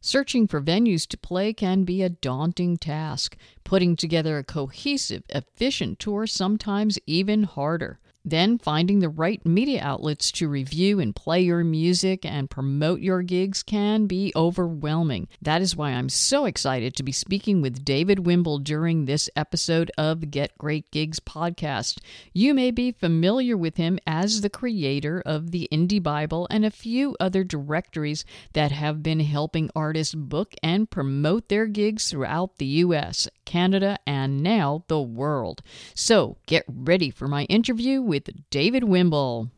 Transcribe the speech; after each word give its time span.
Searching 0.00 0.46
for 0.46 0.62
venues 0.62 1.08
to 1.08 1.18
play 1.18 1.52
can 1.52 1.82
be 1.82 2.02
a 2.02 2.08
daunting 2.08 2.76
task. 2.76 3.36
Putting 3.64 3.96
together 3.96 4.38
a 4.38 4.44
cohesive, 4.44 5.24
efficient 5.28 5.98
tour 5.98 6.26
sometimes 6.26 7.00
even 7.06 7.42
harder. 7.42 7.98
Then 8.28 8.58
finding 8.58 8.98
the 8.98 9.08
right 9.08 9.44
media 9.46 9.80
outlets 9.82 10.30
to 10.32 10.50
review 10.50 11.00
and 11.00 11.16
play 11.16 11.40
your 11.40 11.64
music 11.64 12.26
and 12.26 12.50
promote 12.50 13.00
your 13.00 13.22
gigs 13.22 13.62
can 13.62 14.06
be 14.06 14.32
overwhelming. 14.36 15.28
That 15.40 15.62
is 15.62 15.74
why 15.74 15.92
I'm 15.92 16.10
so 16.10 16.44
excited 16.44 16.94
to 16.96 17.02
be 17.02 17.12
speaking 17.12 17.62
with 17.62 17.86
David 17.86 18.26
Wimble 18.26 18.58
during 18.58 19.06
this 19.06 19.30
episode 19.34 19.90
of 19.96 20.20
the 20.20 20.26
Get 20.26 20.58
Great 20.58 20.90
Gigs 20.90 21.20
podcast. 21.20 22.00
You 22.34 22.52
may 22.52 22.70
be 22.70 22.92
familiar 22.92 23.56
with 23.56 23.78
him 23.78 23.98
as 24.06 24.42
the 24.42 24.50
creator 24.50 25.22
of 25.24 25.50
the 25.50 25.66
Indie 25.72 26.02
Bible 26.02 26.46
and 26.50 26.66
a 26.66 26.70
few 26.70 27.16
other 27.18 27.44
directories 27.44 28.26
that 28.52 28.72
have 28.72 29.02
been 29.02 29.20
helping 29.20 29.70
artists 29.74 30.14
book 30.14 30.54
and 30.62 30.90
promote 30.90 31.48
their 31.48 31.66
gigs 31.66 32.10
throughout 32.10 32.58
the 32.58 32.66
US, 32.66 33.26
Canada, 33.46 33.98
and 34.06 34.42
now 34.42 34.84
the 34.88 35.00
world. 35.00 35.62
So 35.94 36.36
get 36.44 36.64
ready 36.68 37.08
for 37.08 37.26
my 37.26 37.44
interview 37.44 38.02
with 38.02 38.17
with 38.26 38.50
David 38.50 38.82
Wimble. 38.82 39.48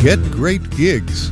Get 0.00 0.22
Great 0.30 0.70
Gigs. 0.70 1.30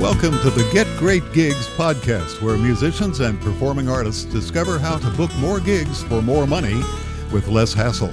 Welcome 0.00 0.38
to 0.42 0.50
the 0.50 0.68
Get 0.72 0.86
Great 0.98 1.24
Gigs 1.32 1.66
podcast, 1.70 2.42
where 2.42 2.56
musicians 2.56 3.18
and 3.18 3.40
performing 3.40 3.88
artists 3.88 4.24
discover 4.24 4.78
how 4.78 4.98
to 4.98 5.10
book 5.10 5.34
more 5.38 5.58
gigs 5.58 6.04
for 6.04 6.22
more 6.22 6.46
money 6.46 6.80
with 7.32 7.48
less 7.48 7.72
hassle. 7.72 8.12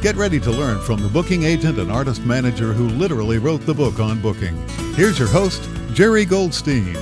Get 0.00 0.16
ready 0.16 0.40
to 0.40 0.50
learn 0.50 0.80
from 0.80 1.02
the 1.02 1.08
booking 1.08 1.42
agent 1.42 1.78
and 1.78 1.92
artist 1.92 2.24
manager 2.24 2.72
who 2.72 2.88
literally 2.88 3.36
wrote 3.36 3.66
the 3.66 3.74
book 3.74 4.00
on 4.00 4.22
booking. 4.22 4.56
Here's 4.94 5.18
your 5.18 5.28
host, 5.28 5.68
Jerry 5.92 6.24
Goldstein. 6.24 6.96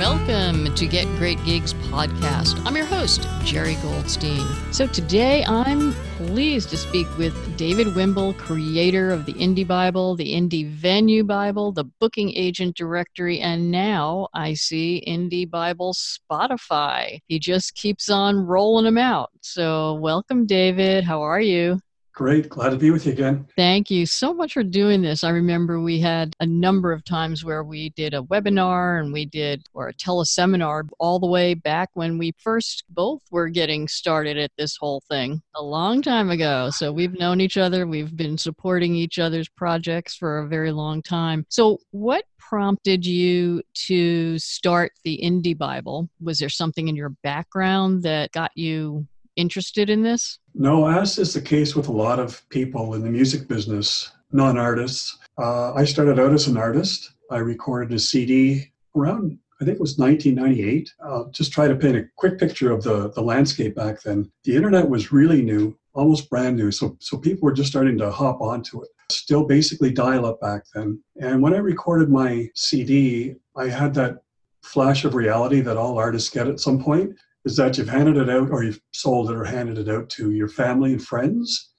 Welcome 0.00 0.74
to 0.76 0.86
Get 0.86 1.04
Great 1.18 1.44
Gigs 1.44 1.74
podcast. 1.74 2.58
I'm 2.64 2.74
your 2.74 2.86
host, 2.86 3.28
Jerry 3.44 3.74
Goldstein. 3.82 4.46
So 4.72 4.86
today 4.86 5.44
I'm 5.44 5.92
pleased 6.16 6.70
to 6.70 6.78
speak 6.78 7.06
with 7.18 7.34
David 7.58 7.88
Wimble, 7.88 8.32
creator 8.38 9.10
of 9.10 9.26
the 9.26 9.34
Indie 9.34 9.68
Bible, 9.68 10.16
the 10.16 10.32
Indie 10.32 10.66
Venue 10.66 11.22
Bible, 11.22 11.70
the 11.72 11.84
Booking 11.84 12.34
Agent 12.34 12.76
Directory, 12.76 13.40
and 13.40 13.70
now 13.70 14.28
I 14.32 14.54
see 14.54 15.04
Indie 15.06 15.48
Bible 15.48 15.92
Spotify. 15.92 17.18
He 17.26 17.38
just 17.38 17.74
keeps 17.74 18.08
on 18.08 18.38
rolling 18.46 18.86
them 18.86 18.96
out. 18.96 19.28
So 19.42 19.96
welcome, 19.96 20.46
David. 20.46 21.04
How 21.04 21.20
are 21.20 21.42
you? 21.42 21.78
Great. 22.12 22.48
Glad 22.48 22.70
to 22.70 22.76
be 22.76 22.90
with 22.90 23.06
you 23.06 23.12
again. 23.12 23.46
Thank 23.56 23.90
you 23.90 24.04
so 24.04 24.34
much 24.34 24.52
for 24.54 24.62
doing 24.62 25.00
this. 25.00 25.24
I 25.24 25.30
remember 25.30 25.80
we 25.80 26.00
had 26.00 26.34
a 26.40 26.46
number 26.46 26.92
of 26.92 27.04
times 27.04 27.44
where 27.44 27.62
we 27.62 27.90
did 27.90 28.14
a 28.14 28.22
webinar 28.22 29.00
and 29.00 29.12
we 29.12 29.24
did, 29.24 29.66
or 29.74 29.88
a 29.88 29.94
teleseminar, 29.94 30.88
all 30.98 31.18
the 31.18 31.26
way 31.26 31.54
back 31.54 31.90
when 31.94 32.18
we 32.18 32.34
first 32.38 32.84
both 32.90 33.22
were 33.30 33.48
getting 33.48 33.88
started 33.88 34.36
at 34.36 34.50
this 34.58 34.76
whole 34.76 35.02
thing 35.08 35.40
a 35.54 35.62
long 35.62 36.02
time 36.02 36.30
ago. 36.30 36.70
So 36.70 36.92
we've 36.92 37.18
known 37.18 37.40
each 37.40 37.56
other, 37.56 37.86
we've 37.86 38.16
been 38.16 38.36
supporting 38.36 38.94
each 38.94 39.18
other's 39.18 39.48
projects 39.48 40.14
for 40.16 40.40
a 40.40 40.48
very 40.48 40.72
long 40.72 41.02
time. 41.02 41.46
So, 41.48 41.78
what 41.92 42.24
prompted 42.38 43.06
you 43.06 43.62
to 43.74 44.36
start 44.38 44.92
the 45.04 45.20
Indie 45.22 45.56
Bible? 45.56 46.08
Was 46.20 46.40
there 46.40 46.48
something 46.48 46.88
in 46.88 46.96
your 46.96 47.10
background 47.22 48.02
that 48.02 48.32
got 48.32 48.50
you 48.56 49.06
interested 49.40 49.90
in 49.90 50.02
this? 50.02 50.38
No, 50.54 50.86
as 50.86 51.18
is 51.18 51.32
the 51.32 51.40
case 51.40 51.74
with 51.74 51.88
a 51.88 51.92
lot 51.92 52.18
of 52.18 52.46
people 52.50 52.94
in 52.94 53.02
the 53.02 53.10
music 53.10 53.48
business, 53.48 54.12
non 54.32 54.58
artists. 54.58 55.18
Uh, 55.38 55.72
I 55.72 55.84
started 55.84 56.20
out 56.20 56.32
as 56.32 56.46
an 56.46 56.56
artist. 56.56 57.12
I 57.30 57.38
recorded 57.38 57.92
a 57.94 57.98
CD 57.98 58.70
around, 58.94 59.38
I 59.60 59.64
think 59.64 59.76
it 59.76 59.80
was 59.80 59.98
1998. 59.98 60.92
I'll 61.04 61.30
just 61.30 61.52
try 61.52 61.68
to 61.68 61.76
paint 61.76 61.96
a 61.96 62.04
quick 62.16 62.38
picture 62.38 62.70
of 62.72 62.82
the, 62.82 63.10
the 63.10 63.22
landscape 63.22 63.74
back 63.74 64.02
then. 64.02 64.30
The 64.44 64.56
internet 64.56 64.88
was 64.88 65.12
really 65.12 65.42
new, 65.42 65.78
almost 65.94 66.28
brand 66.28 66.56
new. 66.56 66.70
So, 66.70 66.96
so 67.00 67.16
people 67.16 67.46
were 67.46 67.52
just 67.52 67.70
starting 67.70 67.96
to 67.98 68.10
hop 68.10 68.40
onto 68.40 68.82
it. 68.82 68.88
Still 69.10 69.44
basically 69.44 69.92
dial 69.92 70.26
up 70.26 70.40
back 70.40 70.64
then. 70.74 71.02
And 71.20 71.40
when 71.40 71.54
I 71.54 71.58
recorded 71.58 72.10
my 72.10 72.48
CD, 72.54 73.36
I 73.56 73.68
had 73.68 73.94
that 73.94 74.22
flash 74.62 75.04
of 75.04 75.14
reality 75.14 75.60
that 75.60 75.76
all 75.76 75.98
artists 75.98 76.30
get 76.30 76.48
at 76.48 76.60
some 76.60 76.82
point 76.82 77.14
is 77.44 77.56
that 77.56 77.78
you've 77.78 77.88
handed 77.88 78.16
it 78.16 78.28
out 78.28 78.50
or 78.50 78.62
you've 78.62 78.80
sold 78.92 79.30
it 79.30 79.36
or 79.36 79.44
handed 79.44 79.78
it 79.78 79.88
out 79.88 80.08
to 80.10 80.32
your 80.32 80.48
family 80.48 80.92
and 80.92 81.02
friends. 81.02 81.70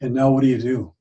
And 0.00 0.14
now 0.14 0.30
what 0.30 0.42
do 0.42 0.48
you 0.48 0.58
do? 0.58 0.94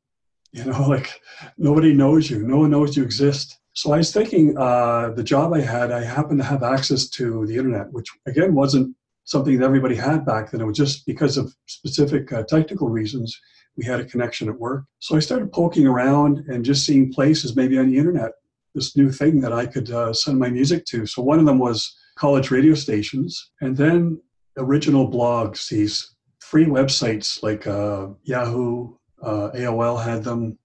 You 0.51 0.65
know, 0.65 0.83
like 0.87 1.21
nobody 1.57 1.93
knows 1.93 2.29
you, 2.29 2.43
no 2.43 2.57
one 2.57 2.71
knows 2.71 2.95
you 2.95 3.03
exist. 3.03 3.59
So 3.73 3.91
I 3.91 3.97
was 3.97 4.13
thinking 4.13 4.55
uh, 4.57 5.09
the 5.15 5.23
job 5.23 5.53
I 5.53 5.61
had, 5.61 5.91
I 5.91 6.03
happened 6.03 6.39
to 6.39 6.45
have 6.45 6.63
access 6.63 7.09
to 7.09 7.45
the 7.47 7.55
internet, 7.55 7.91
which 7.91 8.07
again 8.27 8.53
wasn't 8.53 8.95
something 9.25 9.57
that 9.57 9.65
everybody 9.65 9.95
had 9.95 10.25
back 10.25 10.51
then. 10.51 10.61
It 10.61 10.65
was 10.65 10.77
just 10.77 11.05
because 11.05 11.37
of 11.37 11.55
specific 11.65 12.31
uh, 12.31 12.43
technical 12.43 12.89
reasons 12.89 13.39
we 13.75 13.85
had 13.85 13.99
a 13.99 14.05
connection 14.05 14.49
at 14.49 14.59
work. 14.59 14.85
So 14.99 15.15
I 15.15 15.19
started 15.19 15.51
poking 15.51 15.87
around 15.87 16.45
and 16.47 16.63
just 16.63 16.85
seeing 16.85 17.11
places 17.11 17.55
maybe 17.55 17.77
on 17.79 17.89
the 17.89 17.97
internet, 17.97 18.31
this 18.75 18.95
new 18.95 19.11
thing 19.11 19.41
that 19.41 19.53
I 19.53 19.65
could 19.65 19.89
uh, 19.89 20.13
send 20.13 20.37
my 20.37 20.49
music 20.49 20.85
to. 20.85 21.05
So 21.05 21.21
one 21.21 21.39
of 21.39 21.45
them 21.45 21.59
was 21.59 21.95
college 22.15 22.51
radio 22.51 22.73
stations, 22.73 23.51
and 23.61 23.75
then 23.75 24.21
original 24.57 25.09
blogs, 25.09 25.69
these 25.69 26.15
free 26.39 26.65
websites 26.65 27.41
like 27.41 27.65
uh, 27.67 28.07
Yahoo, 28.23 28.93
uh, 29.21 29.49
AOL 29.55 30.03
had 30.03 30.23
them, 30.23 30.57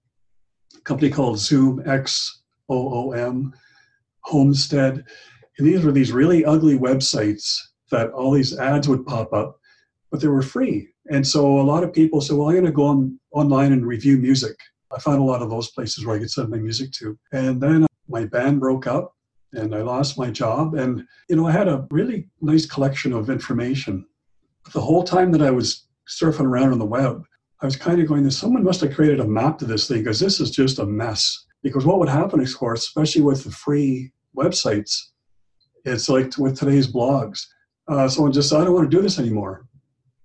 a 0.77 0.81
company 0.81 1.09
called 1.09 1.37
Xoom, 1.37 1.87
X 1.87 2.41
O 2.69 3.09
O 3.09 3.11
M, 3.11 3.53
Homestead. 4.21 5.03
And 5.57 5.67
these 5.67 5.83
were 5.83 5.91
these 5.91 6.11
really 6.11 6.45
ugly 6.45 6.77
websites 6.77 7.57
that 7.91 8.11
all 8.11 8.31
these 8.31 8.57
ads 8.57 8.87
would 8.87 9.05
pop 9.05 9.33
up, 9.33 9.59
but 10.11 10.21
they 10.21 10.27
were 10.27 10.41
free. 10.41 10.89
And 11.11 11.25
so 11.25 11.59
a 11.59 11.63
lot 11.63 11.83
of 11.83 11.91
people 11.91 12.21
said, 12.21 12.37
well, 12.37 12.49
I'm 12.49 12.55
going 12.55 12.65
to 12.65 12.71
go 12.71 12.85
on 12.85 13.19
online 13.31 13.71
and 13.71 13.85
review 13.85 14.17
music. 14.17 14.55
I 14.95 14.99
found 14.99 15.19
a 15.19 15.23
lot 15.23 15.41
of 15.41 15.49
those 15.49 15.71
places 15.71 16.05
where 16.05 16.15
I 16.15 16.19
could 16.19 16.31
send 16.31 16.49
my 16.49 16.57
music 16.57 16.91
to. 16.93 17.17
And 17.31 17.59
then 17.61 17.87
my 18.07 18.25
band 18.25 18.59
broke 18.59 18.87
up 18.87 19.15
and 19.53 19.73
I 19.73 19.81
lost 19.81 20.17
my 20.17 20.29
job. 20.29 20.75
And, 20.75 21.05
you 21.27 21.35
know, 21.35 21.47
I 21.47 21.51
had 21.51 21.67
a 21.67 21.87
really 21.91 22.27
nice 22.41 22.65
collection 22.65 23.13
of 23.13 23.29
information. 23.29 24.05
The 24.73 24.81
whole 24.81 25.03
time 25.03 25.31
that 25.31 25.41
I 25.41 25.51
was 25.51 25.87
surfing 26.07 26.45
around 26.45 26.71
on 26.71 26.79
the 26.79 26.85
web, 26.85 27.23
I 27.61 27.65
was 27.65 27.75
kind 27.75 28.01
of 28.01 28.07
going, 28.07 28.29
someone 28.29 28.63
must 28.63 28.81
have 28.81 28.95
created 28.95 29.19
a 29.19 29.27
map 29.27 29.57
to 29.59 29.65
this 29.65 29.87
thing 29.87 29.99
because 29.99 30.19
this 30.19 30.39
is 30.39 30.51
just 30.51 30.79
a 30.79 30.85
mess. 30.85 31.45
Because 31.61 31.85
what 31.85 31.99
would 31.99 32.09
happen, 32.09 32.39
of 32.39 32.57
course, 32.57 32.83
especially 32.83 33.21
with 33.21 33.43
the 33.43 33.51
free 33.51 34.11
websites, 34.37 34.95
it's 35.83 36.07
like 36.07 36.37
with 36.37 36.57
today's 36.57 36.91
blogs. 36.91 37.45
Uh, 37.87 38.07
someone 38.07 38.31
just 38.31 38.49
said, 38.49 38.61
I 38.61 38.65
don't 38.65 38.73
want 38.73 38.89
to 38.89 38.95
do 38.95 39.01
this 39.01 39.19
anymore. 39.19 39.65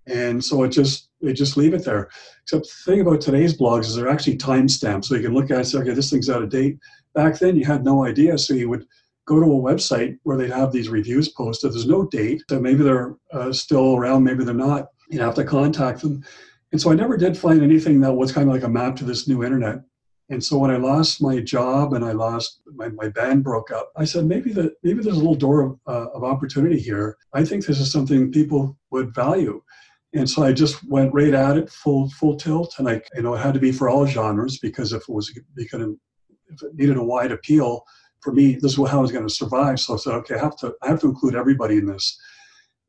And 0.06 0.44
so 0.44 0.62
it 0.64 0.68
just 0.68 1.08
they 1.22 1.32
just 1.32 1.56
leave 1.56 1.72
it 1.72 1.84
there. 1.84 2.10
Except 2.42 2.64
the 2.64 2.92
thing 2.92 3.00
about 3.00 3.20
today's 3.20 3.56
blogs 3.56 3.86
is 3.86 3.96
they're 3.96 4.08
actually 4.08 4.36
timestamped, 4.36 5.06
so 5.06 5.14
you 5.14 5.22
can 5.22 5.32
look 5.32 5.46
at 5.46 5.52
it 5.52 5.56
and 5.56 5.66
say, 5.66 5.78
okay, 5.78 5.94
this 5.94 6.10
thing's 6.10 6.28
out 6.28 6.42
of 6.42 6.50
date. 6.50 6.78
Back 7.14 7.38
then, 7.38 7.56
you 7.56 7.64
had 7.64 7.84
no 7.84 8.04
idea, 8.04 8.36
so 8.36 8.52
you 8.52 8.68
would 8.68 8.86
go 9.26 9.40
to 9.40 9.46
a 9.46 9.72
website 9.74 10.18
where 10.22 10.36
they'd 10.36 10.50
have 10.50 10.72
these 10.72 10.88
reviews 10.88 11.28
posted. 11.28 11.72
There's 11.72 11.86
no 11.86 12.06
date. 12.06 12.42
So 12.48 12.60
maybe 12.60 12.82
they're 12.82 13.16
uh, 13.32 13.52
still 13.52 13.96
around, 13.96 14.24
maybe 14.24 14.44
they're 14.44 14.54
not. 14.54 14.88
You 15.08 15.20
have 15.20 15.34
to 15.36 15.44
contact 15.44 16.02
them. 16.02 16.24
And 16.72 16.80
so 16.80 16.90
I 16.90 16.94
never 16.94 17.16
did 17.16 17.36
find 17.36 17.62
anything 17.62 18.00
that 18.00 18.12
was 18.12 18.32
kind 18.32 18.48
of 18.48 18.54
like 18.54 18.64
a 18.64 18.68
map 18.68 18.96
to 18.96 19.04
this 19.04 19.28
new 19.28 19.44
internet. 19.44 19.80
And 20.30 20.42
so 20.42 20.56
when 20.58 20.70
I 20.70 20.76
lost 20.78 21.22
my 21.22 21.38
job 21.40 21.92
and 21.92 22.04
I 22.04 22.12
lost 22.12 22.60
my, 22.74 22.88
my 22.88 23.08
band 23.08 23.44
broke 23.44 23.70
up, 23.70 23.92
I 23.96 24.04
said 24.04 24.24
maybe 24.24 24.52
that 24.54 24.72
maybe 24.82 25.02
there's 25.02 25.16
a 25.16 25.18
little 25.18 25.34
door 25.34 25.60
of, 25.60 25.78
uh, 25.86 26.10
of 26.14 26.24
opportunity 26.24 26.78
here. 26.78 27.16
I 27.34 27.44
think 27.44 27.66
this 27.66 27.78
is 27.78 27.92
something 27.92 28.32
people 28.32 28.78
would 28.90 29.14
value. 29.14 29.62
And 30.14 30.28
so 30.28 30.42
I 30.42 30.52
just 30.52 30.82
went 30.88 31.12
right 31.12 31.34
at 31.34 31.58
it 31.58 31.70
full 31.70 32.08
full 32.10 32.36
tilt. 32.36 32.74
And 32.78 32.88
I 32.88 33.02
you 33.14 33.22
know 33.22 33.34
it 33.34 33.38
had 33.38 33.54
to 33.54 33.60
be 33.60 33.72
for 33.72 33.88
all 33.88 34.06
genres 34.06 34.58
because 34.58 34.92
if 34.92 35.02
it 35.02 35.12
was 35.12 35.30
because 35.54 35.82
if 36.48 36.62
it 36.62 36.74
needed 36.74 36.96
a 36.96 37.04
wide 37.04 37.32
appeal, 37.32 37.84
for 38.24 38.32
me, 38.32 38.54
this 38.60 38.78
is 38.78 38.88
how 38.88 38.98
I 38.98 39.02
was 39.02 39.12
going 39.12 39.28
to 39.28 39.32
survive. 39.32 39.78
So 39.78 39.94
I 39.94 39.96
said, 39.98 40.14
okay, 40.14 40.36
I 40.36 40.38
have 40.38 40.56
to, 40.58 40.74
I 40.82 40.88
have 40.88 41.00
to 41.00 41.08
include 41.08 41.36
everybody 41.36 41.76
in 41.76 41.86
this. 41.86 42.18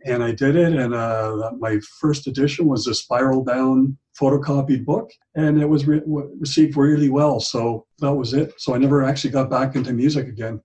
And 0.05 0.23
I 0.23 0.31
did 0.31 0.55
it. 0.55 0.73
And 0.73 0.93
uh, 0.93 1.51
my 1.59 1.79
first 1.99 2.25
edition 2.27 2.67
was 2.67 2.87
a 2.87 2.93
spiral 2.93 3.43
bound 3.43 3.97
photocopied 4.19 4.85
book, 4.85 5.09
and 5.35 5.61
it 5.61 5.67
was 5.67 5.85
re- 5.85 6.01
received 6.39 6.77
really 6.77 7.09
well. 7.09 7.39
So 7.39 7.85
that 7.99 8.13
was 8.13 8.33
it. 8.33 8.53
So 8.57 8.73
I 8.73 8.77
never 8.77 9.03
actually 9.03 9.31
got 9.31 9.49
back 9.49 9.75
into 9.75 9.93
music 9.93 10.27
again. 10.27 10.61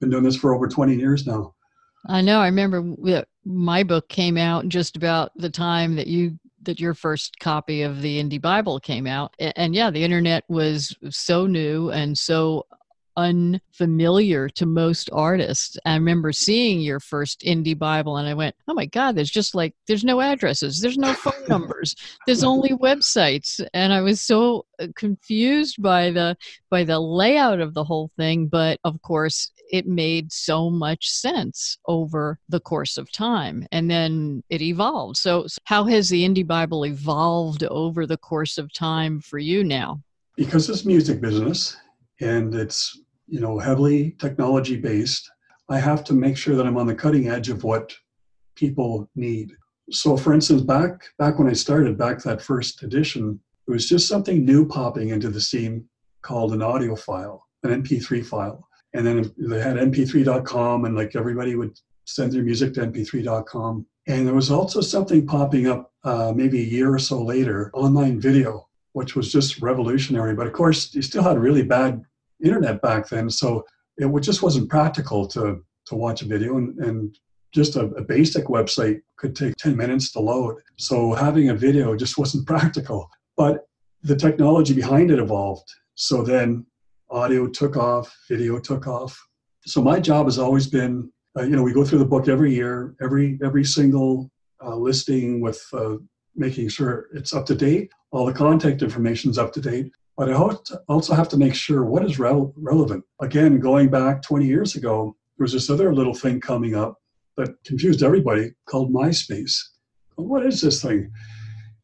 Been 0.00 0.10
doing 0.10 0.24
this 0.24 0.36
for 0.36 0.54
over 0.54 0.66
20 0.66 0.94
years 0.94 1.26
now. 1.26 1.54
I 2.08 2.20
know. 2.20 2.38
I 2.38 2.46
remember 2.46 2.94
my 3.44 3.82
book 3.82 4.08
came 4.08 4.38
out 4.38 4.68
just 4.68 4.96
about 4.96 5.32
the 5.36 5.50
time 5.50 5.96
that 5.96 6.06
you 6.06 6.38
that 6.62 6.80
your 6.80 6.94
first 6.94 7.38
copy 7.38 7.82
of 7.82 8.02
the 8.02 8.22
Indie 8.22 8.40
Bible 8.40 8.78
came 8.80 9.06
out. 9.06 9.34
And, 9.38 9.74
yeah, 9.74 9.90
the 9.90 10.02
internet 10.02 10.44
was 10.48 10.94
so 11.10 11.46
new 11.46 11.90
and 11.90 12.18
so 12.18 12.66
unfamiliar 13.16 14.48
to 14.50 14.66
most 14.66 15.10
artists. 15.12 15.76
I 15.84 15.94
remember 15.94 16.32
seeing 16.32 16.80
your 16.80 17.00
first 17.00 17.40
indie 17.40 17.78
Bible 17.78 18.16
and 18.16 18.28
I 18.28 18.34
went, 18.34 18.54
oh 18.68 18.74
my 18.74 18.86
God, 18.86 19.16
there's 19.16 19.30
just 19.30 19.54
like, 19.54 19.74
there's 19.86 20.04
no 20.04 20.20
addresses, 20.20 20.80
there's 20.80 20.98
no 20.98 21.12
phone 21.14 21.32
numbers, 21.48 21.94
there's 22.26 22.44
only 22.44 22.70
websites. 22.70 23.64
And 23.74 23.92
I 23.92 24.00
was 24.00 24.20
so 24.20 24.66
uh, 24.80 24.88
confused 24.94 25.80
by 25.80 26.10
the 26.10 26.36
by 26.70 26.84
the 26.84 26.98
layout 26.98 27.60
of 27.60 27.74
the 27.74 27.84
whole 27.84 28.10
thing 28.16 28.46
but 28.46 28.78
of 28.84 29.00
course 29.02 29.50
it 29.70 29.86
made 29.86 30.32
so 30.32 30.70
much 30.70 31.08
sense 31.08 31.78
over 31.86 32.38
the 32.48 32.60
course 32.60 32.98
of 32.98 33.10
time 33.10 33.66
and 33.72 33.90
then 33.90 34.42
it 34.50 34.60
evolved 34.60 35.16
so 35.16 35.46
how 35.64 35.84
has 35.84 36.08
the 36.08 36.28
indie 36.28 36.46
bible 36.46 36.84
evolved 36.84 37.64
over 37.64 38.06
the 38.06 38.16
course 38.18 38.58
of 38.58 38.72
time 38.72 39.20
for 39.20 39.38
you 39.38 39.64
now 39.64 40.00
because 40.36 40.68
it's 40.68 40.84
music 40.84 41.20
business 41.20 41.76
and 42.20 42.54
it's 42.54 43.00
you 43.26 43.40
know 43.40 43.58
heavily 43.58 44.16
technology 44.18 44.76
based 44.76 45.30
i 45.68 45.78
have 45.78 46.04
to 46.04 46.12
make 46.12 46.36
sure 46.36 46.54
that 46.54 46.66
i'm 46.66 46.76
on 46.76 46.86
the 46.86 46.94
cutting 46.94 47.28
edge 47.28 47.48
of 47.48 47.64
what 47.64 47.92
people 48.56 49.08
need. 49.14 49.52
So 49.90 50.16
for 50.16 50.34
instance 50.34 50.62
back 50.62 51.04
back 51.18 51.38
when 51.38 51.48
i 51.48 51.52
started 51.52 51.96
back 51.96 52.22
that 52.22 52.42
first 52.42 52.82
edition 52.82 53.38
it 53.68 53.70
was 53.70 53.88
just 53.88 54.08
something 54.08 54.44
new 54.44 54.66
popping 54.66 55.10
into 55.10 55.28
the 55.28 55.40
scene 55.40 55.84
called 56.22 56.52
an 56.52 56.62
audio 56.62 56.96
file 56.96 57.46
an 57.62 57.82
mp3 57.82 58.24
file. 58.24 58.66
And 58.94 59.06
then 59.06 59.32
they 59.36 59.60
had 59.60 59.76
mp3.com 59.76 60.84
and 60.86 60.96
like 60.96 61.14
everybody 61.14 61.54
would 61.54 61.78
send 62.04 62.32
their 62.32 62.42
music 62.42 62.74
to 62.74 62.86
mp3.com 62.86 63.86
and 64.08 64.26
there 64.26 64.34
was 64.34 64.50
also 64.50 64.80
something 64.80 65.26
popping 65.26 65.66
up 65.66 65.92
uh, 66.04 66.32
maybe 66.34 66.60
a 66.60 66.64
year 66.64 66.92
or 66.94 66.98
so 66.98 67.22
later 67.22 67.70
online 67.74 68.20
video 68.20 68.68
which 68.92 69.14
was 69.14 69.30
just 69.30 69.60
revolutionary. 69.60 70.34
But 70.34 70.46
of 70.46 70.54
course 70.54 70.94
you 70.94 71.02
still 71.02 71.22
had 71.22 71.38
really 71.38 71.62
bad 71.62 72.02
internet 72.44 72.80
back 72.82 73.08
then 73.08 73.28
so 73.30 73.64
it 73.96 74.08
just 74.20 74.42
wasn't 74.42 74.68
practical 74.68 75.26
to 75.26 75.62
to 75.86 75.94
watch 75.94 76.22
a 76.22 76.26
video 76.26 76.56
and, 76.56 76.76
and 76.78 77.18
just 77.54 77.76
a, 77.76 77.86
a, 77.94 78.02
basic 78.02 78.46
website 78.46 79.00
could 79.16 79.34
take 79.34 79.54
10 79.56 79.76
minutes 79.76 80.12
to 80.12 80.20
load 80.20 80.56
so 80.76 81.14
having 81.14 81.48
a 81.50 81.54
video 81.54 81.96
just 81.96 82.18
wasn't 82.18 82.46
practical 82.54 83.08
but 83.36 83.66
the 84.02 84.16
technology 84.16 84.74
behind 84.74 85.10
it 85.10 85.18
evolved 85.18 85.68
so 85.94 86.22
then 86.22 86.66
audio 87.10 87.46
took 87.46 87.76
off, 87.76 88.14
video 88.28 88.58
took 88.58 88.86
off. 88.86 89.18
So 89.64 89.82
my 89.82 90.00
job 90.00 90.26
has 90.26 90.38
always 90.38 90.66
been, 90.66 91.10
uh, 91.38 91.42
you 91.42 91.56
know, 91.56 91.62
we 91.62 91.72
go 91.72 91.84
through 91.84 91.98
the 91.98 92.04
book 92.04 92.28
every 92.28 92.54
year, 92.54 92.94
every 93.00 93.38
every 93.42 93.64
single 93.64 94.30
uh, 94.64 94.76
listing 94.76 95.40
with 95.40 95.62
uh, 95.72 95.96
making 96.34 96.68
sure 96.68 97.06
it's 97.14 97.34
up 97.34 97.46
to 97.46 97.54
date, 97.54 97.90
all 98.10 98.26
the 98.26 98.32
contact 98.32 98.82
information 98.82 99.30
is 99.30 99.38
up 99.38 99.52
to 99.54 99.60
date. 99.60 99.90
But 100.16 100.32
I 100.32 100.34
also 100.88 101.14
have 101.14 101.28
to 101.30 101.36
make 101.36 101.54
sure 101.54 101.84
what 101.84 102.04
is 102.04 102.18
re- 102.18 102.50
relevant. 102.56 103.04
Again, 103.20 103.58
going 103.58 103.90
back 103.90 104.22
20 104.22 104.46
years 104.46 104.74
ago, 104.74 105.14
there 105.36 105.44
was 105.44 105.52
this 105.52 105.68
other 105.68 105.94
little 105.94 106.14
thing 106.14 106.40
coming 106.40 106.74
up 106.74 106.96
that 107.36 107.62
confused 107.64 108.02
everybody 108.02 108.52
called 108.64 108.92
MySpace. 108.92 109.54
What 110.14 110.46
is 110.46 110.62
this 110.62 110.80
thing? 110.80 111.10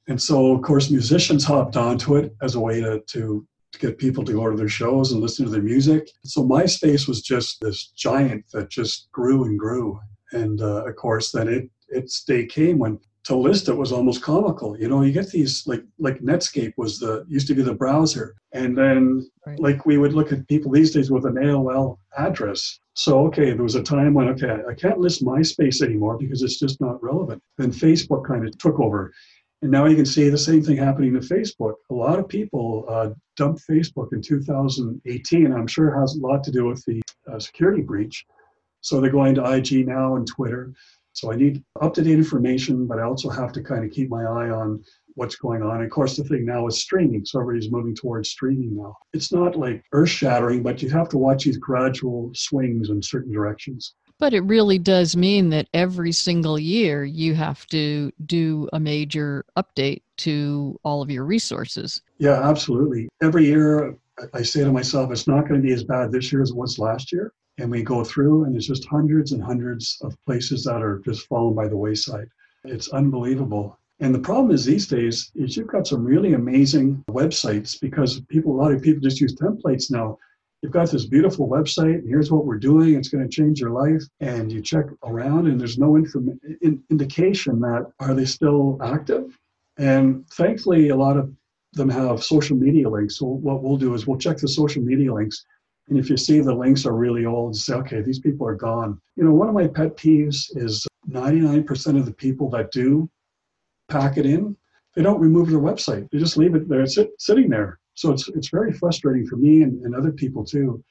And 0.09 0.21
so, 0.21 0.55
of 0.55 0.63
course, 0.63 0.91
musicians 0.91 1.45
hopped 1.45 1.77
onto 1.77 2.17
it 2.17 2.35
as 2.43 2.55
a 2.55 2.61
way 2.61 2.81
to, 2.81 3.03
to 3.09 3.47
to 3.73 3.79
get 3.79 3.99
people 3.99 4.23
to 4.25 4.33
go 4.33 4.51
to 4.51 4.57
their 4.57 4.69
shows 4.69 5.13
and 5.13 5.21
listen 5.21 5.45
to 5.47 5.51
their 5.51 5.63
music. 5.63 6.09
So 6.25 6.45
MySpace 6.45 7.09
was 7.09 7.23
just 7.23 7.61
this 7.61 7.87
giant 7.97 8.45
that 8.53 8.71
just 8.71 9.11
grew 9.13 9.45
and 9.45 9.59
grew. 9.59 9.99
And 10.33 10.61
uh, 10.61 10.85
of 10.85 10.97
course, 10.97 11.33
then 11.33 11.49
it 11.49 11.71
its 11.89 12.25
day 12.25 12.47
came 12.47 12.79
when 12.79 12.99
to 13.25 13.37
list 13.37 13.69
it 13.69 13.77
was 13.77 13.93
almost 13.93 14.23
comical. 14.23 14.77
You 14.79 14.89
know, 14.89 15.03
you 15.03 15.13
get 15.13 15.31
these 15.31 15.65
like 15.67 15.83
like 15.99 16.19
Netscape 16.21 16.73
was 16.77 16.99
the 16.99 17.25
used 17.29 17.47
to 17.49 17.55
be 17.55 17.63
the 17.63 17.75
browser, 17.75 18.35
and 18.53 18.77
then 18.77 19.29
right. 19.47 19.59
like 19.61 19.87
we 19.87 19.99
would 19.99 20.13
look 20.13 20.33
at 20.33 20.49
people 20.49 20.73
these 20.73 20.93
days 20.93 21.11
with 21.11 21.25
an 21.25 21.35
AOL 21.35 21.99
address. 22.19 22.81
So 22.95 23.27
okay, 23.27 23.53
there 23.53 23.63
was 23.63 23.77
a 23.77 23.83
time 23.83 24.15
when 24.15 24.29
okay, 24.29 24.59
I 24.69 24.75
can't 24.75 24.99
list 24.99 25.25
MySpace 25.25 25.83
anymore 25.83 26.19
because 26.19 26.43
it's 26.43 26.59
just 26.59 26.81
not 26.81 27.03
relevant. 27.03 27.43
Then 27.59 27.71
Facebook 27.71 28.27
kind 28.27 28.47
of 28.47 28.59
took 28.59 28.81
over, 28.81 29.13
and 29.63 29.71
now 29.71 29.87
you 29.87 29.95
can 29.95 30.07
see 30.07 30.29
the 30.29 30.39
same 30.39 30.63
thing 30.63 30.77
happening 30.77 31.15
to 31.15 31.21
Facebook. 31.21 31.75
A 31.91 31.95
lot 31.95 32.19
of 32.19 32.29
people 32.29 32.85
uh, 32.89 33.11
dumped 33.37 33.63
Facebook 33.71 34.13
in 34.13 34.21
2018. 34.21 35.53
I'm 35.53 35.69
sure 35.69 35.89
it 35.89 36.01
has 36.01 36.17
a 36.17 36.21
lot 36.21 36.43
to 36.45 36.51
do 36.51 36.65
with 36.65 36.85
the 36.87 37.01
uh, 37.33 37.39
security 37.39 37.83
breach. 37.83 38.27
So 38.81 39.01
they're 39.01 39.13
going 39.13 39.37
to 39.37 39.49
IG 39.49 39.87
now 39.87 40.17
and 40.17 40.27
Twitter. 40.27 40.73
So 41.15 41.33
I 41.33 41.37
need 41.37 41.63
up 41.81 41.95
to 41.95 42.03
date 42.03 42.13
information, 42.13 42.87
but 42.87 42.99
I 42.99 43.03
also 43.03 43.29
have 43.29 43.53
to 43.53 43.63
kind 43.63 43.85
of 43.85 43.91
keep 43.91 44.09
my 44.09 44.23
eye 44.23 44.51
on 44.51 44.83
what's 45.15 45.37
going 45.37 45.63
on. 45.63 45.77
And 45.77 45.85
of 45.85 45.91
course, 45.91 46.17
the 46.17 46.25
thing 46.25 46.47
now 46.47 46.67
is 46.67 46.81
streaming. 46.81 47.25
So 47.25 47.41
everybody's 47.41 47.71
moving 47.71 47.95
towards 47.95 48.31
streaming 48.31 48.77
now. 48.77 48.97
It's 49.13 49.33
not 49.33 49.57
like 49.57 49.85
earth 49.93 50.09
shattering, 50.09 50.63
but 50.63 50.83
you 50.83 50.89
have 50.91 51.09
to 51.11 51.19
watch 51.19 51.45
these 51.45 51.59
gradual 51.59 52.31
swings 52.35 52.89
in 52.91 53.03
certain 53.03 53.33
directions. 53.33 53.95
But 54.19 54.35
it 54.35 54.41
really 54.41 54.79
does 54.79 55.17
mean 55.17 55.51
that 55.51 55.69
every 55.75 56.13
single 56.13 56.59
year 56.59 57.05
you 57.05 57.35
have 57.35 57.67
to 57.69 58.13
do 58.25 58.69
a 58.73 58.81
major 58.81 59.45
update 59.59 60.03
to 60.19 60.79
all 60.85 61.03
of 61.03 61.11
your 61.11 61.25
resources. 61.25 62.01
Yeah, 62.19 62.49
absolutely. 62.49 63.09
Every 63.21 63.47
year 63.47 63.97
I 64.33 64.43
say 64.43 64.63
to 64.63 64.73
myself, 64.73 65.11
it's 65.11 65.27
not 65.27 65.49
going 65.49 65.61
to 65.61 65.67
be 65.67 65.73
as 65.73 65.85
bad 65.85 66.13
this 66.13 66.33
year 66.33 66.41
as 66.41 66.51
it 66.51 66.57
was 66.57 66.79
last 66.79 67.13
year. 67.13 67.33
And 67.59 67.71
we 67.71 67.83
go 67.83 68.03
through, 68.03 68.45
and 68.45 68.55
there's 68.55 68.67
just 68.67 68.87
hundreds 68.87 69.33
and 69.33 69.43
hundreds 69.43 69.99
of 70.03 70.17
places 70.27 70.65
that 70.65 70.83
are 70.83 71.01
just 71.05 71.27
fallen 71.27 71.55
by 71.55 71.69
the 71.69 71.77
wayside. 71.77 72.29
It's 72.65 72.89
unbelievable. 72.89 73.79
And 74.01 74.15
the 74.15 74.19
problem 74.19 74.55
is 74.55 74.65
these 74.65 74.87
days 74.87 75.31
is 75.35 75.57
you've 75.57 75.69
got 75.69 75.87
some 75.87 76.05
really 76.05 76.33
amazing 76.33 77.05
websites 77.11 77.79
because 77.81 78.21
people, 78.23 78.53
a 78.53 78.61
lot 78.61 78.73
of 78.73 78.83
people 78.83 79.01
just 79.01 79.21
use 79.21 79.35
templates 79.35 79.91
now 79.91 80.19
you've 80.63 80.73
got 80.73 80.91
this 80.91 81.07
beautiful 81.07 81.49
website 81.49 81.95
and 81.95 82.09
here's 82.09 82.31
what 82.31 82.47
we're 82.47 82.59
doing 82.59 82.95
it's 82.95 83.09
going 83.09 83.29
to 83.29 83.29
change 83.29 83.61
your 83.61 83.71
life 83.71 84.03
and 84.21 84.51
you 84.51 84.63
check 84.63 84.87
around 85.05 85.49
and 85.49 85.61
there's 85.61 85.79
no 85.79 85.97
inform- 85.97 86.41
in- 86.63 86.83
indication 86.91 87.61
that 87.61 87.91
are 87.99 88.15
they 88.15 88.25
still 88.25 88.79
active 88.83 89.37
and 89.79 90.27
thankfully 90.31 90.89
a 90.89 90.97
lot 90.97 91.17
of 91.17 91.33
them 91.73 91.89
have 91.89 92.23
social 92.23 92.57
media 92.57 92.89
links 92.89 93.19
so 93.19 93.27
what 93.27 93.63
we'll 93.63 93.77
do 93.77 93.95
is 93.95 94.07
we'll 94.07 94.19
check 94.19 94.37
the 94.39 94.49
social 94.49 94.83
media 94.83 95.13
links 95.13 95.45
and 95.93 96.01
if 96.01 96.09
you 96.09 96.17
see 96.17 96.41
the 96.41 96.55
links 96.55 96.87
are 96.87 96.95
really 96.95 97.27
old 97.27 97.55
say 97.55 97.75
okay 97.75 98.01
these 98.01 98.19
people 98.19 98.47
are 98.47 98.55
gone 98.55 99.01
you 99.17 99.25
know 99.25 99.33
one 99.33 99.49
of 99.49 99.55
my 99.55 99.67
pet 99.67 99.97
peeves 99.97 100.57
is 100.57 100.87
99% 101.11 101.99
of 101.99 102.07
the 102.07 102.13
people 102.13 102.49
that 102.51 102.71
do 102.71 103.11
pack 103.89 104.17
it 104.17 104.27
in 104.27 104.57
they 104.97 105.03
don't 105.03 105.21
remove 105.21 105.51
their 105.51 105.61
website 105.61 106.09
they 106.11 106.19
just 106.19 106.37
leave 106.37 106.55
it 106.55 106.69
there 106.69 106.87
sit, 106.87 107.11
sitting 107.19 107.49
there 107.49 107.79
so 107.95 108.11
it's 108.11 108.29
it's 108.29 108.49
very 108.49 108.73
frustrating 108.73 109.27
for 109.27 109.37
me 109.37 109.63
and, 109.63 109.85
and 109.85 109.95
other 109.95 110.13
people 110.13 110.45
too, 110.45 110.83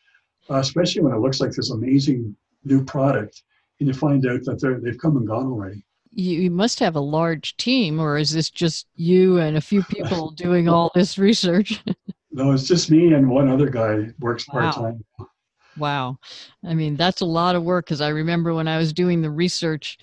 uh, 0.49 0.57
especially 0.57 1.01
when 1.01 1.13
it 1.13 1.19
looks 1.19 1.39
like 1.39 1.51
this 1.51 1.71
amazing 1.71 2.35
new 2.63 2.83
product 2.83 3.43
and 3.79 3.87
you 3.87 3.93
find 3.93 4.25
out 4.27 4.43
that 4.43 4.61
they're 4.61 4.79
they've 4.79 4.97
come 4.97 5.17
and 5.17 5.27
gone 5.27 5.47
already. 5.47 5.83
You 6.13 6.51
must 6.51 6.79
have 6.79 6.97
a 6.97 7.01
large 7.01 7.55
team, 7.55 7.99
or 7.99 8.17
is 8.17 8.31
this 8.31 8.49
just 8.49 8.85
you 8.95 9.39
and 9.39 9.55
a 9.55 9.61
few 9.61 9.81
people 9.89 10.31
doing 10.31 10.67
all 10.67 10.91
this 10.93 11.17
research? 11.17 11.81
no, 12.31 12.51
it's 12.51 12.67
just 12.67 12.89
me 12.89 13.13
and 13.13 13.29
one 13.29 13.49
other 13.49 13.69
guy 13.69 14.07
works 14.19 14.45
part 14.45 14.73
time. 14.73 15.03
Wow. 15.17 15.27
wow. 15.77 16.17
I 16.65 16.73
mean, 16.73 16.95
that's 16.95 17.21
a 17.21 17.25
lot 17.25 17.55
of 17.55 17.63
work 17.63 17.85
because 17.85 18.01
I 18.01 18.09
remember 18.09 18.53
when 18.53 18.67
I 18.67 18.77
was 18.77 18.93
doing 18.93 19.21
the 19.21 19.31
research 19.31 19.97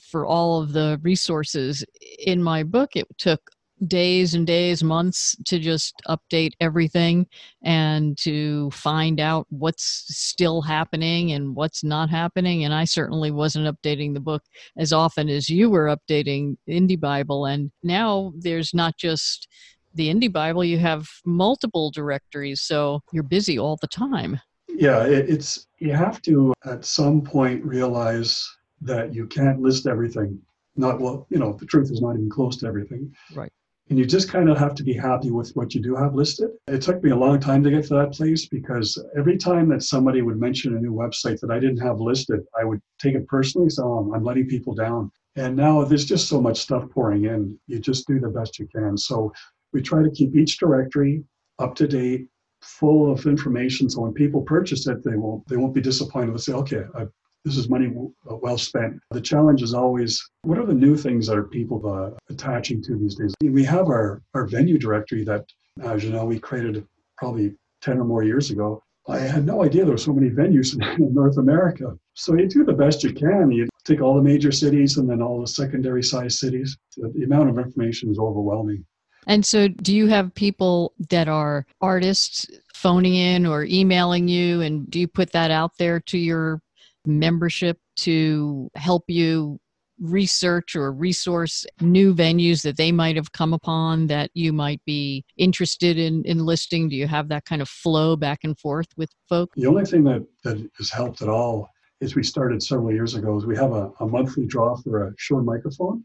for 0.00 0.26
all 0.26 0.62
of 0.62 0.72
the 0.72 1.00
resources 1.02 1.84
in 2.18 2.42
my 2.42 2.62
book, 2.62 2.96
it 2.96 3.06
took 3.18 3.50
days 3.86 4.34
and 4.34 4.46
days, 4.46 4.82
months 4.82 5.36
to 5.44 5.58
just 5.58 5.94
update 6.08 6.52
everything 6.60 7.26
and 7.62 8.16
to 8.18 8.70
find 8.70 9.20
out 9.20 9.46
what's 9.50 10.04
still 10.08 10.62
happening 10.62 11.32
and 11.32 11.54
what's 11.54 11.82
not 11.82 12.08
happening. 12.08 12.64
And 12.64 12.72
I 12.72 12.84
certainly 12.84 13.30
wasn't 13.30 13.66
updating 13.66 14.14
the 14.14 14.20
book 14.20 14.42
as 14.78 14.92
often 14.92 15.28
as 15.28 15.48
you 15.48 15.70
were 15.70 15.94
updating 15.94 16.56
Indie 16.68 17.00
Bible. 17.00 17.46
And 17.46 17.72
now 17.82 18.32
there's 18.38 18.72
not 18.74 18.96
just 18.96 19.48
the 19.94 20.12
Indie 20.12 20.32
Bible, 20.32 20.64
you 20.64 20.78
have 20.78 21.08
multiple 21.24 21.90
directories, 21.90 22.62
so 22.62 23.00
you're 23.12 23.22
busy 23.22 23.58
all 23.58 23.76
the 23.80 23.86
time. 23.86 24.40
Yeah, 24.68 25.04
it's 25.04 25.66
you 25.78 25.92
have 25.92 26.20
to 26.22 26.52
at 26.64 26.84
some 26.84 27.22
point 27.22 27.64
realize 27.64 28.48
that 28.80 29.14
you 29.14 29.26
can't 29.26 29.60
list 29.60 29.86
everything 29.86 30.40
not 30.76 31.00
well 31.00 31.26
you 31.30 31.38
know 31.38 31.52
the 31.52 31.66
truth 31.66 31.90
is 31.90 32.00
not 32.00 32.14
even 32.14 32.28
close 32.28 32.56
to 32.56 32.66
everything 32.66 33.12
right 33.34 33.52
and 33.90 33.98
you 33.98 34.06
just 34.06 34.30
kind 34.30 34.48
of 34.48 34.56
have 34.56 34.74
to 34.76 34.82
be 34.82 34.94
happy 34.94 35.30
with 35.30 35.54
what 35.54 35.74
you 35.74 35.82
do 35.82 35.94
have 35.94 36.14
listed. 36.14 36.48
It 36.68 36.80
took 36.80 37.04
me 37.04 37.10
a 37.10 37.16
long 37.16 37.38
time 37.38 37.62
to 37.62 37.70
get 37.70 37.84
to 37.88 37.94
that 37.96 38.12
place 38.12 38.46
because 38.46 38.98
every 39.16 39.36
time 39.36 39.68
that 39.68 39.82
somebody 39.82 40.22
would 40.22 40.40
mention 40.40 40.74
a 40.74 40.80
new 40.80 40.92
website 40.92 41.38
that 41.40 41.50
I 41.50 41.58
didn't 41.58 41.82
have 41.82 42.00
listed, 42.00 42.40
I 42.58 42.64
would 42.64 42.80
take 42.98 43.14
it 43.14 43.28
personally. 43.28 43.68
So 43.68 43.84
oh, 43.84 44.12
I'm 44.14 44.24
letting 44.24 44.48
people 44.48 44.74
down. 44.74 45.12
And 45.36 45.54
now 45.54 45.84
there's 45.84 46.06
just 46.06 46.28
so 46.28 46.40
much 46.40 46.60
stuff 46.60 46.88
pouring 46.90 47.26
in. 47.26 47.58
You 47.66 47.78
just 47.78 48.06
do 48.06 48.18
the 48.18 48.30
best 48.30 48.58
you 48.58 48.66
can. 48.74 48.96
So 48.96 49.34
we 49.74 49.82
try 49.82 50.02
to 50.02 50.10
keep 50.10 50.34
each 50.34 50.58
directory 50.58 51.22
up 51.58 51.74
to 51.74 51.86
date, 51.86 52.28
full 52.62 53.12
of 53.12 53.26
information. 53.26 53.90
So 53.90 54.00
when 54.00 54.14
people 54.14 54.40
purchase 54.40 54.86
it, 54.86 55.04
they 55.04 55.16
won't 55.16 55.46
they 55.48 55.56
won't 55.56 55.74
be 55.74 55.82
disappointed. 55.82 56.30
They'll 56.30 56.38
say, 56.38 56.52
okay, 56.54 56.84
I've 56.94 57.10
this 57.44 57.58
is 57.58 57.68
money 57.68 57.92
well 58.24 58.56
spent. 58.56 58.98
The 59.10 59.20
challenge 59.20 59.62
is 59.62 59.74
always 59.74 60.22
what 60.42 60.58
are 60.58 60.64
the 60.64 60.72
new 60.72 60.96
things 60.96 61.26
that 61.26 61.36
are 61.36 61.44
people 61.44 61.86
uh, 61.86 62.10
attaching 62.30 62.82
to 62.84 62.96
these 62.96 63.16
days? 63.16 63.34
We 63.42 63.64
have 63.64 63.88
our, 63.88 64.22
our 64.32 64.46
venue 64.46 64.78
directory 64.78 65.24
that, 65.24 65.44
as 65.82 66.02
you 66.02 66.10
know, 66.10 66.24
we 66.24 66.38
created 66.38 66.86
probably 67.18 67.54
10 67.82 67.98
or 67.98 68.04
more 68.04 68.24
years 68.24 68.50
ago. 68.50 68.82
I 69.06 69.18
had 69.18 69.44
no 69.44 69.62
idea 69.62 69.84
there 69.84 69.92
were 69.92 69.98
so 69.98 70.14
many 70.14 70.30
venues 70.30 70.72
in 70.98 71.12
North 71.12 71.36
America. 71.36 71.94
So 72.14 72.34
you 72.34 72.48
do 72.48 72.64
the 72.64 72.72
best 72.72 73.04
you 73.04 73.12
can. 73.12 73.50
You 73.50 73.68
take 73.84 74.00
all 74.00 74.14
the 74.14 74.22
major 74.22 74.50
cities 74.50 74.96
and 74.96 75.08
then 75.08 75.20
all 75.20 75.40
the 75.40 75.46
secondary 75.46 76.02
sized 76.02 76.38
cities. 76.38 76.78
The 76.96 77.24
amount 77.24 77.50
of 77.50 77.58
information 77.58 78.10
is 78.10 78.18
overwhelming. 78.18 78.86
And 79.26 79.44
so, 79.44 79.68
do 79.68 79.94
you 79.94 80.06
have 80.08 80.34
people 80.34 80.92
that 81.10 81.28
are 81.28 81.66
artists 81.80 82.46
phoning 82.74 83.14
in 83.14 83.46
or 83.46 83.64
emailing 83.64 84.28
you? 84.28 84.60
And 84.60 84.90
do 84.90 85.00
you 85.00 85.08
put 85.08 85.32
that 85.32 85.50
out 85.50 85.72
there 85.78 86.00
to 86.00 86.18
your 86.18 86.60
membership 87.06 87.78
to 87.96 88.70
help 88.74 89.04
you 89.08 89.58
research 90.00 90.74
or 90.74 90.92
resource 90.92 91.64
new 91.80 92.14
venues 92.14 92.62
that 92.62 92.76
they 92.76 92.90
might 92.90 93.16
have 93.16 93.32
come 93.32 93.52
upon 93.52 94.08
that 94.08 94.30
you 94.34 94.52
might 94.52 94.84
be 94.84 95.24
interested 95.36 95.98
in, 95.98 96.24
in 96.24 96.44
listing? 96.44 96.88
Do 96.88 96.96
you 96.96 97.06
have 97.06 97.28
that 97.28 97.44
kind 97.44 97.62
of 97.62 97.68
flow 97.68 98.16
back 98.16 98.40
and 98.42 98.58
forth 98.58 98.88
with 98.96 99.10
folks? 99.28 99.56
The 99.56 99.66
only 99.66 99.84
thing 99.84 100.04
that, 100.04 100.26
that 100.42 100.68
has 100.78 100.90
helped 100.90 101.22
at 101.22 101.28
all 101.28 101.70
is 102.00 102.14
we 102.14 102.22
started 102.22 102.62
several 102.62 102.92
years 102.92 103.14
ago 103.14 103.36
is 103.36 103.46
we 103.46 103.56
have 103.56 103.72
a, 103.72 103.90
a 104.00 104.06
monthly 104.06 104.46
draw 104.46 104.76
for 104.76 105.08
a 105.08 105.14
Shure 105.16 105.42
microphone. 105.42 106.04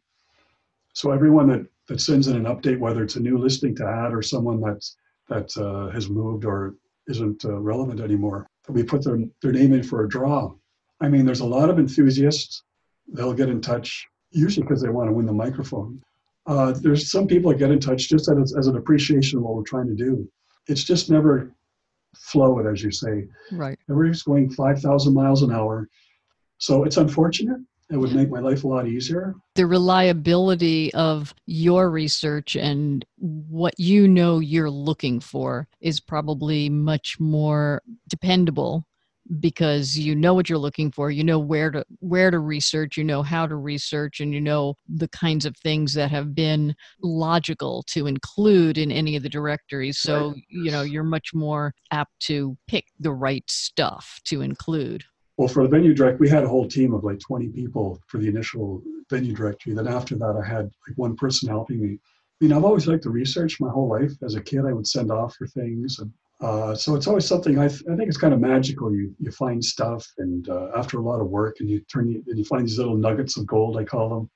So 0.93 1.11
everyone 1.11 1.47
that, 1.49 1.65
that 1.89 1.99
sends 1.99 2.27
in 2.27 2.35
an 2.35 2.45
update, 2.45 2.79
whether 2.79 3.03
it's 3.03 3.15
a 3.15 3.19
new 3.19 3.37
listing 3.37 3.75
to 3.75 3.85
add 3.85 4.13
or 4.13 4.21
someone 4.21 4.61
that's, 4.61 4.95
that 5.27 5.49
uh, 5.57 5.91
has 5.91 6.09
moved 6.09 6.45
or 6.45 6.75
isn't 7.07 7.43
uh, 7.43 7.57
relevant 7.59 7.99
anymore, 7.99 8.47
we 8.69 8.83
put 8.83 9.03
their, 9.03 9.17
their 9.41 9.51
name 9.51 9.73
in 9.73 9.83
for 9.83 10.05
a 10.05 10.09
draw. 10.09 10.53
I 11.01 11.09
mean, 11.09 11.25
there's 11.25 11.39
a 11.39 11.45
lot 11.45 11.69
of 11.69 11.79
enthusiasts 11.79 12.63
they'll 13.11 13.33
get 13.33 13.49
in 13.49 13.59
touch 13.59 14.07
usually 14.31 14.63
because 14.63 14.81
they 14.81 14.89
want 14.89 15.09
to 15.09 15.13
win 15.13 15.25
the 15.25 15.33
microphone. 15.33 15.99
Uh, 16.45 16.73
there's 16.79 17.11
some 17.11 17.27
people 17.27 17.51
that 17.51 17.57
get 17.57 17.71
in 17.71 17.79
touch 17.79 18.07
just 18.07 18.29
as, 18.29 18.55
as 18.55 18.67
an 18.67 18.77
appreciation 18.77 19.39
of 19.39 19.43
what 19.43 19.55
we're 19.55 19.63
trying 19.63 19.87
to 19.87 19.95
do. 19.95 20.29
It's 20.67 20.83
just 20.83 21.09
never 21.09 21.51
flowed, 22.15 22.67
as 22.67 22.83
you 22.83 22.91
say. 22.91 23.27
Right. 23.51 23.77
Everybody's 23.89 24.23
going 24.23 24.51
5,000 24.51 25.13
miles 25.13 25.41
an 25.41 25.51
hour. 25.51 25.89
So 26.59 26.83
it's 26.83 26.97
unfortunate. 26.97 27.61
It 27.91 27.97
would 27.97 28.13
make 28.13 28.29
my 28.29 28.39
life 28.39 28.63
a 28.63 28.67
lot 28.67 28.87
easier. 28.87 29.33
The 29.55 29.65
reliability 29.65 30.93
of 30.93 31.33
your 31.47 31.89
research 31.89 32.55
and 32.55 33.03
what 33.17 33.79
you 33.79 34.07
know 34.07 34.39
you're 34.39 34.69
looking 34.69 35.19
for 35.19 35.67
is 35.81 35.99
probably 35.99 36.69
much 36.69 37.19
more 37.19 37.81
dependable 38.07 38.85
because 39.39 39.97
you 39.97 40.15
know 40.15 40.33
what 40.33 40.49
you're 40.49 40.57
looking 40.57 40.91
for 40.91 41.11
you 41.11 41.23
know 41.23 41.37
where 41.37 41.69
to 41.69 41.85
where 41.99 42.31
to 42.31 42.39
research 42.39 42.97
you 42.97 43.03
know 43.03 43.21
how 43.21 43.45
to 43.45 43.55
research 43.55 44.21
and 44.21 44.33
you 44.33 44.41
know 44.41 44.73
the 44.87 45.07
kinds 45.09 45.45
of 45.45 45.55
things 45.57 45.93
that 45.93 46.09
have 46.09 46.33
been 46.33 46.73
logical 47.03 47.83
to 47.83 48.07
include 48.07 48.77
in 48.77 48.91
any 48.91 49.15
of 49.15 49.21
the 49.21 49.29
directories. 49.29 49.99
So 49.99 50.33
you 50.49 50.71
know 50.71 50.81
you're 50.81 51.03
much 51.03 51.33
more 51.33 51.73
apt 51.91 52.19
to 52.21 52.57
pick 52.67 52.85
the 52.99 53.11
right 53.11 53.43
stuff 53.49 54.19
to 54.25 54.41
include 54.41 55.03
well 55.39 55.47
for 55.47 55.63
the 55.63 55.69
venue 55.69 55.93
direct 55.95 56.19
we 56.19 56.29
had 56.29 56.43
a 56.43 56.47
whole 56.47 56.67
team 56.67 56.93
of 56.93 57.03
like 57.03 57.19
20 57.19 57.47
people 57.49 57.99
for 58.07 58.19
the 58.19 58.27
initial 58.27 58.83
venue 59.09 59.33
directory 59.33 59.73
then 59.73 59.87
after 59.87 60.15
that 60.15 60.39
i 60.43 60.47
had 60.47 60.65
like 60.87 60.97
one 60.97 61.15
person 61.15 61.49
helping 61.49 61.81
me 61.81 61.97
I 62.41 62.45
mean, 62.45 62.53
I've 62.53 62.63
always 62.63 62.87
liked 62.87 63.03
to 63.03 63.09
research 63.09 63.59
my 63.59 63.69
whole 63.69 63.89
life. 63.89 64.13
As 64.23 64.35
a 64.35 64.41
kid, 64.41 64.65
I 64.65 64.71
would 64.71 64.87
send 64.87 65.11
off 65.11 65.35
for 65.35 65.45
things, 65.45 65.99
and 65.99 66.11
uh, 66.39 66.73
so 66.73 66.95
it's 66.95 67.05
always 67.05 67.25
something 67.25 67.59
I, 67.59 67.67
th- 67.67 67.83
I 67.91 67.97
think 67.97 68.07
it's 68.07 68.17
kind 68.17 68.33
of 68.33 68.39
magical. 68.39 68.93
You 68.93 69.13
you 69.19 69.29
find 69.31 69.63
stuff, 69.63 70.07
and 70.19 70.47
uh, 70.47 70.69
after 70.75 70.99
a 70.99 71.01
lot 71.01 71.19
of 71.19 71.27
work, 71.27 71.57
and 71.59 71.69
you 71.69 71.81
turn 71.91 72.23
and 72.25 72.37
you 72.37 72.45
find 72.45 72.65
these 72.65 72.77
little 72.77 72.95
nuggets 72.95 73.35
of 73.37 73.45
gold, 73.45 73.77
I 73.77 73.83
call 73.83 74.07
them. 74.09 74.29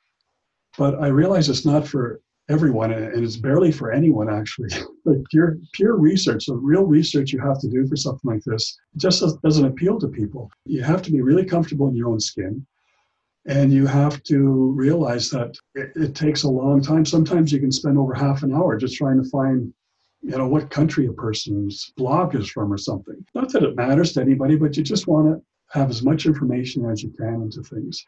But 0.77 1.01
I 1.01 1.07
realize 1.07 1.47
it's 1.47 1.65
not 1.65 1.87
for 1.87 2.19
everyone, 2.49 2.91
and 2.91 3.23
it's 3.23 3.37
barely 3.37 3.71
for 3.71 3.91
anyone 3.91 4.29
actually. 4.29 4.69
like 5.05 5.23
pure 5.29 5.57
pure 5.73 5.97
research, 5.97 6.45
so 6.45 6.55
real 6.55 6.83
research 6.83 7.31
you 7.31 7.39
have 7.39 7.59
to 7.59 7.69
do 7.69 7.87
for 7.87 7.95
something 7.95 8.31
like 8.31 8.43
this, 8.43 8.77
just 8.97 9.23
doesn't 9.43 9.65
appeal 9.65 9.99
to 9.99 10.07
people. 10.07 10.49
You 10.65 10.81
have 10.83 11.01
to 11.03 11.11
be 11.11 11.21
really 11.21 11.45
comfortable 11.45 11.87
in 11.87 11.95
your 11.95 12.09
own 12.09 12.19
skin. 12.19 12.65
And 13.45 13.73
you 13.73 13.85
have 13.87 14.23
to 14.23 14.71
realize 14.71 15.29
that 15.31 15.57
it, 15.75 15.91
it 15.97 16.15
takes 16.15 16.43
a 16.43 16.49
long 16.49 16.81
time. 16.81 17.03
Sometimes 17.03 17.51
you 17.51 17.59
can 17.59 17.73
spend 17.73 17.97
over 17.97 18.13
half 18.13 18.41
an 18.43 18.53
hour 18.53 18.77
just 18.77 18.95
trying 18.95 19.21
to 19.21 19.29
find 19.29 19.73
you 20.23 20.37
know, 20.37 20.47
what 20.47 20.69
country 20.69 21.05
a 21.07 21.11
person's 21.11 21.91
blog 21.97 22.33
is 22.33 22.49
from 22.49 22.71
or 22.71 22.77
something. 22.77 23.25
Not 23.35 23.51
that 23.51 23.63
it 23.63 23.75
matters 23.75 24.13
to 24.13 24.21
anybody, 24.21 24.55
but 24.55 24.77
you 24.77 24.83
just 24.83 25.05
want 25.05 25.27
to 25.27 25.43
have 25.77 25.89
as 25.89 26.01
much 26.01 26.25
information 26.25 26.89
as 26.89 27.03
you 27.03 27.09
can 27.09 27.41
into 27.41 27.61
things. 27.61 28.05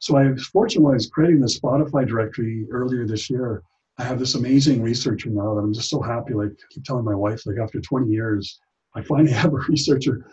So 0.00 0.16
I 0.16 0.30
was 0.30 0.46
fortunate 0.46 0.82
when 0.82 0.92
I 0.92 0.94
was 0.94 1.10
creating 1.10 1.40
the 1.40 1.46
Spotify 1.46 2.08
directory 2.08 2.66
earlier 2.70 3.06
this 3.06 3.28
year. 3.28 3.62
I 3.98 4.04
have 4.04 4.18
this 4.18 4.34
amazing 4.34 4.82
researcher 4.82 5.28
now 5.28 5.54
that 5.54 5.60
I'm 5.60 5.74
just 5.74 5.90
so 5.90 6.00
happy. 6.00 6.32
Like 6.32 6.48
I 6.52 6.64
keep 6.70 6.84
telling 6.84 7.04
my 7.04 7.14
wife, 7.14 7.44
like 7.44 7.58
after 7.58 7.80
20 7.80 8.10
years, 8.10 8.58
I 8.94 9.02
finally 9.02 9.30
have 9.42 9.52
a 9.52 9.58
researcher 9.68 10.24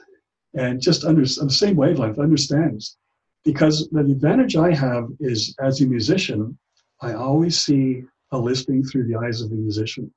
and 0.53 0.81
just 0.81 1.03
under 1.03 1.21
the 1.21 1.49
same 1.49 1.75
wavelength 1.75 2.17
understands. 2.17 2.97
Because 3.43 3.89
the 3.91 3.99
advantage 3.99 4.55
I 4.55 4.73
have 4.73 5.09
is 5.19 5.53
as 5.59 5.81
a 5.81 5.85
musician, 5.85 6.57
I 7.01 7.13
always 7.13 7.59
see 7.59 8.03
a 8.31 8.37
listing 8.37 8.83
through 8.83 9.07
the 9.07 9.17
eyes 9.17 9.41
of 9.41 9.49
the 9.49 9.55
musician. 9.55 10.11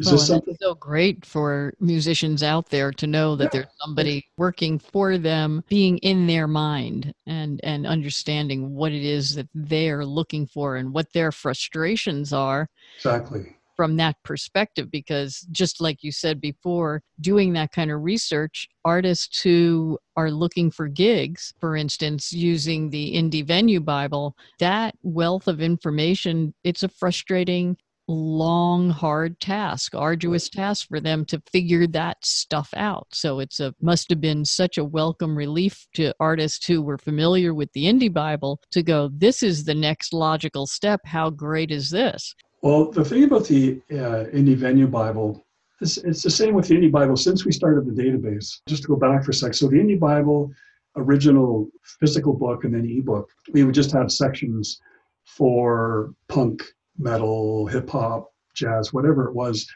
Is 0.00 0.06
well, 0.06 0.14
this 0.16 0.28
something 0.28 0.56
so 0.58 0.74
great 0.74 1.26
for 1.26 1.74
musicians 1.78 2.42
out 2.42 2.70
there 2.70 2.90
to 2.90 3.06
know 3.06 3.36
that 3.36 3.44
yeah. 3.44 3.50
there's 3.52 3.74
somebody 3.82 4.24
working 4.38 4.78
for 4.78 5.18
them, 5.18 5.62
being 5.68 5.98
in 5.98 6.26
their 6.26 6.46
mind 6.46 7.12
and 7.26 7.60
and 7.62 7.86
understanding 7.86 8.74
what 8.74 8.92
it 8.92 9.04
is 9.04 9.34
that 9.34 9.50
they're 9.54 10.06
looking 10.06 10.46
for 10.46 10.76
and 10.76 10.94
what 10.94 11.12
their 11.12 11.30
frustrations 11.30 12.32
are. 12.32 12.66
Exactly. 12.96 13.56
From 13.76 13.98
that 13.98 14.16
perspective, 14.24 14.90
because 14.90 15.40
just 15.50 15.82
like 15.82 16.02
you 16.02 16.12
said 16.12 16.40
before, 16.40 17.02
doing 17.20 17.52
that 17.52 17.72
kind 17.72 17.90
of 17.90 18.02
research, 18.02 18.68
artists 18.86 19.42
who 19.42 19.98
are 20.16 20.30
looking 20.30 20.70
for 20.70 20.88
gigs, 20.88 21.52
for 21.60 21.76
instance, 21.76 22.32
using 22.32 22.88
the 22.88 23.14
Indie 23.14 23.46
Venue 23.46 23.80
Bible, 23.80 24.34
that 24.60 24.94
wealth 25.02 25.46
of 25.46 25.60
information, 25.60 26.54
it's 26.64 26.82
a 26.82 26.88
frustrating 26.88 27.76
long 28.10 28.90
hard 28.90 29.38
task 29.40 29.94
arduous 29.94 30.48
task 30.48 30.88
for 30.88 31.00
them 31.00 31.24
to 31.24 31.40
figure 31.52 31.86
that 31.86 32.16
stuff 32.24 32.70
out. 32.76 33.06
So 33.12 33.40
it's 33.40 33.60
a 33.60 33.74
must 33.80 34.10
have 34.10 34.20
been 34.20 34.44
such 34.44 34.78
a 34.78 34.84
welcome 34.84 35.36
relief 35.36 35.86
to 35.94 36.12
artists 36.20 36.66
who 36.66 36.82
were 36.82 36.98
familiar 36.98 37.54
with 37.54 37.72
the 37.72 37.84
indie 37.84 38.12
bible 38.12 38.60
to 38.72 38.82
go 38.82 39.10
this 39.12 39.42
is 39.42 39.64
the 39.64 39.74
next 39.74 40.12
logical 40.12 40.66
step. 40.66 41.00
How 41.04 41.30
great 41.30 41.70
is 41.70 41.90
this? 41.90 42.34
Well 42.62 42.90
the 42.90 43.04
thing 43.04 43.24
about 43.24 43.46
the 43.46 43.80
uh, 43.92 44.26
indie 44.34 44.56
venue 44.56 44.86
bible 44.86 45.46
is 45.80 45.98
it's 45.98 46.22
the 46.22 46.30
same 46.30 46.54
with 46.54 46.68
the 46.68 46.76
indie 46.76 46.92
bible 46.92 47.16
since 47.16 47.44
we 47.44 47.52
started 47.52 47.86
the 47.86 48.02
database. 48.02 48.60
Just 48.66 48.82
to 48.82 48.88
go 48.88 48.96
back 48.96 49.24
for 49.24 49.30
a 49.30 49.34
sec 49.34 49.54
so 49.54 49.68
the 49.68 49.76
indie 49.76 49.98
bible 49.98 50.50
original 50.96 51.68
physical 52.00 52.32
book 52.32 52.64
and 52.64 52.74
then 52.74 52.84
ebook 52.84 53.30
we 53.52 53.62
would 53.62 53.74
just 53.74 53.92
have 53.92 54.10
sections 54.10 54.80
for 55.24 56.12
punk 56.28 56.62
metal, 57.00 57.66
hip 57.66 57.88
hop, 57.90 58.32
jazz, 58.54 58.92
whatever 58.92 59.28
it 59.28 59.34
was. 59.34 59.66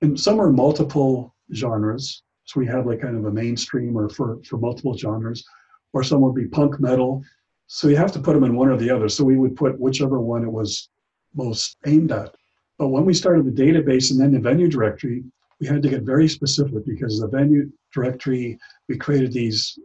And 0.00 0.18
some 0.18 0.40
are 0.40 0.50
multiple 0.50 1.34
genres. 1.54 2.22
So 2.44 2.60
we 2.60 2.66
had 2.66 2.86
like 2.86 3.02
kind 3.02 3.16
of 3.16 3.24
a 3.24 3.30
mainstream 3.30 3.96
or 3.96 4.08
for, 4.08 4.38
for 4.44 4.56
multiple 4.56 4.96
genres, 4.96 5.44
or 5.92 6.02
some 6.02 6.20
would 6.22 6.34
be 6.34 6.46
punk 6.46 6.80
metal. 6.80 7.22
So 7.66 7.88
you 7.88 7.96
have 7.96 8.12
to 8.12 8.20
put 8.20 8.34
them 8.34 8.44
in 8.44 8.56
one 8.56 8.68
or 8.68 8.76
the 8.76 8.90
other. 8.90 9.08
So 9.08 9.24
we 9.24 9.36
would 9.36 9.56
put 9.56 9.78
whichever 9.78 10.20
one 10.20 10.44
it 10.44 10.52
was 10.52 10.88
most 11.34 11.76
aimed 11.86 12.12
at. 12.12 12.34
But 12.78 12.88
when 12.88 13.04
we 13.04 13.12
started 13.12 13.44
the 13.44 13.62
database 13.62 14.10
and 14.10 14.20
then 14.20 14.32
the 14.32 14.40
venue 14.40 14.68
directory, 14.68 15.24
we 15.60 15.66
had 15.66 15.82
to 15.82 15.88
get 15.88 16.02
very 16.02 16.28
specific 16.28 16.86
because 16.86 17.18
the 17.18 17.26
venue 17.26 17.70
directory, 17.92 18.58
we 18.88 18.96
created 18.96 19.32
these 19.32 19.78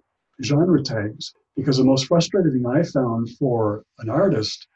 genre 0.44 0.82
tags. 0.82 1.34
Because 1.56 1.78
the 1.78 1.84
most 1.84 2.08
frustrating 2.08 2.52
thing 2.52 2.66
I 2.66 2.84
found 2.84 3.30
for 3.38 3.84
an 4.00 4.10
artist 4.10 4.68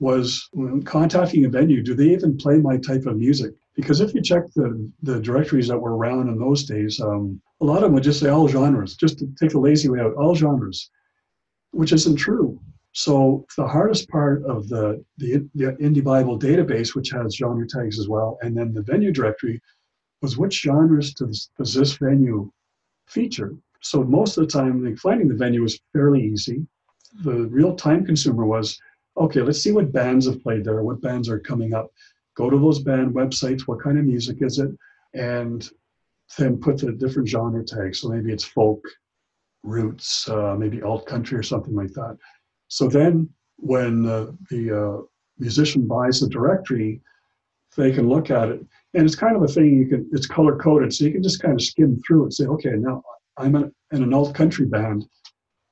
was 0.00 0.48
when 0.52 0.82
contacting 0.82 1.44
a 1.44 1.48
venue, 1.48 1.82
do 1.82 1.94
they 1.94 2.10
even 2.10 2.36
play 2.36 2.56
my 2.56 2.78
type 2.78 3.06
of 3.06 3.16
music? 3.16 3.52
Because 3.76 4.00
if 4.00 4.14
you 4.14 4.22
check 4.22 4.44
the, 4.56 4.90
the 5.02 5.20
directories 5.20 5.68
that 5.68 5.78
were 5.78 5.96
around 5.96 6.28
in 6.28 6.38
those 6.38 6.64
days, 6.64 7.00
um, 7.00 7.40
a 7.60 7.64
lot 7.64 7.76
of 7.76 7.82
them 7.84 7.92
would 7.92 8.02
just 8.02 8.20
say 8.20 8.30
all 8.30 8.48
genres, 8.48 8.96
just 8.96 9.18
to 9.18 9.26
take 9.38 9.50
the 9.50 9.60
lazy 9.60 9.88
way 9.88 10.00
out, 10.00 10.14
all 10.14 10.34
genres, 10.34 10.90
which 11.70 11.92
isn't 11.92 12.16
true. 12.16 12.58
So 12.92 13.46
the 13.56 13.68
hardest 13.68 14.08
part 14.08 14.42
of 14.44 14.68
the, 14.68 15.04
the, 15.18 15.48
the 15.54 15.72
Indie 15.80 16.02
Bible 16.02 16.38
database, 16.38 16.94
which 16.94 17.10
has 17.10 17.36
genre 17.36 17.66
tags 17.68 18.00
as 18.00 18.08
well, 18.08 18.38
and 18.42 18.56
then 18.56 18.74
the 18.74 18.82
venue 18.82 19.12
directory, 19.12 19.60
was 20.22 20.36
which 20.36 20.62
genres 20.62 21.14
does, 21.14 21.50
does 21.56 21.72
this 21.72 21.96
venue 21.96 22.50
feature? 23.06 23.54
So 23.82 24.02
most 24.02 24.36
of 24.36 24.46
the 24.46 24.52
time, 24.52 24.96
finding 24.96 25.28
the 25.28 25.34
venue 25.34 25.62
was 25.62 25.80
fairly 25.92 26.22
easy. 26.22 26.66
The 27.22 27.46
real 27.46 27.76
time 27.76 28.04
consumer 28.04 28.44
was 28.44 28.78
okay, 29.16 29.40
let's 29.40 29.60
see 29.60 29.72
what 29.72 29.92
bands 29.92 30.26
have 30.26 30.42
played 30.42 30.64
there, 30.64 30.82
what 30.82 31.02
bands 31.02 31.28
are 31.28 31.38
coming 31.38 31.74
up. 31.74 31.88
Go 32.36 32.48
to 32.48 32.58
those 32.58 32.80
band 32.80 33.14
websites, 33.14 33.62
what 33.62 33.82
kind 33.82 33.98
of 33.98 34.04
music 34.04 34.38
is 34.40 34.58
it? 34.58 34.70
And 35.14 35.68
then 36.38 36.58
put 36.58 36.78
the 36.78 36.92
different 36.92 37.28
genre 37.28 37.64
tags. 37.64 38.00
So 38.00 38.08
maybe 38.08 38.32
it's 38.32 38.44
folk, 38.44 38.82
roots, 39.62 40.28
uh, 40.28 40.56
maybe 40.58 40.82
alt 40.82 41.06
country 41.06 41.36
or 41.36 41.42
something 41.42 41.74
like 41.74 41.92
that. 41.92 42.16
So 42.68 42.88
then 42.88 43.28
when 43.56 44.06
uh, 44.06 44.32
the 44.48 44.80
uh, 44.80 45.02
musician 45.38 45.86
buys 45.86 46.20
the 46.20 46.28
directory, 46.28 47.02
they 47.76 47.92
can 47.92 48.08
look 48.08 48.30
at 48.30 48.48
it. 48.48 48.64
And 48.94 49.04
it's 49.04 49.14
kind 49.14 49.36
of 49.36 49.42
a 49.42 49.48
thing 49.48 49.76
you 49.76 49.86
can, 49.86 50.08
it's 50.12 50.26
color 50.26 50.56
coded. 50.56 50.92
So 50.92 51.04
you 51.04 51.12
can 51.12 51.22
just 51.22 51.42
kind 51.42 51.54
of 51.54 51.62
skim 51.62 52.00
through 52.06 52.24
and 52.24 52.34
say, 52.34 52.46
okay, 52.46 52.72
now 52.76 53.02
I'm 53.36 53.54
in 53.56 53.72
an 53.90 54.14
alt 54.14 54.34
country 54.34 54.66
band. 54.66 55.06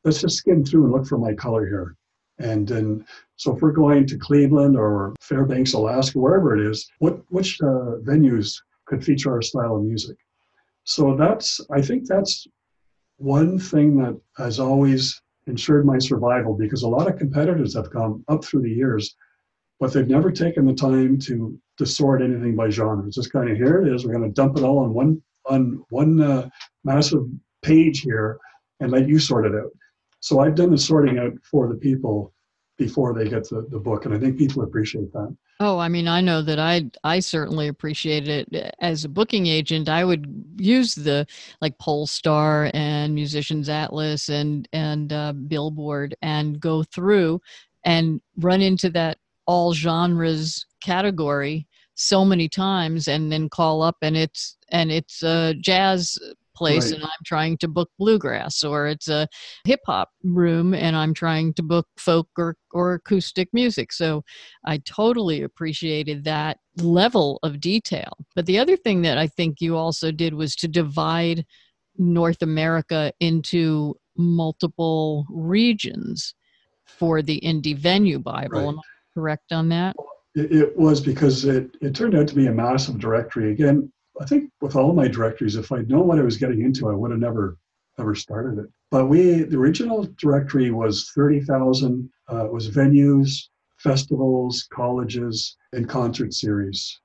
Let's 0.05 0.21
just 0.21 0.37
skim 0.37 0.65
through 0.65 0.85
and 0.85 0.93
look 0.93 1.07
for 1.07 1.19
my 1.19 1.35
color 1.35 1.67
here. 1.67 1.97
And 2.39 2.67
then, 2.67 3.05
so 3.37 3.55
if 3.55 3.63
we're 3.63 3.73
going 3.73 4.07
to 4.07 4.19
Cleveland 4.19 4.77
or 4.77 5.15
Fairbanks, 5.21 5.73
Alaska, 5.73 6.19
wherever 6.19 6.57
it 6.57 6.65
is, 6.71 6.89
what 6.99 7.21
which 7.31 7.61
uh, 7.63 7.99
venues 8.03 8.55
could 8.87 9.05
feature 9.05 9.33
our 9.33 9.43
style 9.43 9.77
of 9.77 9.83
music? 9.83 10.17
So 10.85 11.17
that's, 11.17 11.61
I 11.71 11.83
think 11.83 12.07
that's 12.07 12.47
one 13.17 13.59
thing 13.59 13.97
that 13.99 14.19
has 14.37 14.61
always 14.61 15.21
ensured 15.47 15.85
my 15.85 15.99
survival 15.99 16.55
because 16.55 16.83
a 16.83 16.89
lot 16.89 17.09
of 17.09 17.19
competitors 17.19 17.75
have 17.75 17.91
come 17.91 18.25
up 18.29 18.45
through 18.45 18.63
the 18.63 18.71
years, 18.71 19.17
but 19.81 19.93
they've 19.93 20.09
never 20.09 20.31
taken 20.31 20.65
the 20.67 20.75
time 20.75 21.19
to 21.21 21.59
to 21.79 21.87
sort 21.87 22.23
anything 22.23 22.57
by 22.57 22.69
genre. 22.69 23.07
It's 23.07 23.17
just 23.17 23.33
kind 23.33 23.51
of 23.51 23.57
here 23.57 23.83
it 23.83 23.93
is. 23.93 24.05
We're 24.05 24.13
going 24.13 24.29
to 24.29 24.35
dump 24.35 24.57
it 24.57 24.65
all 24.65 24.79
on 24.79 24.93
one 24.93 25.23
on 25.47 25.85
one 25.91 26.21
uh, 26.21 26.49
massive 26.85 27.25
page 27.63 28.01
here 28.01 28.39
and 28.81 28.91
let 28.91 29.09
you 29.09 29.19
sort 29.19 29.47
it 29.47 29.55
out. 29.55 29.73
So 30.21 30.41
I've 30.41 30.55
done 30.55 30.71
the 30.71 30.79
sorting 30.79 31.19
out 31.19 31.33
for 31.43 31.69
the 31.69 31.77
people 31.77 32.33
before 32.77 33.13
they 33.13 33.29
get 33.29 33.49
the, 33.49 33.67
the 33.71 33.79
book, 33.79 34.05
and 34.05 34.15
I 34.15 34.19
think 34.19 34.39
people 34.39 34.63
appreciate 34.63 35.13
that. 35.13 35.37
Oh, 35.61 35.79
I 35.79 35.89
mean, 35.89 36.07
I 36.07 36.21
know 36.21 36.41
that 36.43 36.61
I 36.61 36.89
I 37.03 37.19
certainly 37.19 37.67
appreciate 37.67 38.29
it 38.29 38.49
as 38.81 39.05
a 39.05 39.09
booking 39.09 39.47
agent. 39.47 39.89
I 39.89 40.05
would 40.05 40.27
use 40.57 40.95
the 40.95 41.27
like 41.61 41.77
Pollstar 41.79 42.71
and 42.75 43.15
Musicians 43.15 43.69
Atlas 43.69 44.29
and 44.29 44.69
and 44.73 45.13
uh, 45.13 45.33
Billboard 45.33 46.15
and 46.23 46.61
go 46.61 46.85
through 46.85 47.41
and 47.85 48.21
run 48.37 48.61
into 48.61 48.91
that 48.91 49.19
all 49.47 49.73
genres 49.75 50.65
category 50.81 51.67
so 51.95 52.25
many 52.25 52.49
times 52.49 53.09
and 53.09 53.33
then 53.33 53.49
call 53.49 53.83
up 53.83 53.97
and 54.03 54.17
it's 54.17 54.57
and 54.71 54.93
it's 54.93 55.25
a 55.25 55.55
jazz 55.55 56.17
place 56.59 56.87
right. 56.87 56.95
and 56.95 57.05
I'm 57.05 57.25
trying 57.25 57.57
to 57.59 57.69
book 57.69 57.91
bluegrass, 57.99 58.65
or 58.65 58.89
it's 58.89 59.09
a 59.09 59.29
hip 59.65 59.81
hop 59.87 60.11
room 60.25 60.75
and 60.75 60.97
I'm 60.97 61.15
trying 61.15 61.55
to 61.55 61.63
book 61.63 61.87
folk 61.97 62.29
or, 62.37 62.57
or 62.73 62.95
acoustic 62.95 63.49
music. 63.53 63.93
So 63.93 64.23
I 64.67 64.79
totally 64.79 65.43
appreciated 65.43 66.25
that 66.25 66.59
level 66.77 67.39
of 67.43 67.61
detail. 67.61 68.13
But 68.35 68.47
the 68.47 68.59
other 68.59 68.77
thing 68.77 69.03
that 69.03 69.19
I 69.19 69.29
think 69.29 69.61
you 69.61 69.77
also 69.77 70.11
did 70.11 70.35
was 70.35 70.57
to 70.57 70.69
divide 70.69 71.47
North 71.97 72.43
America 72.43 73.13
into 73.21 73.95
multiple 74.17 75.27
regions 75.31 76.35
for 76.87 77.23
the 77.23 77.41
indie 77.41 77.77
venue 77.77 78.19
Bible. 78.19 78.61
Right. 78.61 78.69
Am 78.69 78.79
I 78.79 78.83
correct 79.15 79.53
on 79.53 79.69
that? 79.69 79.95
It, 80.35 80.77
was 80.77 81.01
because 81.01 81.45
it, 81.45 81.77
it 81.81 81.95
turned 81.95 82.15
out 82.15 82.29
to 82.29 82.35
be 82.35 82.47
a 82.47 82.53
massive 82.53 82.99
directory. 82.99 83.51
Again, 83.51 83.91
I 84.21 84.25
think 84.25 84.51
with 84.61 84.77
all 84.77 84.93
my 84.93 85.09
directories, 85.09 85.57
if 85.57 85.71
I'd 85.71 85.89
known 85.89 86.09
what 86.09 86.19
I 86.19 86.23
was 86.23 86.37
getting 86.37 86.63
into, 86.63 86.89
I 86.89 86.95
would 86.95 87.11
have 87.11 87.21
never 87.21 87.57
ever 87.99 88.15
started 88.15 88.59
it. 88.59 88.67
But 88.91 89.07
we, 89.07 89.43
the 89.43 89.59
original 89.59 90.09
directory 90.19 90.71
was 90.71 91.11
30,000. 91.15 92.09
Uh, 92.31 92.45
it 92.45 92.53
was 92.53 92.71
venues, 92.71 93.49
festivals, 93.79 94.69
colleges, 94.73 95.57
and 95.73 95.89
concert 95.89 96.33
series. 96.33 97.01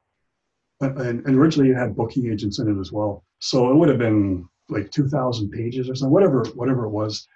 And, 0.82 1.22
and, 1.25 1.36
originally 1.36 1.72
it 1.72 1.77
had 1.77 1.96
booking 1.96 2.32
agents 2.32 2.60
in 2.60 2.67
it 2.67 2.79
as 2.79 2.91
well. 2.91 3.24
So 3.39 3.72
it 3.72 3.75
would 3.75 3.89
have 3.89 3.98
been 3.98 4.48
like 4.70 4.91
2,000 4.91 5.50
pages 5.50 5.89
or 5.89 5.96
something, 5.96 6.12
whatever, 6.12 6.43
whatever 6.55 6.86
it 6.86 6.89
was. 6.89 7.27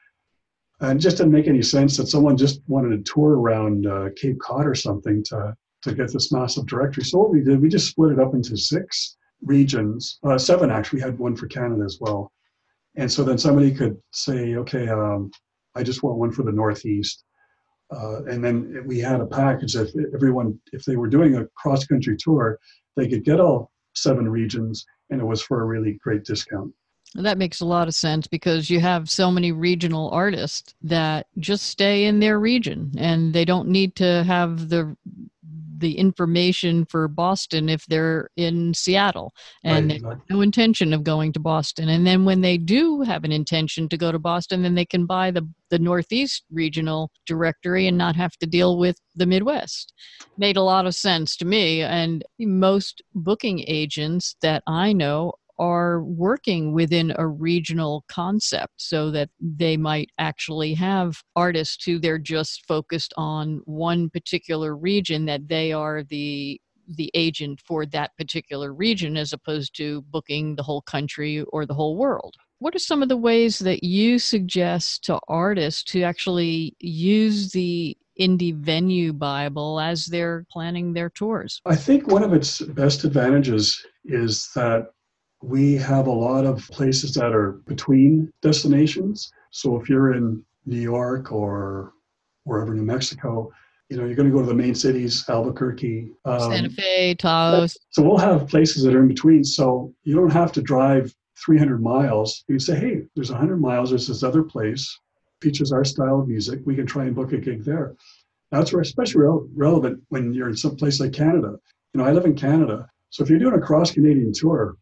And 0.81 0.99
it 0.99 1.01
just 1.01 1.17
didn't 1.17 1.31
make 1.31 1.47
any 1.47 1.61
sense 1.61 1.97
that 1.97 2.07
someone 2.07 2.37
just 2.37 2.61
wanted 2.67 2.89
to 2.89 3.11
tour 3.11 3.37
around 3.37 3.87
uh, 3.87 4.09
Cape 4.15 4.39
Cod 4.39 4.67
or 4.67 4.75
something 4.75 5.23
to, 5.25 5.55
to 5.83 5.95
get 5.95 6.11
this 6.11 6.31
massive 6.31 6.67
directory. 6.67 7.03
So 7.03 7.19
what 7.19 7.31
we 7.31 7.41
did, 7.41 7.61
we 7.61 7.69
just 7.69 7.87
split 7.87 8.11
it 8.11 8.19
up 8.19 8.33
into 8.33 8.57
six 8.57 9.17
regions, 9.41 10.19
uh, 10.23 10.37
seven 10.37 10.71
actually, 10.71 10.97
we 10.97 11.03
had 11.03 11.19
one 11.19 11.35
for 11.35 11.47
Canada 11.47 11.83
as 11.83 11.97
well. 11.99 12.31
And 12.95 13.11
so 13.11 13.23
then 13.23 13.37
somebody 13.37 13.73
could 13.73 13.97
say, 14.11 14.55
okay, 14.55 14.89
um, 14.89 15.31
I 15.75 15.83
just 15.83 16.01
want 16.03 16.17
one 16.17 16.31
for 16.31 16.43
the 16.43 16.51
Northeast. 16.51 17.23
Uh, 17.95 18.23
and 18.25 18.43
then 18.43 18.83
we 18.85 18.99
had 18.99 19.21
a 19.21 19.25
package 19.25 19.75
if 19.75 19.91
everyone, 20.13 20.59
if 20.73 20.83
they 20.83 20.97
were 20.97 21.07
doing 21.07 21.35
a 21.35 21.47
cross 21.55 21.85
country 21.85 22.17
tour, 22.19 22.59
they 22.95 23.07
could 23.07 23.23
get 23.23 23.39
all 23.39 23.71
seven 23.93 24.27
regions 24.29 24.85
and 25.09 25.21
it 25.21 25.25
was 25.25 25.41
for 25.41 25.61
a 25.61 25.65
really 25.65 25.93
great 26.03 26.23
discount. 26.23 26.73
That 27.15 27.37
makes 27.37 27.61
a 27.61 27.65
lot 27.65 27.87
of 27.87 27.95
sense 27.95 28.27
because 28.27 28.69
you 28.69 28.81
have 28.81 29.09
so 29.09 29.31
many 29.31 29.53
regional 29.53 30.09
artists 30.09 30.75
that 30.81 31.27
just 31.39 31.67
stay 31.67 32.05
in 32.05 32.19
their 32.19 32.39
region 32.39 32.91
and 32.97 33.33
they 33.33 33.45
don't 33.45 33.69
need 33.69 33.95
to 33.97 34.23
have 34.23 34.67
the 34.67 34.95
the 35.77 35.97
information 35.97 36.85
for 36.85 37.07
Boston 37.07 37.69
if 37.69 37.85
they're 37.85 38.29
in 38.35 38.73
Seattle 38.73 39.33
and 39.63 39.91
right, 40.03 40.17
no 40.29 40.41
intention 40.41 40.93
of 40.93 41.03
going 41.03 41.31
to 41.33 41.39
Boston. 41.39 41.89
And 41.89 42.05
then 42.05 42.25
when 42.25 42.41
they 42.41 42.57
do 42.57 43.01
have 43.01 43.23
an 43.23 43.31
intention 43.31 43.87
to 43.89 43.97
go 43.97 44.11
to 44.11 44.19
Boston, 44.19 44.63
then 44.63 44.75
they 44.75 44.85
can 44.85 45.05
buy 45.05 45.31
the, 45.31 45.47
the 45.69 45.79
Northeast 45.79 46.43
regional 46.51 47.11
directory 47.25 47.87
and 47.87 47.97
not 47.97 48.15
have 48.15 48.35
to 48.37 48.47
deal 48.47 48.77
with 48.77 48.99
the 49.15 49.25
Midwest. 49.25 49.93
Made 50.37 50.57
a 50.57 50.63
lot 50.63 50.85
of 50.85 50.95
sense 50.95 51.35
to 51.37 51.45
me. 51.45 51.81
And 51.81 52.23
most 52.39 53.01
booking 53.13 53.63
agents 53.67 54.35
that 54.41 54.63
I 54.67 54.93
know 54.93 55.33
are 55.59 56.03
working 56.03 56.73
within 56.73 57.13
a 57.17 57.27
regional 57.27 58.03
concept 58.07 58.73
so 58.77 59.11
that 59.11 59.29
they 59.39 59.77
might 59.77 60.09
actually 60.17 60.73
have 60.73 61.21
artists 61.35 61.83
who 61.83 61.99
they're 61.99 62.17
just 62.17 62.65
focused 62.67 63.13
on 63.17 63.61
one 63.65 64.09
particular 64.09 64.75
region 64.75 65.25
that 65.25 65.47
they 65.47 65.71
are 65.71 66.03
the 66.03 66.59
the 66.95 67.11
agent 67.13 67.59
for 67.59 67.85
that 67.85 68.15
particular 68.17 68.73
region 68.73 69.17
as 69.17 69.33
opposed 69.33 69.75
to 69.75 70.01
booking 70.03 70.55
the 70.55 70.63
whole 70.63 70.81
country 70.81 71.41
or 71.49 71.65
the 71.65 71.73
whole 71.73 71.97
world. 71.97 72.35
What 72.59 72.75
are 72.75 72.79
some 72.79 73.03
of 73.03 73.09
the 73.09 73.17
ways 73.17 73.59
that 73.59 73.83
you 73.83 74.17
suggest 74.19 75.03
to 75.05 75.19
artists 75.27 75.83
to 75.91 76.03
actually 76.03 76.75
use 76.79 77.51
the 77.51 77.97
indie 78.19 78.55
venue 78.55 79.13
Bible 79.13 79.79
as 79.79 80.05
they're 80.05 80.45
planning 80.51 80.93
their 80.93 81.09
tours? 81.09 81.61
I 81.65 81.75
think 81.75 82.07
one 82.07 82.23
of 82.23 82.33
its 82.33 82.61
best 82.61 83.03
advantages 83.03 83.85
is 84.05 84.49
that 84.55 84.87
we 85.47 85.75
have 85.75 86.07
a 86.07 86.11
lot 86.11 86.45
of 86.45 86.67
places 86.71 87.13
that 87.13 87.33
are 87.33 87.53
between 87.67 88.31
destinations. 88.41 89.31
So 89.51 89.79
if 89.79 89.89
you're 89.89 90.13
in 90.13 90.43
New 90.65 90.81
York 90.81 91.31
or 91.31 91.93
wherever, 92.43 92.73
New 92.73 92.83
Mexico, 92.83 93.49
you 93.89 93.95
know, 93.95 94.05
you're 94.05 94.15
going 94.15 94.29
to 94.29 94.35
go 94.35 94.41
to 94.41 94.47
the 94.47 94.53
main 94.53 94.75
cities, 94.75 95.23
Albuquerque, 95.29 96.11
um, 96.25 96.51
Santa 96.51 96.69
Fe, 96.69 97.15
Taos. 97.15 97.77
So 97.91 98.03
we'll 98.03 98.17
have 98.17 98.49
places 98.49 98.83
that 98.83 98.93
are 98.93 98.99
in 98.99 99.07
between. 99.07 99.45
So 99.45 99.93
you 100.03 100.15
don't 100.15 100.31
have 100.31 100.51
to 100.51 100.61
drive 100.61 101.15
300 101.45 101.81
miles. 101.81 102.43
You 102.49 102.59
say, 102.59 102.77
hey, 102.77 103.01
there's 103.15 103.31
100 103.31 103.61
miles. 103.61 103.91
There's 103.91 104.07
this 104.07 104.23
other 104.23 104.43
place, 104.43 104.99
features 105.41 105.71
our 105.71 105.85
style 105.85 106.19
of 106.19 106.27
music. 106.27 106.59
We 106.65 106.75
can 106.75 106.85
try 106.85 107.05
and 107.05 107.15
book 107.15 107.31
a 107.31 107.37
gig 107.37 107.63
there. 107.63 107.95
That's 108.51 108.73
where 108.73 108.81
especially 108.81 109.21
re- 109.21 109.47
relevant 109.55 110.03
when 110.09 110.33
you're 110.33 110.49
in 110.49 110.57
some 110.57 110.75
place 110.75 110.99
like 110.99 111.13
Canada. 111.13 111.55
You 111.93 112.01
know, 112.01 112.05
I 112.05 112.11
live 112.11 112.25
in 112.25 112.35
Canada. 112.35 112.89
So 113.11 113.23
if 113.23 113.29
you're 113.29 113.39
doing 113.39 113.55
a 113.55 113.65
cross 113.65 113.91
Canadian 113.91 114.33
tour, 114.33 114.75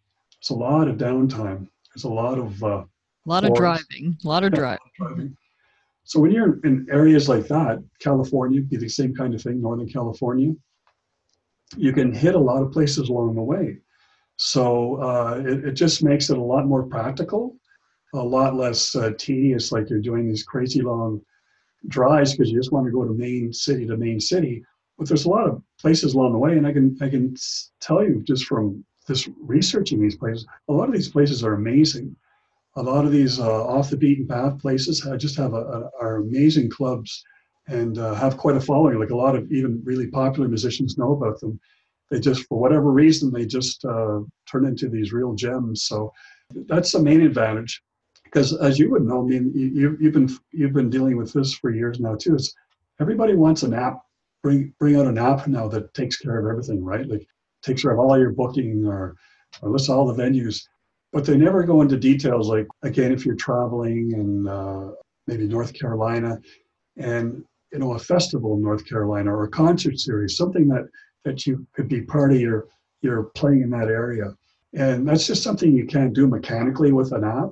it's 0.46 0.52
a 0.52 0.54
lot 0.54 0.88
of 0.88 0.98
downtime. 0.98 1.68
There's 1.90 2.04
a 2.04 2.08
lot 2.08 2.38
of 2.38 2.64
uh, 2.64 2.84
a 2.84 2.88
lot 3.26 3.46
of 3.46 3.56
driving, 3.56 4.16
a 4.24 4.28
lot 4.28 4.44
of 4.44 4.54
driving. 4.54 4.78
driving. 4.96 5.38
So 6.04 6.20
when 6.20 6.30
you're 6.30 6.60
in 6.64 6.86
areas 6.92 7.28
like 7.28 7.48
that, 7.48 7.84
California, 8.00 8.62
be 8.62 8.78
the 8.78 8.88
same 8.88 9.16
kind 9.16 9.34
of 9.34 9.42
thing, 9.42 9.60
Northern 9.60 9.90
California, 9.90 10.54
you 11.76 11.92
can 11.94 12.14
hit 12.14 12.36
a 12.36 12.40
lot 12.40 12.62
of 12.62 12.72
places 12.72 13.10
along 13.10 13.34
the 13.34 13.42
way. 13.42 13.78
So 14.36 15.02
uh, 15.02 15.42
it, 15.44 15.70
it, 15.70 15.72
just 15.72 16.04
makes 16.04 16.30
it 16.30 16.38
a 16.38 16.44
lot 16.44 16.68
more 16.68 16.84
practical, 16.84 17.56
a 18.14 18.20
lot 18.20 18.54
less 18.54 18.96
uh, 18.96 19.14
tedious, 19.18 19.72
like 19.72 19.90
you're 19.90 20.00
doing 20.00 20.30
these 20.30 20.44
crazy 20.44 20.84
long 20.84 21.22
drives 21.88 22.34
because 22.34 22.52
you 22.52 22.60
just 22.60 22.72
want 22.72 22.86
to 22.86 22.92
go 22.92 23.04
to 23.04 23.16
main 23.16 23.52
city 23.52 23.88
to 23.88 23.98
main 23.98 24.20
city. 24.20 24.64
But 25.00 25.08
there's 25.08 25.26
a 25.26 25.30
lot 25.30 25.48
of 25.48 25.64
places 25.82 26.14
along 26.14 26.34
the 26.34 26.38
way, 26.38 26.56
and 26.56 26.68
I 26.68 26.72
can 26.72 26.96
I 27.02 27.10
can 27.10 27.36
tell 27.82 28.04
you 28.04 28.22
just 28.28 28.46
from 28.46 28.86
this 29.08 29.30
researching 29.40 30.02
these 30.02 30.18
places, 30.18 30.46
a 30.70 30.74
lot 30.74 30.88
of 30.88 30.94
these 30.94 31.10
places 31.10 31.44
are 31.44 31.54
amazing. 31.54 32.16
A 32.76 32.84
lot 32.84 33.06
of 33.06 33.12
these 33.12 33.40
uh, 33.40 33.66
off 33.66 33.90
the 33.90 33.98
beaten 33.98 34.28
path 34.28 34.60
places 34.60 35.08
just 35.18 35.38
have 35.38 35.54
a, 35.54 35.62
a, 35.62 35.90
are 36.02 36.18
amazing 36.18 36.70
clubs 36.70 37.24
and 37.68 37.98
uh, 37.98 38.14
have 38.16 38.38
quite 38.38 38.58
a 38.58 38.62
following. 38.62 39.00
Like 39.00 39.12
a 39.12 39.16
lot 39.16 39.36
of 39.36 39.52
even 39.52 39.82
really 39.84 40.08
popular 40.08 40.48
musicians 40.48 40.98
know 40.98 41.14
about 41.14 41.40
them. 41.40 41.60
They 42.12 42.20
just, 42.20 42.46
for 42.48 42.60
whatever 42.60 42.92
reason, 42.92 43.32
they 43.32 43.46
just 43.46 43.84
uh, 43.86 44.20
turn 44.46 44.66
into 44.66 44.90
these 44.90 45.12
real 45.14 45.34
gems. 45.34 45.86
So 45.86 46.14
that's 46.68 46.92
the 46.92 47.00
main 47.00 47.22
advantage. 47.22 47.82
Because 48.24 48.56
as 48.58 48.78
you 48.78 48.92
would 48.92 49.04
know, 49.04 49.22
I 49.22 49.26
mean, 49.26 49.52
you, 49.56 49.98
you've 50.00 50.14
been 50.14 50.30
you've 50.52 50.74
been 50.74 50.90
dealing 50.90 51.16
with 51.16 51.32
this 51.32 51.54
for 51.54 51.72
years 51.72 52.00
now 52.00 52.16
too. 52.16 52.36
It's 52.36 52.54
everybody 53.00 53.36
wants 53.36 53.64
an 53.64 53.74
app. 53.74 54.02
Bring 54.44 54.74
bring 54.78 54.98
out 54.98 55.08
an 55.08 55.18
app 55.18 55.48
now 55.48 55.68
that 55.70 55.94
takes 55.94 56.18
care 56.18 56.38
of 56.38 56.52
everything, 56.52 56.84
right? 56.84 57.08
Like 57.08 57.26
takes 57.66 57.82
care 57.82 57.92
of 57.92 58.00
all 58.00 58.18
your 58.18 58.32
booking 58.32 58.86
or, 58.86 59.16
or 59.62 59.70
lists 59.70 59.90
all 59.90 60.06
the 60.06 60.22
venues. 60.22 60.62
But 61.12 61.26
they 61.26 61.38
never 61.38 61.64
go 61.64 61.82
into 61.82 61.98
details 61.98 62.50
like, 62.50 62.68
again, 62.84 63.12
if 63.12 63.26
you're 63.26 63.36
traveling 63.36 64.12
in 64.12 64.48
uh, 64.48 64.92
maybe 65.28 65.48
North 65.48 65.74
Carolina 65.74 66.40
and, 66.98 67.44
you 67.72 67.80
know, 67.80 67.94
a 67.94 68.00
festival 68.00 68.56
in 68.56 68.62
North 68.62 68.86
Carolina 68.88 69.34
or 69.34 69.46
a 69.46 69.50
concert 69.50 69.98
series, 69.98 70.38
something 70.38 70.68
that, 70.68 70.88
that 71.24 71.48
you 71.48 71.66
could 71.74 71.88
be 71.88 72.02
part 72.02 72.34
of 72.34 72.40
your, 72.40 72.68
your 73.02 73.24
playing 73.36 73.62
in 73.62 73.70
that 73.70 73.88
area. 73.88 74.36
And 74.74 75.08
that's 75.08 75.26
just 75.26 75.42
something 75.42 75.72
you 75.72 75.86
can't 75.86 76.14
do 76.14 76.28
mechanically 76.28 76.92
with 76.92 77.14
an 77.14 77.24
app. 77.24 77.52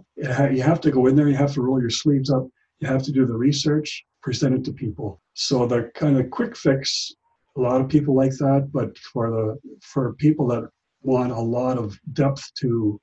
You 0.51 0.61
have 0.61 0.81
to 0.81 0.91
go 0.91 1.07
in 1.07 1.15
there, 1.15 1.29
you 1.29 1.37
have 1.37 1.53
to 1.53 1.61
roll 1.61 1.79
your 1.79 1.89
sleeves 1.89 2.29
up, 2.29 2.45
you 2.79 2.87
have 2.87 3.03
to 3.03 3.13
do 3.13 3.25
the 3.25 3.33
research, 3.33 4.03
present 4.21 4.55
it 4.55 4.65
to 4.65 4.73
people. 4.73 5.21
So 5.33 5.65
the 5.65 5.89
kind 5.95 6.19
of 6.19 6.29
quick 6.31 6.57
fix, 6.57 7.13
a 7.57 7.61
lot 7.61 7.81
of 7.81 7.89
people 7.89 8.15
like 8.15 8.31
that, 8.31 8.69
but 8.71 8.97
for 8.97 9.29
the 9.29 9.79
for 9.81 10.13
people 10.13 10.47
that 10.47 10.69
want 11.01 11.31
a 11.31 11.39
lot 11.39 11.77
of 11.77 11.99
depth 12.13 12.51
to 12.59 12.99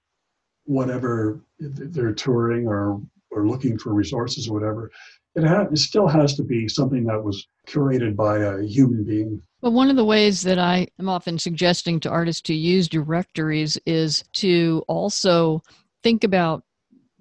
whatever 0.65 1.41
they're 1.59 2.15
touring 2.15 2.67
or 2.67 3.01
or 3.31 3.47
looking 3.47 3.79
for 3.79 3.95
resources 3.95 4.49
or 4.49 4.55
whatever, 4.55 4.91
it, 5.37 5.45
ha- 5.45 5.69
it 5.71 5.79
still 5.79 6.09
has 6.09 6.35
to 6.35 6.43
be 6.43 6.69
something 6.69 7.05
that 7.05 7.23
was 7.23 7.47
curated 7.69 8.17
by 8.17 8.39
a 8.39 8.63
human 8.63 9.05
being. 9.05 9.41
But 9.61 9.71
one 9.71 9.91
of 9.91 9.97
the 9.97 10.05
ways 10.05 10.43
that 10.43 10.59
I 10.59 10.89
am 10.99 11.09
often 11.09 11.39
suggesting 11.39 12.01
to 12.01 12.11
artists 12.11 12.43
to 12.43 12.55
use 12.55 12.89
directories 12.89 13.79
is 13.87 14.25
to 14.35 14.83
also 14.89 15.63
think 16.03 16.25
about 16.25 16.65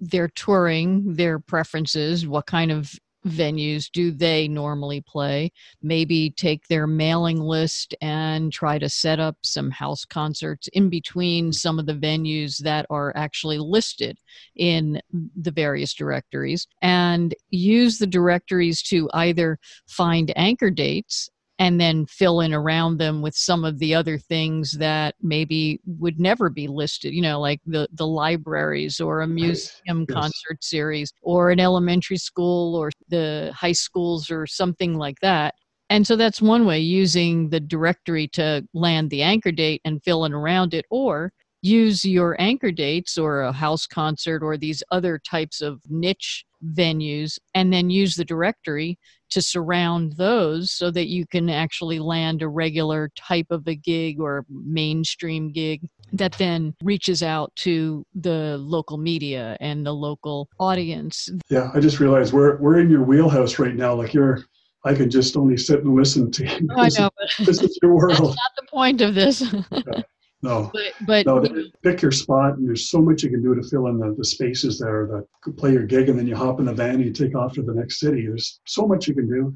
their 0.00 0.28
touring, 0.28 1.14
their 1.14 1.38
preferences, 1.38 2.26
what 2.26 2.46
kind 2.46 2.72
of 2.72 2.92
venues 3.26 3.90
do 3.92 4.10
they 4.10 4.48
normally 4.48 5.00
play? 5.00 5.52
Maybe 5.82 6.30
take 6.30 6.66
their 6.68 6.86
mailing 6.86 7.40
list 7.40 7.94
and 8.00 8.52
try 8.52 8.78
to 8.78 8.88
set 8.88 9.20
up 9.20 9.36
some 9.42 9.70
house 9.70 10.04
concerts 10.04 10.68
in 10.68 10.88
between 10.88 11.50
mm. 11.50 11.54
some 11.54 11.78
of 11.78 11.86
the 11.86 11.94
venues 11.94 12.58
that 12.58 12.86
are 12.90 13.12
actually 13.16 13.58
listed 13.58 14.18
in 14.56 15.00
the 15.36 15.50
various 15.50 15.94
directories 15.94 16.66
and 16.82 17.34
use 17.50 17.98
the 17.98 18.06
directories 18.06 18.82
to 18.82 19.10
either 19.14 19.58
find 19.86 20.32
anchor 20.36 20.70
dates 20.70 21.30
and 21.60 21.78
then 21.78 22.06
fill 22.06 22.40
in 22.40 22.54
around 22.54 22.96
them 22.96 23.20
with 23.20 23.36
some 23.36 23.66
of 23.66 23.78
the 23.78 23.94
other 23.94 24.16
things 24.18 24.72
that 24.72 25.14
maybe 25.20 25.78
would 25.84 26.18
never 26.18 26.48
be 26.48 26.66
listed 26.66 27.14
you 27.14 27.22
know 27.22 27.38
like 27.38 27.60
the 27.66 27.86
the 27.92 28.06
libraries 28.06 28.98
or 28.98 29.20
a 29.20 29.28
museum 29.28 30.06
yes. 30.08 30.10
concert 30.10 30.64
series 30.64 31.12
or 31.22 31.50
an 31.50 31.60
elementary 31.60 32.16
school 32.16 32.74
or 32.74 32.90
the 33.08 33.52
high 33.54 33.70
schools 33.70 34.30
or 34.30 34.46
something 34.46 34.94
like 34.94 35.20
that 35.20 35.54
and 35.90 36.06
so 36.06 36.16
that's 36.16 36.40
one 36.40 36.66
way 36.66 36.80
using 36.80 37.50
the 37.50 37.60
directory 37.60 38.26
to 38.26 38.66
land 38.74 39.10
the 39.10 39.22
anchor 39.22 39.52
date 39.52 39.82
and 39.84 40.02
fill 40.02 40.24
in 40.24 40.32
around 40.32 40.72
it 40.72 40.86
or 40.90 41.30
use 41.62 42.04
your 42.04 42.36
anchor 42.40 42.70
dates 42.70 43.18
or 43.18 43.42
a 43.42 43.52
house 43.52 43.86
concert 43.86 44.42
or 44.42 44.56
these 44.56 44.82
other 44.90 45.18
types 45.18 45.60
of 45.60 45.80
niche 45.88 46.44
venues 46.74 47.38
and 47.54 47.72
then 47.72 47.90
use 47.90 48.16
the 48.16 48.24
directory 48.24 48.98
to 49.30 49.40
surround 49.40 50.12
those 50.14 50.72
so 50.72 50.90
that 50.90 51.08
you 51.08 51.26
can 51.26 51.48
actually 51.48 51.98
land 51.98 52.42
a 52.42 52.48
regular 52.48 53.10
type 53.16 53.46
of 53.50 53.66
a 53.68 53.74
gig 53.74 54.20
or 54.20 54.44
mainstream 54.50 55.52
gig 55.52 55.88
that 56.12 56.32
then 56.32 56.74
reaches 56.82 57.22
out 57.22 57.54
to 57.54 58.04
the 58.14 58.56
local 58.58 58.98
media 58.98 59.56
and 59.60 59.86
the 59.86 59.94
local 59.94 60.48
audience. 60.58 61.28
Yeah, 61.48 61.70
I 61.72 61.80
just 61.80 62.00
realized 62.00 62.32
we're 62.32 62.56
we're 62.56 62.80
in 62.80 62.90
your 62.90 63.04
wheelhouse 63.04 63.58
right 63.58 63.74
now. 63.74 63.94
Like 63.94 64.12
you're 64.12 64.44
I 64.84 64.94
can 64.94 65.10
just 65.10 65.36
only 65.36 65.56
sit 65.56 65.84
and 65.84 65.94
listen 65.94 66.30
to 66.32 66.44
you. 66.44 66.68
Oh, 66.70 66.80
I 66.80 66.88
know, 66.98 67.10
but 67.16 67.46
this 67.46 67.62
is 67.62 67.78
your 67.82 67.94
world. 67.94 68.18
That's 68.18 68.22
not 68.22 68.56
the 68.56 68.66
point 68.68 69.00
of 69.00 69.14
this. 69.14 69.42
yeah. 69.70 70.02
No, 70.42 70.70
but, 70.72 70.92
but 71.06 71.26
no, 71.26 71.44
pick 71.82 72.00
your 72.00 72.12
spot, 72.12 72.56
and 72.56 72.66
there's 72.66 72.88
so 72.88 73.02
much 73.02 73.22
you 73.22 73.30
can 73.30 73.42
do 73.42 73.54
to 73.54 73.62
fill 73.62 73.88
in 73.88 73.98
the, 73.98 74.14
the 74.16 74.24
spaces 74.24 74.78
there. 74.78 75.06
That 75.06 75.56
play 75.56 75.72
your 75.72 75.84
gig, 75.84 76.08
and 76.08 76.18
then 76.18 76.26
you 76.26 76.34
hop 76.34 76.60
in 76.60 76.66
the 76.66 76.72
van 76.72 76.94
and 76.94 77.04
you 77.04 77.12
take 77.12 77.34
off 77.34 77.52
to 77.54 77.62
the 77.62 77.74
next 77.74 78.00
city. 78.00 78.26
There's 78.26 78.60
so 78.64 78.86
much 78.86 79.06
you 79.06 79.14
can 79.14 79.28
do, 79.28 79.54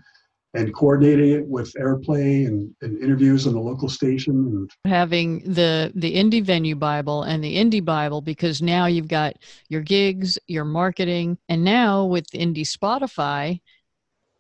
and 0.53 0.75
coordinating 0.75 1.33
it 1.33 1.47
with 1.47 1.73
airplay 1.81 2.47
and, 2.47 2.71
and 2.83 3.03
interviews 3.03 3.47
on 3.47 3.55
the 3.55 3.61
local 3.61 3.89
station, 3.89 4.35
and 4.35 4.71
having 4.85 5.39
the 5.41 5.91
the 5.95 6.15
indie 6.15 6.45
venue 6.45 6.77
Bible 6.77 7.23
and 7.23 7.43
the 7.43 7.57
indie 7.57 7.85
Bible 7.85 8.21
because 8.21 8.61
now 8.61 8.85
you've 8.85 9.09
got 9.09 9.37
your 9.71 9.81
gigs, 9.81 10.39
your 10.49 10.67
marketing, 10.67 11.39
and 11.49 11.65
now 11.65 12.05
with 12.05 12.29
indie 12.33 12.71
Spotify, 12.71 13.59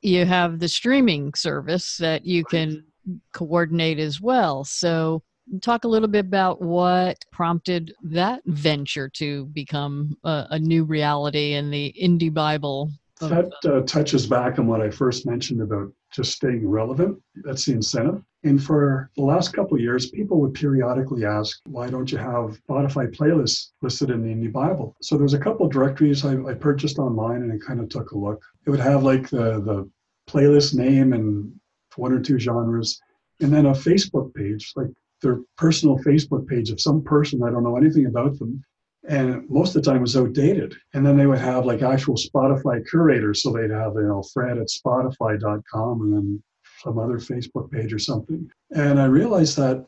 you 0.02 0.26
have 0.26 0.58
the 0.58 0.68
streaming 0.68 1.32
service 1.32 1.96
that 1.96 2.26
you 2.26 2.44
can 2.44 2.84
coordinate 3.32 3.98
as 3.98 4.20
well. 4.20 4.64
So 4.64 5.22
talk 5.60 5.84
a 5.84 5.88
little 5.88 6.08
bit 6.08 6.24
about 6.24 6.60
what 6.60 7.24
prompted 7.32 7.94
that 8.02 8.42
venture 8.46 9.08
to 9.10 9.46
become 9.46 10.16
a, 10.24 10.46
a 10.50 10.58
new 10.58 10.84
reality 10.84 11.54
in 11.54 11.70
the 11.70 11.94
indie 12.00 12.32
Bible. 12.32 12.90
That 13.20 13.52
uh, 13.64 13.80
touches 13.82 14.26
back 14.26 14.58
on 14.58 14.66
what 14.66 14.80
I 14.80 14.90
first 14.90 15.24
mentioned 15.24 15.62
about 15.62 15.92
just 16.12 16.32
staying 16.32 16.68
relevant. 16.68 17.20
That's 17.36 17.64
the 17.64 17.72
incentive. 17.72 18.22
And 18.42 18.62
for 18.62 19.10
the 19.16 19.22
last 19.22 19.52
couple 19.54 19.80
years, 19.80 20.10
people 20.10 20.40
would 20.40 20.52
periodically 20.52 21.24
ask, 21.24 21.60
why 21.66 21.88
don't 21.88 22.10
you 22.10 22.18
have 22.18 22.58
Spotify 22.68 23.14
playlists 23.14 23.70
listed 23.82 24.10
in 24.10 24.22
the 24.22 24.28
Indie 24.28 24.52
Bible? 24.52 24.94
So 25.00 25.16
there's 25.16 25.32
a 25.34 25.38
couple 25.38 25.66
directories 25.68 26.24
I, 26.24 26.34
I 26.44 26.54
purchased 26.54 26.98
online 26.98 27.42
and 27.42 27.52
I 27.52 27.64
kind 27.64 27.80
of 27.80 27.88
took 27.88 28.10
a 28.10 28.18
look. 28.18 28.42
It 28.66 28.70
would 28.70 28.80
have 28.80 29.02
like 29.02 29.30
the, 29.30 29.60
the 29.60 29.88
playlist 30.28 30.74
name 30.74 31.12
and 31.12 31.52
one 31.96 32.12
or 32.12 32.20
two 32.20 32.38
genres, 32.38 33.00
and 33.40 33.52
then 33.52 33.66
a 33.66 33.72
Facebook 33.72 34.34
page, 34.34 34.72
like 34.76 34.88
their 35.24 35.40
personal 35.56 35.98
Facebook 35.98 36.46
page 36.46 36.70
of 36.70 36.80
some 36.80 37.02
person. 37.02 37.42
I 37.42 37.50
don't 37.50 37.64
know 37.64 37.76
anything 37.76 38.06
about 38.06 38.38
them. 38.38 38.62
And 39.08 39.48
most 39.50 39.74
of 39.74 39.82
the 39.82 39.90
time 39.90 40.00
was 40.00 40.16
outdated. 40.16 40.74
And 40.94 41.04
then 41.04 41.16
they 41.16 41.26
would 41.26 41.40
have 41.40 41.66
like 41.66 41.82
actual 41.82 42.14
Spotify 42.14 42.86
curators. 42.88 43.42
So 43.42 43.52
they'd 43.52 43.70
have, 43.70 43.94
you 43.96 44.02
know, 44.02 44.22
Fred 44.32 44.58
at 44.58 44.68
Spotify.com 44.68 46.00
and 46.02 46.12
then 46.14 46.42
some 46.82 46.98
other 46.98 47.18
Facebook 47.18 47.70
page 47.70 47.92
or 47.92 47.98
something. 47.98 48.48
And 48.74 49.00
I 49.00 49.06
realized 49.06 49.56
that 49.56 49.84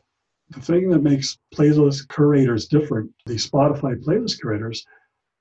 the 0.49 0.61
thing 0.61 0.89
that 0.89 1.03
makes 1.03 1.37
playlist 1.53 2.07
curators 2.09 2.67
different, 2.67 3.11
the 3.25 3.35
Spotify 3.35 4.01
playlist 4.03 4.39
curators, 4.39 4.85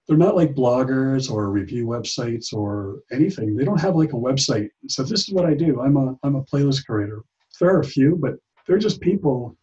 they're 0.06 0.16
not 0.16 0.36
like 0.36 0.54
bloggers 0.54 1.30
or 1.30 1.50
review 1.50 1.86
websites 1.86 2.52
or 2.52 3.00
anything. 3.12 3.56
They 3.56 3.64
don't 3.64 3.80
have 3.80 3.96
like 3.96 4.12
a 4.12 4.16
website. 4.16 4.68
So 4.88 5.02
this 5.02 5.28
is 5.28 5.34
what 5.34 5.46
I 5.46 5.54
do. 5.54 5.80
I'm 5.80 5.96
a 5.96 6.16
I'm 6.22 6.36
a 6.36 6.44
playlist 6.44 6.86
curator. 6.86 7.22
There 7.60 7.70
are 7.70 7.80
a 7.80 7.84
few, 7.84 8.16
but 8.16 8.34
they're 8.66 8.78
just 8.78 9.00
people 9.00 9.56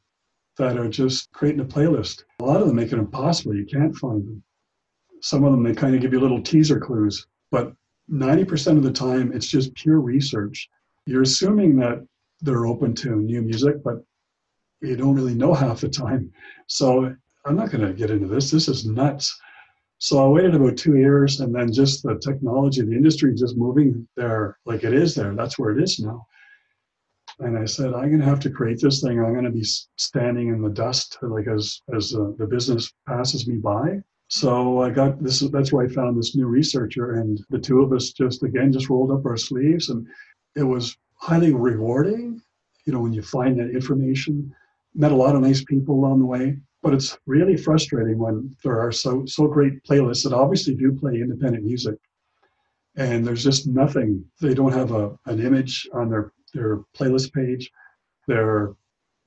that 0.58 0.78
are 0.78 0.90
just 0.90 1.32
creating 1.32 1.62
a 1.62 1.66
playlist. 1.66 2.24
A 2.40 2.46
lot 2.46 2.62
of 2.62 2.68
them 2.68 2.76
make 2.76 2.92
it 2.92 3.00
impossible. 3.00 3.56
You 3.56 3.66
can't 3.66 3.96
find 3.96 4.28
them. 4.28 4.44
Some 5.22 5.44
of 5.44 5.52
them, 5.52 5.64
they 5.64 5.74
kind 5.74 5.96
of 5.96 6.02
give 6.02 6.14
you 6.14 6.20
little 6.20 6.42
teaser 6.42 6.80
clues, 6.80 7.26
but 7.50 7.74
90% 8.12 8.78
of 8.78 8.84
the 8.84 8.92
time, 8.92 9.32
it's 9.34 9.48
just 9.48 9.74
pure 9.76 10.00
research. 10.00 10.70
You're 11.06 11.22
assuming 11.22 11.78
that 11.78 12.06
they're 12.42 12.66
open 12.66 12.94
to 12.96 13.16
new 13.16 13.42
music, 13.42 13.82
but 13.84 14.04
you 14.82 14.98
don't 14.98 15.16
really 15.16 15.34
know 15.34 15.54
half 15.54 15.82
the 15.82 15.90
time. 15.90 16.32
So 16.68 17.16
I'm 17.46 17.56
not 17.56 17.72
going 17.72 17.88
to 17.88 17.94
get 17.94 18.12
into 18.12 18.28
this. 18.28 18.52
This 18.52 18.68
is 18.68 18.86
nuts. 18.86 19.40
So 20.00 20.24
I 20.24 20.28
waited 20.28 20.54
about 20.54 20.76
two 20.76 20.98
years, 20.98 21.40
and 21.40 21.56
then 21.56 21.72
just 21.72 22.04
the 22.04 22.20
technology, 22.20 22.82
the 22.82 22.92
industry 22.92 23.34
just 23.34 23.56
moving 23.56 24.06
there 24.18 24.58
like 24.66 24.84
it 24.84 24.94
is 24.94 25.16
there. 25.16 25.34
That's 25.34 25.58
where 25.58 25.72
it 25.72 25.82
is 25.82 26.00
now. 26.00 26.28
And 27.40 27.58
I 27.58 27.66
said, 27.66 27.94
I'm 27.94 28.10
going 28.10 28.20
to 28.20 28.26
have 28.26 28.40
to 28.42 28.50
create 28.50 28.80
this 28.82 29.02
thing. 29.02 29.20
I'm 29.20 29.34
going 29.34 29.46
to 29.46 29.52
be 29.52 29.66
standing 29.98 30.50
in 30.50 30.62
the 30.62 30.70
dust, 30.70 31.18
like 31.22 31.48
as 31.48 31.82
as 31.96 32.14
uh, 32.16 32.32
the 32.38 32.46
business 32.46 32.92
passes 33.08 33.48
me 33.48 33.58
by. 33.58 34.02
So 34.28 34.82
I 34.82 34.90
got 34.90 35.22
this. 35.22 35.40
That's 35.40 35.72
where 35.72 35.86
I 35.86 35.90
found 35.90 36.18
this 36.18 36.36
new 36.36 36.48
researcher, 36.48 37.16
and 37.16 37.40
the 37.50 37.60
two 37.60 37.82
of 37.82 37.92
us 37.92 38.12
just 38.12 38.44
again 38.44 38.72
just 38.72 38.90
rolled 38.90 39.12
up 39.12 39.26
our 39.26 39.38
sleeves, 39.38 39.90
and 39.90 40.08
it 40.56 40.64
was 40.64 40.98
highly 41.16 41.54
rewarding. 41.54 42.42
You 42.86 42.94
know, 42.94 43.00
when 43.00 43.14
you 43.14 43.22
find 43.22 43.60
that 43.60 43.72
information, 43.72 44.54
met 44.94 45.12
a 45.12 45.16
lot 45.16 45.36
of 45.36 45.42
nice 45.42 45.64
people 45.64 45.96
along 45.96 46.20
the 46.20 46.26
way. 46.26 46.58
But 46.82 46.94
it's 46.94 47.18
really 47.26 47.56
frustrating 47.56 48.18
when 48.18 48.56
there 48.64 48.80
are 48.80 48.92
so 48.92 49.26
so 49.26 49.48
great 49.48 49.84
playlists 49.84 50.24
that 50.24 50.34
obviously 50.34 50.76
do 50.76 50.92
play 50.92 51.16
independent 51.16 51.64
music, 51.64 51.96
and 52.96 53.26
there's 53.26 53.44
just 53.44 53.68
nothing. 53.68 54.26
They 54.42 54.54
don't 54.54 54.74
have 54.74 54.92
a 54.92 55.18
an 55.26 55.40
image 55.40 55.88
on 55.94 56.10
their 56.10 56.34
their 56.54 56.80
playlist 56.98 57.34
page, 57.34 57.72
their 58.28 58.74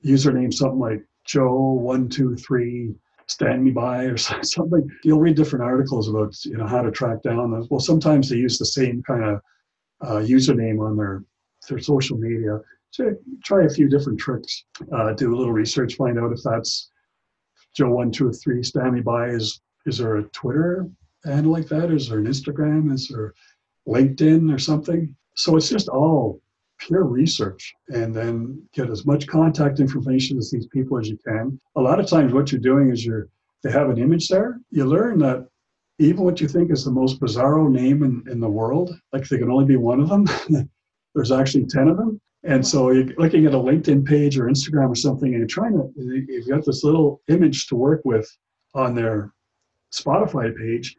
username, 0.05 0.53
something 0.53 0.79
like 0.79 1.03
Joe123 1.27 2.95
stand 3.27 3.63
me 3.63 3.71
by 3.71 4.05
or 4.05 4.17
something. 4.43 4.89
You'll 5.03 5.19
read 5.19 5.35
different 5.35 5.65
articles 5.65 6.09
about 6.09 6.33
you 6.45 6.57
know 6.57 6.67
how 6.67 6.81
to 6.81 6.91
track 6.91 7.21
down 7.21 7.51
those. 7.51 7.69
Well, 7.69 7.79
sometimes 7.79 8.29
they 8.29 8.37
use 8.37 8.57
the 8.57 8.65
same 8.65 9.03
kind 9.03 9.23
of 9.23 9.41
uh, 10.01 10.25
username 10.25 10.79
on 10.85 10.95
their 10.95 11.23
their 11.69 11.79
social 11.79 12.17
media. 12.17 12.59
So 12.91 13.13
try 13.43 13.65
a 13.65 13.69
few 13.69 13.89
different 13.89 14.19
tricks. 14.19 14.63
Uh, 14.91 15.13
do 15.13 15.35
a 15.35 15.37
little 15.37 15.53
research, 15.53 15.95
find 15.95 16.17
out 16.17 16.31
if 16.31 16.41
that's 16.43 16.91
Joe 17.75 17.89
one 17.89 18.11
two 18.11 18.31
three 18.31 18.63
stand 18.63 18.93
me 18.93 19.01
by. 19.01 19.27
Is 19.29 19.61
is 19.85 19.97
there 19.97 20.17
a 20.17 20.23
Twitter 20.23 20.87
handle 21.25 21.51
like 21.51 21.67
that? 21.67 21.91
Is 21.91 22.09
there 22.09 22.19
an 22.19 22.25
Instagram? 22.25 22.93
Is 22.93 23.07
there 23.09 23.33
LinkedIn 23.87 24.53
or 24.53 24.59
something? 24.59 25.15
So 25.35 25.55
it's 25.55 25.69
just 25.69 25.89
all 25.89 26.41
pure 26.79 27.03
research 27.03 27.73
and 27.89 28.15
then 28.15 28.61
get 28.73 28.89
as 28.89 29.05
much 29.05 29.27
contact 29.27 29.79
information 29.79 30.37
as 30.37 30.51
these 30.51 30.67
people 30.67 30.97
as 30.97 31.09
you 31.09 31.17
can. 31.27 31.59
A 31.75 31.81
lot 31.81 31.99
of 31.99 32.07
times 32.07 32.33
what 32.33 32.51
you're 32.51 32.61
doing 32.61 32.91
is 32.91 33.05
you're 33.05 33.29
they 33.63 33.71
have 33.71 33.89
an 33.89 33.97
image 33.97 34.27
there. 34.27 34.59
You 34.69 34.85
learn 34.85 35.17
that 35.19 35.47
even 35.99 36.23
what 36.23 36.39
you 36.39 36.47
think 36.47 36.71
is 36.71 36.85
the 36.85 36.91
most 36.91 37.19
bizarro 37.19 37.69
name 37.69 38.03
in, 38.03 38.23
in 38.31 38.39
the 38.39 38.49
world, 38.49 38.95
like 39.13 39.27
there 39.27 39.39
can 39.39 39.49
only 39.49 39.65
be 39.65 39.77
one 39.77 39.99
of 39.99 40.09
them, 40.09 40.27
there's 41.15 41.31
actually 41.31 41.65
10 41.65 41.87
of 41.87 41.97
them. 41.97 42.21
And 42.43 42.65
so 42.65 42.91
you're 42.91 43.07
looking 43.17 43.45
at 43.45 43.55
a 43.55 43.57
LinkedIn 43.57 44.05
page 44.05 44.37
or 44.37 44.45
Instagram 44.45 44.89
or 44.89 44.95
something, 44.95 45.29
and 45.29 45.39
you're 45.39 45.47
trying 45.47 45.73
to, 45.73 45.91
you've 45.97 46.47
got 46.47 46.65
this 46.65 46.83
little 46.83 47.21
image 47.27 47.67
to 47.67 47.75
work 47.75 48.01
with 48.05 48.29
on 48.75 48.93
their 48.93 49.33
Spotify 49.91 50.55
page 50.55 50.95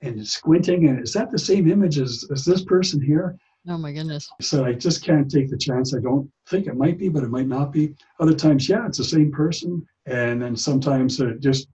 and 0.00 0.26
squinting, 0.26 0.88
and 0.88 1.02
is 1.02 1.12
that 1.12 1.30
the 1.30 1.38
same 1.38 1.70
image 1.70 1.98
as, 1.98 2.24
as 2.32 2.44
this 2.44 2.64
person 2.64 3.00
here? 3.00 3.36
Oh 3.66 3.78
my 3.78 3.92
goodness. 3.92 4.28
So 4.40 4.64
I 4.64 4.72
just 4.72 5.04
can't 5.04 5.30
take 5.30 5.50
the 5.50 5.58
chance. 5.58 5.94
I 5.94 6.00
don't 6.00 6.30
think 6.48 6.66
it 6.66 6.76
might 6.76 6.98
be, 6.98 7.08
but 7.08 7.22
it 7.22 7.30
might 7.30 7.48
not 7.48 7.72
be. 7.72 7.94
Other 8.20 8.34
times, 8.34 8.68
yeah, 8.68 8.86
it's 8.86 8.98
the 8.98 9.04
same 9.04 9.32
person. 9.32 9.86
And 10.06 10.40
then 10.40 10.56
sometimes 10.56 11.20
it 11.20 11.40
just 11.40 11.68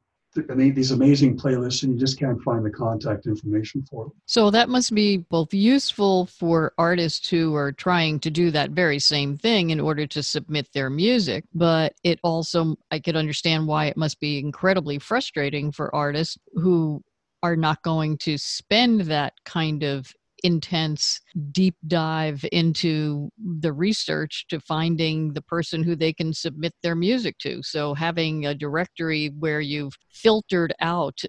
I 0.51 0.55
mean, 0.55 0.75
these 0.75 0.91
amazing 0.91 1.39
playlists, 1.39 1.83
and 1.83 1.93
you 1.93 1.99
just 1.99 2.19
can't 2.19 2.43
find 2.43 2.65
the 2.65 2.71
contact 2.71 3.27
information 3.27 3.85
for 3.89 4.07
them. 4.07 4.13
So 4.27 4.51
that 4.51 4.69
must 4.69 4.95
be 4.95 5.19
both 5.19 5.55
useful 5.55 6.27
for 6.27 6.73
artists 6.77 7.29
who 7.29 7.55
are 7.55 7.73
trying 7.73 8.19
to 8.21 8.31
do 8.31 8.51
that 8.51 8.71
very 8.71 8.99
same 8.99 9.37
thing 9.37 9.71
in 9.71 9.81
order 9.81 10.07
to 10.09 10.23
submit 10.23 10.69
their 10.73 10.91
music, 10.91 11.45
but 11.55 11.95
it 12.03 12.19
also, 12.25 12.77
I 12.91 12.99
could 12.99 13.17
understand 13.17 13.67
why 13.67 13.87
it 13.87 13.97
must 13.97 14.19
be 14.21 14.39
incredibly 14.39 14.99
frustrating 14.99 15.71
for 15.71 15.95
artists 15.95 16.37
who 16.55 17.03
are 17.43 17.57
not 17.57 17.83
going 17.83 18.19
to 18.19 18.39
spend 18.39 19.03
that 19.03 19.35
kind 19.45 19.83
of 19.83 20.13
intense 20.45 21.21
deep 21.51 21.75
dive 21.87 22.45
into 22.53 23.31
the 23.61 23.73
research 23.73 24.45
to 24.51 24.61
finding 24.61 25.33
the 25.33 25.43
person 25.43 25.83
who 25.83 25.97
they 25.97 26.13
can 26.13 26.33
submit 26.33 26.73
their 26.83 26.95
music 26.95 27.39
to. 27.39 27.63
So 27.63 27.95
having 27.95 28.47
a 28.47 28.55
directory 28.55 29.33
where 29.39 29.61
you've 29.61 29.95
filtered 30.13 30.73
out 30.81 31.21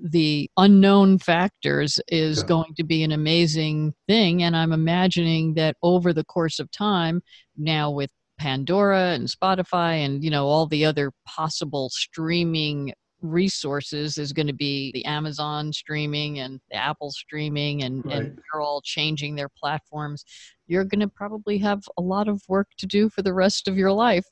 the 0.00 0.48
unknown 0.56 1.18
factors 1.18 1.98
is 2.08 2.38
yeah. 2.38 2.46
going 2.46 2.74
to 2.76 2.84
be 2.84 3.02
an 3.02 3.10
amazing 3.10 3.92
thing 4.06 4.44
and 4.44 4.56
i'm 4.56 4.72
imagining 4.72 5.54
that 5.54 5.76
over 5.82 6.12
the 6.12 6.22
course 6.24 6.60
of 6.60 6.70
time 6.70 7.20
now 7.56 7.90
with 7.90 8.08
pandora 8.38 9.14
and 9.14 9.28
spotify 9.28 10.04
and 10.04 10.22
you 10.22 10.30
know 10.30 10.46
all 10.46 10.66
the 10.66 10.84
other 10.84 11.10
possible 11.26 11.88
streaming 11.90 12.92
resources 13.24 14.18
is 14.18 14.32
going 14.32 14.46
to 14.46 14.52
be 14.52 14.92
the 14.92 15.04
Amazon 15.04 15.72
streaming 15.72 16.40
and 16.40 16.60
the 16.70 16.76
Apple 16.76 17.10
streaming, 17.10 17.82
and, 17.82 18.04
right. 18.04 18.16
and 18.16 18.36
they're 18.36 18.60
all 18.60 18.80
changing 18.82 19.34
their 19.34 19.48
platforms. 19.48 20.24
You're 20.66 20.84
going 20.84 21.00
to 21.00 21.08
probably 21.08 21.58
have 21.58 21.82
a 21.96 22.02
lot 22.02 22.28
of 22.28 22.42
work 22.48 22.68
to 22.78 22.86
do 22.86 23.08
for 23.08 23.22
the 23.22 23.32
rest 23.32 23.68
of 23.68 23.76
your 23.76 23.92
life. 23.92 24.26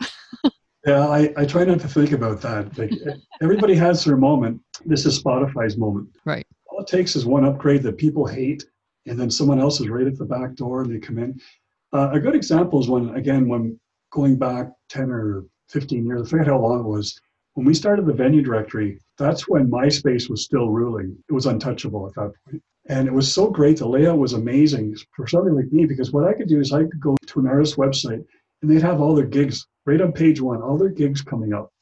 yeah, 0.86 1.08
I, 1.08 1.32
I 1.36 1.44
try 1.44 1.64
not 1.64 1.80
to 1.80 1.88
think 1.88 2.12
about 2.12 2.40
that. 2.42 2.76
Like 2.78 2.92
everybody 3.42 3.74
has 3.74 4.04
their 4.04 4.16
moment. 4.16 4.60
This 4.84 5.06
is 5.06 5.22
Spotify's 5.22 5.76
moment. 5.76 6.08
Right. 6.24 6.46
All 6.66 6.80
it 6.80 6.86
takes 6.86 7.16
is 7.16 7.26
one 7.26 7.44
upgrade 7.44 7.82
that 7.82 7.98
people 7.98 8.26
hate, 8.26 8.64
and 9.06 9.18
then 9.18 9.30
someone 9.30 9.60
else 9.60 9.80
is 9.80 9.88
right 9.88 10.06
at 10.06 10.18
the 10.18 10.24
back 10.24 10.54
door 10.54 10.82
and 10.82 10.94
they 10.94 10.98
come 10.98 11.18
in. 11.18 11.40
Uh, 11.92 12.10
a 12.12 12.20
good 12.20 12.34
example 12.34 12.80
is 12.80 12.88
when, 12.88 13.10
again, 13.14 13.48
when 13.48 13.78
going 14.10 14.36
back 14.36 14.68
10 14.88 15.10
or 15.10 15.44
15 15.68 16.06
years, 16.06 16.22
I 16.22 16.30
forget 16.30 16.46
how 16.46 16.58
long 16.58 16.80
it 16.80 16.86
was, 16.86 17.20
when 17.54 17.66
we 17.66 17.74
started 17.74 18.06
the 18.06 18.12
venue 18.12 18.42
directory, 18.42 18.98
that's 19.18 19.48
when 19.48 19.70
MySpace 19.70 20.30
was 20.30 20.44
still 20.44 20.70
ruling. 20.70 21.16
It 21.28 21.32
was 21.32 21.46
untouchable 21.46 22.06
at 22.06 22.14
that 22.14 22.32
point. 22.46 22.62
And 22.88 23.06
it 23.06 23.12
was 23.12 23.32
so 23.32 23.50
great. 23.50 23.78
The 23.78 23.86
layout 23.86 24.18
was 24.18 24.32
amazing 24.32 24.96
for 25.14 25.26
somebody 25.26 25.54
like 25.54 25.72
me 25.72 25.86
because 25.86 26.12
what 26.12 26.26
I 26.26 26.32
could 26.32 26.48
do 26.48 26.60
is 26.60 26.72
I 26.72 26.84
could 26.84 27.00
go 27.00 27.16
to 27.26 27.40
an 27.40 27.46
artist's 27.46 27.76
website 27.76 28.24
and 28.60 28.70
they'd 28.70 28.82
have 28.82 29.00
all 29.00 29.14
their 29.14 29.26
gigs 29.26 29.66
right 29.86 30.00
on 30.00 30.12
page 30.12 30.40
one, 30.40 30.62
all 30.62 30.78
their 30.78 30.88
gigs 30.88 31.20
coming 31.20 31.52
up. 31.52 31.72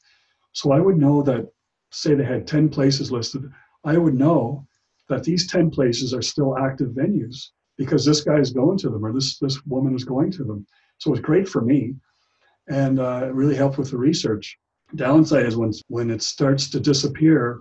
So 0.53 0.73
I 0.73 0.81
would 0.81 0.99
know 0.99 1.23
that, 1.23 1.49
say 1.93 2.15
they 2.15 2.25
had 2.25 2.47
10 2.47 2.69
places 2.69 3.11
listed, 3.11 3.51
I 3.85 3.97
would 3.97 4.15
know 4.15 4.67
that 5.09 5.25
these 5.25 5.47
10 5.51 5.71
places 5.71 6.13
are 6.13 6.23
still 6.23 6.59
active 6.59 6.91
venues 6.91 7.49
because 7.79 8.05
this 8.05 8.21
guy 8.21 8.39
is 8.39 8.53
going 8.53 8.79
to 8.79 8.91
them 8.91 9.05
or 9.05 9.13
this, 9.13 9.39
this 9.39 9.65
woman 9.67 9.95
is 9.95 10.05
going 10.05 10.31
to 10.33 10.45
them. 10.45 10.67
So 10.99 11.11
it 11.11 11.13
was 11.13 11.21
great 11.21 11.49
for 11.49 11.63
me 11.63 11.95
and 12.69 13.01
uh, 13.01 13.23
it 13.25 13.35
really 13.35 13.57
helped 13.57 13.79
with 13.79 13.91
the 13.91 13.97
research. 13.97 14.59
Downside 14.97 15.47
is 15.47 15.57
when 15.57 15.73
when 15.89 16.11
it 16.11 16.23
starts 16.23 16.69
to 16.71 16.81
disappear, 16.81 17.61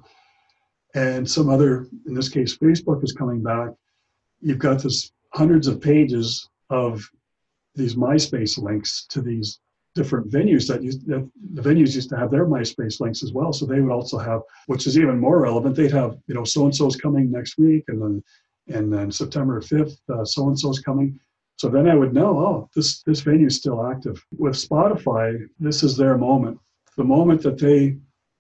and 0.96 1.30
some 1.30 1.50
other, 1.50 1.88
in 2.08 2.14
this 2.14 2.30
case, 2.30 2.58
Facebook 2.58 3.04
is 3.04 3.14
coming 3.14 3.44
back. 3.44 3.70
You've 4.42 4.60
got 4.60 4.82
this 4.82 5.12
hundreds 5.34 5.68
of 5.68 5.82
pages 5.82 6.50
of 6.70 7.08
these 7.76 7.96
MySpace 7.96 8.62
links 8.62 9.06
to 9.10 9.22
these 9.22 9.60
different 9.96 10.32
venues 10.32 10.68
that, 10.68 10.82
used, 10.82 11.06
that 11.08 11.30
the 11.54 11.62
venues 11.62 11.96
used 11.96 12.10
to 12.10 12.18
have 12.18 12.32
their 12.32 12.46
MySpace 12.46 13.00
links 13.00 13.24
as 13.24 13.34
well. 13.34 13.52
So 13.54 13.66
they 13.66 13.82
would 13.82 13.92
also 13.92 14.18
have, 14.18 14.42
which 14.68 14.88
is 14.88 14.98
even 14.98 15.20
more 15.20 15.42
relevant. 15.42 15.76
They'd 15.76 15.92
have, 15.92 16.18
you 16.28 16.36
know, 16.36 16.44
so 16.44 16.66
and 16.66 16.76
so's 16.76 16.96
coming 16.96 17.32
next 17.32 17.58
week, 17.58 17.84
and 17.88 18.02
then 18.02 18.24
and 18.68 18.94
then 18.94 19.12
September 19.12 19.62
5th, 19.62 19.98
uh, 20.10 20.26
so 20.26 20.48
and 20.48 20.60
so's 20.60 20.80
coming. 20.80 21.20
So 21.58 21.70
then 21.70 21.90
I 21.90 21.96
would 21.96 22.14
know, 22.14 22.40
oh, 22.40 22.70
this 22.76 23.02
this 23.04 23.22
venue 23.22 23.48
is 23.48 23.58
still 23.58 23.86
active. 23.86 24.24
With 24.38 24.54
Spotify, 24.54 25.48
this 25.60 25.84
is 25.84 25.98
their 25.98 26.18
moment 26.18 26.60
the 27.00 27.06
moment 27.06 27.42
that 27.42 27.58
they 27.58 27.96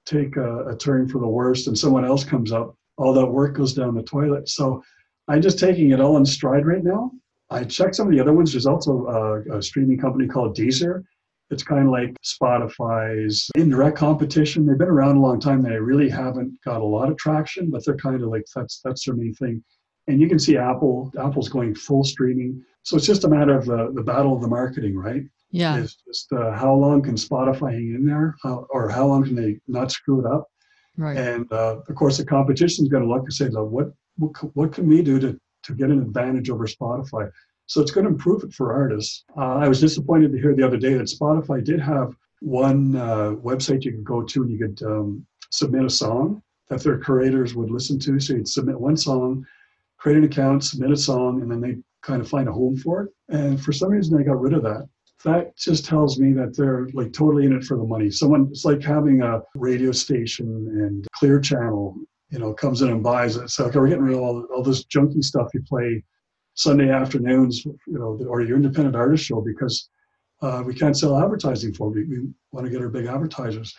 take 0.06 0.36
a, 0.36 0.65
a, 0.67 0.76
turn 0.76 1.08
for 1.08 1.19
the 1.19 1.28
worst 1.28 1.67
and 1.67 1.78
someone 1.78 2.04
else 2.04 2.26
comes 2.26 2.52
up, 2.52 2.76
all 2.98 3.13
that 3.13 3.26
work 3.26 3.56
goes 3.56 3.74
down 3.74 3.95
the 3.95 4.04
toilet. 4.04 4.50
So 4.50 4.84
I'm 5.30 5.41
just 5.41 5.60
taking 5.60 5.91
it 5.91 6.02
all 6.02 6.17
in 6.17 6.26
stride 6.26 6.65
right 6.65 6.84
now. 6.84 7.12
I 7.50 7.63
checked 7.63 7.95
some 7.95 8.08
of 8.08 8.13
the 8.13 8.19
other 8.19 8.34
ones. 8.34 8.52
There's 8.52 8.65
also 8.65 9.06
a, 9.08 9.58
a 9.58 9.62
streaming 9.62 9.98
company 9.98 10.28
called 10.28 10.58
Deezer. 10.58 11.04
It's 11.52 11.63
kind 11.63 11.86
of 11.86 11.91
like 11.91 12.13
Spotify's 12.22 13.50
indirect 13.56 13.98
competition. 13.98 14.65
They've 14.65 14.78
been 14.78 14.89
around 14.89 15.15
a 15.15 15.22
long 15.22 15.39
time. 15.39 15.62
They 15.62 15.78
really 15.78 16.10
haven't 16.10 16.52
got 16.65 16.82
a 16.82 16.86
lot 16.86 17.10
of 17.10 17.17
traction, 17.17 17.72
but 17.72 17.86
they're 17.86 17.95
kind 17.95 18.22
of 18.22 18.30
like 18.30 18.43
that's 18.54 18.82
that's 18.84 19.06
their 19.06 19.15
main 19.15 19.34
thing. 19.36 19.63
And 20.08 20.19
you 20.19 20.28
can 20.28 20.38
see 20.38 20.58
Apple 20.58 21.13
Apple's 21.17 21.48
going 21.48 21.76
full 21.76 22.04
streaming. 22.04 22.62
So 22.84 22.98
it's 22.98 23.08
just 23.08 23.24
a 23.24 23.30
matter 23.30 23.58
of 23.58 23.65
the, 23.65 23.91
the 23.93 24.04
battle 24.04 24.36
of 24.36 24.41
the 24.41 24.48
marketing, 24.48 24.98
right? 24.98 25.24
Yeah. 25.52 25.78
It's 25.78 25.98
just 26.06 26.32
uh, 26.32 26.52
how 26.52 26.74
long 26.74 27.02
can 27.02 27.16
Spotify 27.16 27.74
hang 27.74 27.96
in 27.96 28.06
there, 28.06 28.36
how, 28.44 28.68
or 28.70 28.90
how 28.90 29.08
long 29.08 29.24
can 29.24 29.36
they 29.36 29.60
not 29.68 29.92
screw 29.92 30.20
it 30.20 30.32
up? 30.32 30.48
Right. 30.98 31.18
And 31.18 31.52
uh, 31.52 31.78
of 31.88 31.96
course, 31.96 32.18
the 32.18 32.26
competition 32.26 32.86
is 32.86 32.90
going 32.90 33.04
to 33.04 33.10
look 33.10 33.24
and 33.24 33.34
say, 33.34 33.48
what, 33.48 33.88
what 34.18 34.32
what 34.54 34.74
can 34.74 34.88
we 34.88 35.02
do 35.02 35.20
to 35.20 35.40
to 35.64 35.74
get 35.74 35.90
an 35.90 36.02
advantage 36.02 36.50
over 36.50 36.68
Spotify? 36.68 37.32
So 37.68 37.82
it's 37.82 37.92
going 37.92 38.06
to 38.06 38.12
improve 38.12 38.44
it 38.44 38.54
for 38.54 38.74
artists. 38.74 39.24
Uh, 39.38 39.56
I 39.56 39.68
was 39.68 39.80
disappointed 39.80 40.32
to 40.32 40.40
hear 40.40 40.56
the 40.56 40.66
other 40.66 40.78
day 40.78 40.96
that 40.96 41.04
Spotify 41.04 41.64
did 41.64 41.80
have 41.80 42.16
one 42.42 42.96
uh, 42.96 43.32
website 43.44 43.84
you 43.84 43.92
could 43.92 44.04
go 44.04 44.24
to 44.24 44.42
and 44.42 44.52
you 44.52 44.58
could 44.58 44.82
um, 44.86 45.26
submit 45.52 45.86
a 45.86 45.90
song 45.90 46.42
that 46.70 46.84
their 46.84 46.98
curators 46.98 47.56
would 47.56 47.70
listen 47.70 48.00
to. 48.00 48.20
So 48.20 48.34
you'd 48.34 48.48
submit 48.48 48.80
one 48.80 48.98
song, 48.98 49.46
create 49.98 50.18
an 50.18 50.24
account, 50.24 50.64
submit 50.64 50.92
a 50.92 50.98
song, 50.98 51.42
and 51.42 51.52
then 51.52 51.62
they 51.62 51.78
kind 52.02 52.22
of 52.22 52.30
find 52.30 52.48
a 52.48 52.52
home 52.52 52.76
for 52.78 53.04
it. 53.04 53.10
And 53.30 53.62
for 53.62 53.72
some 53.72 53.90
reason, 53.90 54.18
they 54.18 54.24
got 54.24 54.42
rid 54.42 54.54
of 54.54 54.64
that 54.64 54.88
that 55.24 55.58
just 55.58 55.86
tells 55.86 56.20
me 56.20 56.32
that 56.34 56.56
they're 56.56 56.88
like 56.94 57.12
totally 57.12 57.46
in 57.46 57.54
it 57.54 57.64
for 57.64 57.78
the 57.78 57.84
money. 57.84 58.10
Someone, 58.10 58.48
it's 58.52 58.66
like 58.66 58.82
having 58.82 59.22
a 59.22 59.42
radio 59.56 59.92
station 59.92 60.48
and 60.48 61.08
Clear 61.14 61.40
Channel, 61.40 61.96
you 62.30 62.40
know, 62.40 62.54
comes 62.54 62.82
in 62.82 62.90
and 62.90 63.04
buys 63.04 63.36
it. 63.36 63.50
So, 63.50 63.66
okay, 63.66 63.80
we're 63.80 63.90
getting 63.90 64.04
rid 64.04 64.16
of 64.16 64.22
all, 64.22 64.46
all 64.54 64.64
this 64.64 64.86
junky 64.86 65.24
stuff 65.24 65.50
you 65.54 65.62
play 65.68 66.04
Sunday 66.54 66.90
afternoons, 66.90 67.66
you 67.66 67.80
know, 67.88 68.20
or 68.28 68.42
your 68.42 68.56
independent 68.56 68.96
artist 68.96 69.26
show 69.26 69.42
because 69.42 69.90
uh, 70.42 70.64
we 70.66 70.74
can't 70.74 70.98
sell 70.98 71.22
advertising 71.22 71.74
for. 71.74 71.90
We, 71.90 72.06
we 72.06 72.28
want 72.52 72.66
to 72.66 72.72
get 72.72 72.82
our 72.82 72.90
big 72.90 73.06
advertisers. 73.06 73.76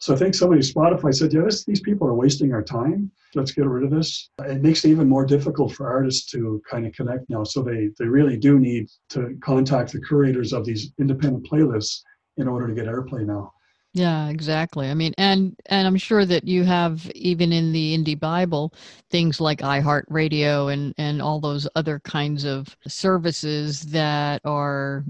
So 0.00 0.14
I 0.14 0.16
think 0.16 0.34
somebody, 0.34 0.62
Spotify 0.62 1.14
said, 1.14 1.32
yeah, 1.32 1.42
this, 1.42 1.64
these 1.66 1.80
people 1.80 2.08
are 2.08 2.14
wasting 2.14 2.54
our 2.54 2.62
time. 2.62 3.10
Let's 3.34 3.52
get 3.52 3.66
rid 3.66 3.84
of 3.84 3.90
this. 3.90 4.30
It 4.38 4.62
makes 4.62 4.82
it 4.84 4.88
even 4.88 5.06
more 5.06 5.26
difficult 5.26 5.74
for 5.74 5.88
artists 5.88 6.30
to 6.32 6.62
kind 6.68 6.86
of 6.86 6.94
connect 6.94 7.28
now. 7.28 7.44
So 7.44 7.62
they, 7.62 7.90
they 7.98 8.06
really 8.06 8.38
do 8.38 8.58
need 8.58 8.88
to 9.10 9.36
contact 9.42 9.92
the 9.92 10.00
curators 10.00 10.54
of 10.54 10.64
these 10.64 10.92
independent 10.98 11.46
playlists 11.46 12.00
in 12.38 12.48
order 12.48 12.66
to 12.66 12.74
get 12.74 12.86
airplay 12.86 13.26
now. 13.26 13.52
Yeah, 13.92 14.28
exactly. 14.28 14.88
I 14.88 14.94
mean, 14.94 15.14
and 15.18 15.56
and 15.66 15.84
I'm 15.84 15.96
sure 15.96 16.24
that 16.24 16.46
you 16.46 16.62
have 16.62 17.10
even 17.16 17.52
in 17.52 17.72
the 17.72 17.98
Indie 17.98 18.18
Bible 18.18 18.72
things 19.10 19.40
like 19.40 19.58
iHeartRadio 19.58 20.72
and 20.72 20.94
and 20.96 21.20
all 21.20 21.40
those 21.40 21.66
other 21.74 21.98
kinds 21.98 22.44
of 22.44 22.76
services 22.86 23.82
that 23.86 24.42
are 24.44 25.04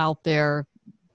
out 0.00 0.24
there 0.24 0.66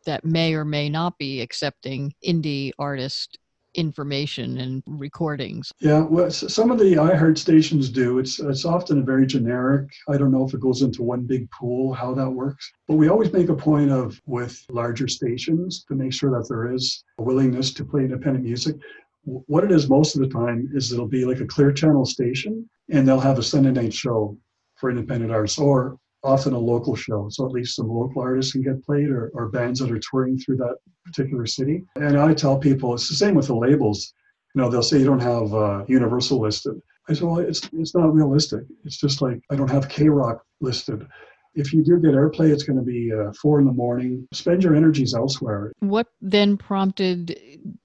that 0.06 0.26
may 0.26 0.54
or 0.54 0.66
may 0.66 0.90
not 0.90 1.18
be 1.18 1.42
accepting 1.42 2.14
indie 2.26 2.72
artist 2.80 3.38
information 3.76 4.60
and 4.60 4.84
recordings. 4.88 5.72
Yeah, 5.80 6.02
well, 6.02 6.32
some 6.32 6.72
of 6.72 6.80
the 6.80 6.96
iHeart 6.96 7.38
stations 7.38 7.90
do. 7.90 8.20
It's 8.20 8.40
it's 8.40 8.66
often 8.66 9.00
a 9.00 9.04
very 9.04 9.26
generic. 9.26 9.90
I 10.08 10.18
don't 10.18 10.32
know 10.32 10.46
if 10.46 10.54
it 10.54 10.60
goes 10.60 10.82
into 10.82 11.04
one 11.04 11.22
big 11.26 11.50
pool, 11.52 11.94
how 11.94 12.14
that 12.16 12.30
works. 12.30 12.72
But 12.88 12.96
we 12.96 13.10
always 13.10 13.32
make 13.32 13.50
a 13.50 13.56
point 13.56 13.92
of 13.92 14.20
with 14.26 14.60
larger 14.70 15.08
stations 15.08 15.86
to 15.88 15.96
make 15.96 16.14
sure 16.14 16.32
that 16.32 16.48
there 16.50 16.74
is 16.74 17.04
a 17.20 17.24
willingness 17.24 17.74
to 17.76 17.86
play 17.86 18.02
independent 18.02 18.46
music. 18.46 18.76
What 19.24 19.64
it 19.64 19.72
is 19.72 19.90
most 19.90 20.16
of 20.16 20.22
the 20.22 20.30
time 20.30 20.70
is 20.74 20.92
it'll 20.92 21.08
be 21.08 21.26
like 21.26 21.40
a 21.40 21.46
clear 21.46 21.72
channel 21.72 22.06
station 22.06 22.68
and 22.90 23.08
they'll 23.08 23.20
have 23.20 23.38
a 23.38 23.44
Sunday 23.44 23.72
night 23.72 23.94
show 23.94 24.38
for 24.76 24.90
independent 24.90 25.32
artists 25.32 25.60
or 25.60 25.98
often 26.24 26.54
a 26.54 26.60
local 26.60 26.96
show. 26.96 27.28
So 27.30 27.46
at 27.46 27.52
least 27.52 27.76
some 27.76 27.88
local 27.88 28.22
artists 28.22 28.52
can 28.52 28.62
get 28.62 28.84
played 28.84 29.10
or, 29.10 29.32
or 29.34 29.50
bands 29.50 29.80
that 29.80 29.92
are 29.92 30.00
touring 30.00 30.38
through 30.38 30.58
that 30.58 30.76
particular 31.06 31.46
city. 31.46 31.84
And 31.96 32.18
I 32.18 32.34
tell 32.34 32.58
people 32.58 32.94
it's 32.94 33.10
the 33.10 33.16
same 33.16 33.36
with 33.36 33.48
the 33.48 33.56
labels. 33.56 34.14
You 34.54 34.62
know, 34.62 34.70
they'll 34.70 34.84
say 34.84 35.00
you 35.00 35.06
don't 35.06 35.22
have 35.22 35.54
uh, 35.54 35.86
Universal 35.88 36.42
listed. 36.42 36.82
I 37.08 37.14
said, 37.14 37.24
well, 37.24 37.40
it's, 37.40 37.70
it's 37.74 37.96
not 37.96 38.14
realistic. 38.14 38.64
It's 38.84 38.98
just 38.98 39.22
like 39.22 39.40
I 39.50 39.56
don't 39.56 39.70
have 39.70 39.90
K 39.90 40.10
Rock 40.10 40.44
listed. 40.62 41.08
If 41.56 41.74
you 41.74 41.84
do 41.84 42.00
get 42.00 42.12
airplay, 42.12 42.52
it's 42.52 42.64
going 42.64 42.78
to 42.78 42.84
be 42.84 43.12
uh, 43.12 43.32
four 43.34 43.60
in 43.60 43.66
the 43.66 43.74
morning. 43.74 44.28
Spend 44.34 44.64
your 44.64 44.76
energies 44.76 45.14
elsewhere. 45.14 45.72
What 45.80 46.08
then 46.22 46.58
prompted 46.58 47.40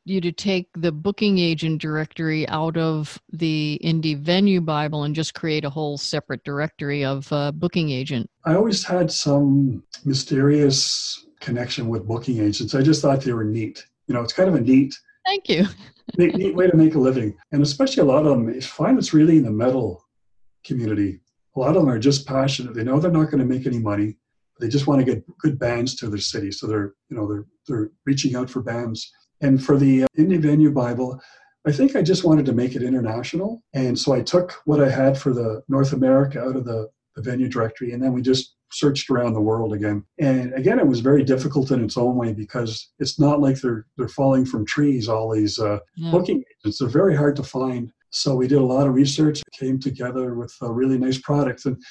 you 0.05 0.21
to 0.21 0.33
take 0.33 0.69
the 0.75 0.93
booking 0.93 1.39
agent 1.39 1.81
directory 1.81 2.49
out 2.49 2.77
of 2.77 3.19
the 3.33 3.81
Indie 3.83 4.19
Venue 4.19 4.61
Bible 4.61 5.05
and 5.05 5.15
just 5.15 5.35
create 5.35 5.65
a 5.65 5.71
whole 5.71 5.97
separate 5.97 6.45
directory 6.45 7.05
of 7.05 7.31
uh, 7.33 7.53
booking 7.53 7.91
agent? 7.91 8.29
I 8.45 8.55
always 8.55 8.85
had 8.85 9.11
some 9.11 9.83
mysterious 10.05 11.27
connection 11.41 11.89
with 11.89 12.07
booking 12.07 12.41
agents. 12.41 12.75
I 12.75 12.83
just 12.83 13.03
thought 13.03 13.23
they 13.23 13.33
were 13.33 13.45
neat. 13.45 13.85
You 14.07 14.15
know, 14.15 14.21
it's 14.21 14.33
kind 14.33 14.49
of 14.49 14.55
a 14.55 14.61
neat. 14.61 14.95
Thank 15.27 15.49
you. 15.49 15.67
neat, 16.19 16.35
neat 16.35 16.55
way 16.55 16.69
to 16.69 16.77
make 16.77 16.95
a 16.95 16.99
living, 16.99 17.35
and 17.53 17.63
especially 17.63 18.03
a 18.03 18.07
lot 18.07 18.27
of 18.27 18.37
them. 18.37 18.49
I 18.49 18.61
find 18.61 18.99
it's 18.99 19.15
really 19.15 19.39
in 19.39 19.45
the 19.45 19.51
metal 19.51 20.05
community 20.65 21.21
a 21.57 21.61
lot 21.61 21.77
of 21.77 21.83
them 21.83 21.91
are 21.91 21.99
just 21.99 22.27
passionate. 22.27 22.75
They 22.75 22.85
know 22.85 22.99
they're 22.99 23.11
not 23.11 23.31
going 23.31 23.39
to 23.39 23.45
make 23.45 23.67
any 23.67 23.79
money. 23.79 24.17
They 24.61 24.69
just 24.69 24.87
want 24.87 25.01
to 25.01 25.05
get 25.05 25.25
good 25.39 25.59
bands 25.59 25.95
to 25.97 26.09
their 26.09 26.19
city. 26.19 26.53
So 26.53 26.67
they're, 26.67 26.95
you 27.09 27.17
know, 27.17 27.27
they're 27.27 27.47
they're 27.67 27.91
reaching 28.07 28.37
out 28.37 28.51
for 28.51 28.63
bands. 28.63 29.11
And 29.41 29.63
for 29.63 29.77
the 29.77 30.05
uh, 30.05 30.07
Indie 30.17 30.41
Venue 30.41 30.71
Bible, 30.71 31.21
I 31.67 31.73
think 31.73 31.97
I 31.97 32.03
just 32.03 32.25
wanted 32.25 32.47
to 32.47 32.53
make 32.53 32.77
it 32.77 32.83
international. 32.83 33.63
And 33.73 33.99
so 33.99 34.13
I 34.13 34.21
took 34.21 34.61
what 34.65 34.83
I 34.83 34.91
had 34.91 35.19
for 35.19 35.33
the 35.33 35.63
North 35.69 35.93
America 35.93 36.41
out 36.41 36.57
of 36.57 36.65
the, 36.65 36.89
the 37.17 37.23
venue 37.23 37.49
directory, 37.49 37.93
and 37.93 38.03
then 38.03 38.13
we 38.13 38.23
just 38.23 38.55
searched 38.71 39.09
around 39.09 39.35
the 39.35 39.41
world 39.41 39.73
again. 39.73 40.05
And 40.19 40.53
again, 40.55 40.79
it 40.79 40.87
was 40.87 41.01
very 41.01 41.23
difficult 41.23 41.71
in 41.71 41.83
its 41.83 41.97
own 41.97 42.17
way 42.17 42.33
because 42.33 42.91
it's 42.99 43.19
not 43.19 43.41
like 43.41 43.61
they're 43.61 43.87
they're 43.97 44.09
falling 44.09 44.45
from 44.45 44.67
trees. 44.67 45.09
All 45.09 45.31
these 45.33 45.59
uh, 45.59 45.79
yeah. 45.97 46.11
booking 46.11 46.43
agents, 46.59 46.79
they're 46.79 46.89
very 46.89 47.17
hard 47.17 47.37
to 47.37 47.43
find. 47.43 47.93
So 48.15 48.35
we 48.35 48.47
did 48.47 48.59
a 48.59 48.65
lot 48.65 48.87
of 48.87 48.95
research, 48.95 49.43
came 49.53 49.79
together 49.79 50.35
with 50.35 50.55
a 50.63 50.73
really 50.73 50.99
nice 50.99 51.19
product. 51.19 51.67
And 51.67 51.83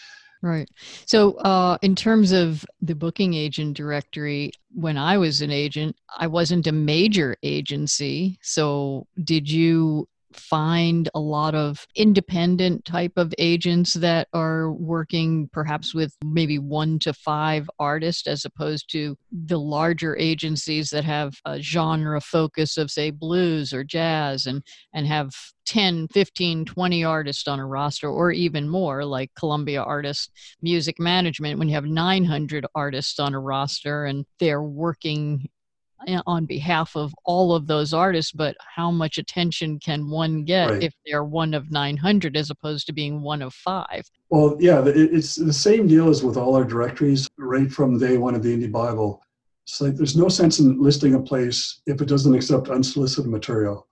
Right. 0.41 0.69
So, 1.05 1.35
uh, 1.35 1.77
in 1.81 1.95
terms 1.95 2.33
of 2.33 2.65
the 2.81 2.95
booking 2.95 3.33
agent 3.33 3.77
directory, 3.77 4.51
when 4.73 4.97
I 4.97 5.17
was 5.17 5.41
an 5.41 5.51
agent, 5.51 5.95
I 6.17 6.27
wasn't 6.27 6.67
a 6.67 6.73
major 6.73 7.37
agency. 7.43 8.39
So, 8.41 9.07
did 9.23 9.49
you 9.49 10.09
find 10.35 11.09
a 11.13 11.19
lot 11.19 11.55
of 11.55 11.85
independent 11.95 12.85
type 12.85 13.13
of 13.17 13.33
agents 13.37 13.93
that 13.93 14.27
are 14.33 14.71
working 14.71 15.49
perhaps 15.51 15.93
with 15.93 16.15
maybe 16.23 16.59
one 16.59 16.99
to 16.99 17.13
five 17.13 17.69
artists 17.79 18.27
as 18.27 18.45
opposed 18.45 18.89
to 18.91 19.17
the 19.31 19.59
larger 19.59 20.17
agencies 20.17 20.89
that 20.89 21.03
have 21.03 21.33
a 21.45 21.61
genre 21.61 22.19
focus 22.21 22.77
of 22.77 22.91
say 22.91 23.09
blues 23.09 23.73
or 23.73 23.83
jazz 23.83 24.45
and 24.45 24.63
and 24.93 25.07
have 25.07 25.31
10 25.65 26.07
15 26.09 26.65
20 26.65 27.03
artists 27.03 27.47
on 27.47 27.59
a 27.59 27.65
roster 27.65 28.09
or 28.09 28.31
even 28.31 28.67
more 28.67 29.05
like 29.05 29.31
columbia 29.35 29.81
artist 29.81 30.31
music 30.61 30.99
management 30.99 31.57
when 31.57 31.69
you 31.69 31.75
have 31.75 31.85
900 31.85 32.65
artists 32.75 33.19
on 33.19 33.33
a 33.33 33.39
roster 33.39 34.05
and 34.05 34.25
they're 34.39 34.63
working 34.63 35.47
on 36.25 36.45
behalf 36.45 36.95
of 36.95 37.13
all 37.25 37.53
of 37.53 37.67
those 37.67 37.93
artists, 37.93 38.31
but 38.31 38.55
how 38.59 38.91
much 38.91 39.17
attention 39.17 39.79
can 39.79 40.09
one 40.09 40.43
get 40.43 40.69
right. 40.69 40.83
if 40.83 40.93
they're 41.05 41.23
one 41.23 41.53
of 41.53 41.71
900 41.71 42.35
as 42.37 42.49
opposed 42.49 42.87
to 42.87 42.93
being 42.93 43.21
one 43.21 43.41
of 43.41 43.53
five? 43.53 44.03
Well, 44.29 44.57
yeah, 44.59 44.83
it's 44.85 45.35
the 45.35 45.53
same 45.53 45.87
deal 45.87 46.09
as 46.09 46.23
with 46.23 46.37
all 46.37 46.55
our 46.55 46.63
directories 46.63 47.29
right 47.37 47.71
from 47.71 47.97
day 47.97 48.17
one 48.17 48.35
of 48.35 48.43
the 48.43 48.55
Indie 48.55 48.71
Bible. 48.71 49.21
It's 49.63 49.79
like 49.79 49.95
there's 49.95 50.17
no 50.17 50.27
sense 50.27 50.59
in 50.59 50.81
listing 50.81 51.15
a 51.15 51.21
place 51.21 51.81
if 51.85 52.01
it 52.01 52.07
doesn't 52.07 52.33
accept 52.33 52.69
unsolicited 52.69 53.29
material. 53.29 53.87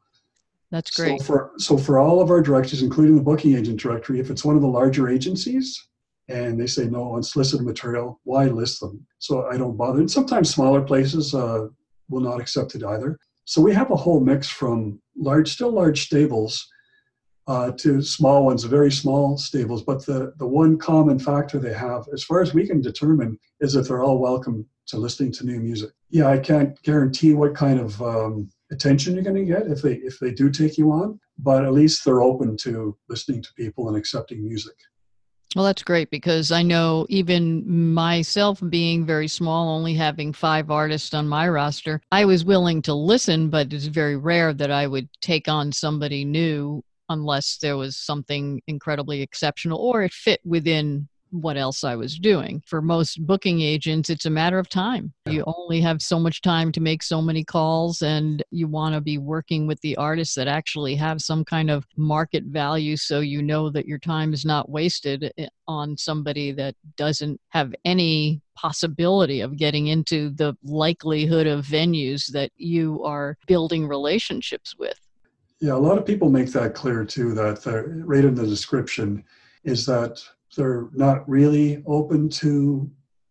That's 0.69 0.91
great. 0.91 1.19
So 1.19 1.25
for, 1.25 1.51
so 1.57 1.77
for 1.77 1.99
all 1.99 2.21
of 2.21 2.29
our 2.29 2.41
directories, 2.41 2.81
including 2.81 3.15
the 3.15 3.21
booking 3.21 3.55
agent 3.55 3.79
directory, 3.79 4.19
if 4.19 4.29
it's 4.29 4.45
one 4.45 4.55
of 4.55 4.61
the 4.61 4.67
larger 4.67 5.09
agencies, 5.09 5.87
and 6.29 6.59
they 6.59 6.67
say 6.67 6.85
no 6.85 7.15
unsolicited 7.15 7.65
material, 7.65 8.19
why 8.23 8.45
list 8.45 8.79
them? 8.79 9.05
So 9.19 9.47
I 9.47 9.57
don't 9.57 9.75
bother. 9.75 9.99
And 9.99 10.09
sometimes 10.09 10.49
smaller 10.49 10.81
places, 10.81 11.33
uh, 11.33 11.67
will 12.11 12.21
not 12.21 12.39
accept 12.39 12.75
it 12.75 12.83
either. 12.83 13.17
So 13.45 13.61
we 13.61 13.73
have 13.73 13.91
a 13.91 13.95
whole 13.95 14.19
mix 14.19 14.47
from 14.47 15.01
large, 15.17 15.51
still 15.51 15.71
large 15.71 16.03
stables 16.03 16.67
uh, 17.47 17.71
to 17.71 18.01
small 18.01 18.45
ones, 18.45 18.63
very 18.63 18.91
small 18.91 19.37
stables. 19.37 19.83
But 19.83 20.05
the, 20.05 20.33
the 20.37 20.47
one 20.47 20.77
common 20.77 21.17
factor 21.17 21.57
they 21.57 21.73
have, 21.73 22.07
as 22.13 22.23
far 22.23 22.41
as 22.41 22.53
we 22.53 22.67
can 22.67 22.81
determine, 22.81 23.39
is 23.59 23.73
that 23.73 23.87
they're 23.87 24.03
all 24.03 24.19
welcome 24.19 24.65
to 24.87 24.97
listening 24.97 25.31
to 25.33 25.45
new 25.45 25.59
music. 25.59 25.91
Yeah, 26.09 26.27
I 26.27 26.37
can't 26.37 26.81
guarantee 26.83 27.33
what 27.33 27.55
kind 27.55 27.79
of 27.79 28.01
um, 28.01 28.49
attention 28.71 29.15
you're 29.15 29.23
going 29.23 29.35
to 29.35 29.53
get 29.53 29.67
if 29.67 29.81
they 29.81 29.95
if 29.95 30.19
they 30.19 30.31
do 30.31 30.49
take 30.49 30.77
you 30.77 30.91
on, 30.91 31.19
but 31.39 31.65
at 31.65 31.73
least 31.73 32.05
they're 32.05 32.21
open 32.21 32.57
to 32.57 32.97
listening 33.09 33.41
to 33.41 33.53
people 33.55 33.87
and 33.87 33.97
accepting 33.97 34.45
music. 34.45 34.75
Well, 35.55 35.65
that's 35.65 35.83
great 35.83 36.09
because 36.09 36.49
I 36.51 36.63
know 36.63 37.05
even 37.09 37.93
myself 37.93 38.61
being 38.69 39.05
very 39.05 39.27
small, 39.27 39.75
only 39.75 39.93
having 39.93 40.31
five 40.31 40.71
artists 40.71 41.13
on 41.13 41.27
my 41.27 41.49
roster, 41.49 42.01
I 42.09 42.23
was 42.23 42.45
willing 42.45 42.81
to 42.83 42.93
listen, 42.93 43.49
but 43.49 43.73
it's 43.73 43.85
very 43.85 44.15
rare 44.15 44.53
that 44.53 44.71
I 44.71 44.87
would 44.87 45.09
take 45.19 45.49
on 45.49 45.73
somebody 45.73 46.23
new 46.23 46.83
unless 47.09 47.57
there 47.57 47.75
was 47.75 47.97
something 47.97 48.61
incredibly 48.67 49.21
exceptional 49.21 49.79
or 49.79 50.03
it 50.03 50.13
fit 50.13 50.39
within 50.45 51.09
what 51.31 51.57
else 51.57 51.83
I 51.83 51.95
was 51.95 52.17
doing. 52.17 52.61
For 52.65 52.81
most 52.81 53.25
booking 53.25 53.61
agents, 53.61 54.09
it's 54.09 54.25
a 54.25 54.29
matter 54.29 54.59
of 54.59 54.69
time. 54.69 55.13
You 55.25 55.43
only 55.47 55.81
have 55.81 56.01
so 56.01 56.19
much 56.19 56.41
time 56.41 56.71
to 56.73 56.81
make 56.81 57.01
so 57.01 57.21
many 57.21 57.43
calls, 57.43 58.01
and 58.01 58.43
you 58.51 58.67
want 58.67 58.95
to 58.95 59.01
be 59.01 59.17
working 59.17 59.65
with 59.65 59.79
the 59.81 59.95
artists 59.97 60.35
that 60.35 60.47
actually 60.47 60.95
have 60.95 61.21
some 61.21 61.43
kind 61.43 61.71
of 61.71 61.85
market 61.97 62.43
value 62.45 62.97
so 62.97 63.19
you 63.19 63.41
know 63.41 63.69
that 63.69 63.85
your 63.85 63.99
time 63.99 64.33
is 64.33 64.45
not 64.45 64.69
wasted 64.69 65.31
eh, 65.37 65.47
on 65.67 65.97
somebody 65.97 66.51
that 66.51 66.75
doesn't 66.97 67.39
have 67.49 67.73
any 67.85 68.41
possibility 68.55 69.41
of 69.41 69.57
getting 69.57 69.87
into 69.87 70.29
the 70.31 70.55
likelihood 70.63 71.47
of 71.47 71.65
venues 71.65 72.27
that 72.27 72.51
you 72.57 73.03
are 73.03 73.37
building 73.47 73.87
relationships 73.87 74.75
with. 74.77 74.99
Yeah, 75.61 75.73
a 75.73 75.75
lot 75.75 75.97
of 75.97 76.05
people 76.05 76.29
make 76.29 76.51
that 76.51 76.73
clear 76.73 77.05
too, 77.05 77.33
that 77.35 77.65
right 78.05 78.25
in 78.25 78.35
the 78.35 78.47
description 78.47 79.23
is 79.63 79.85
that 79.85 80.21
they're 80.55 80.89
not 80.93 81.27
really 81.29 81.83
open 81.85 82.29
to 82.29 82.89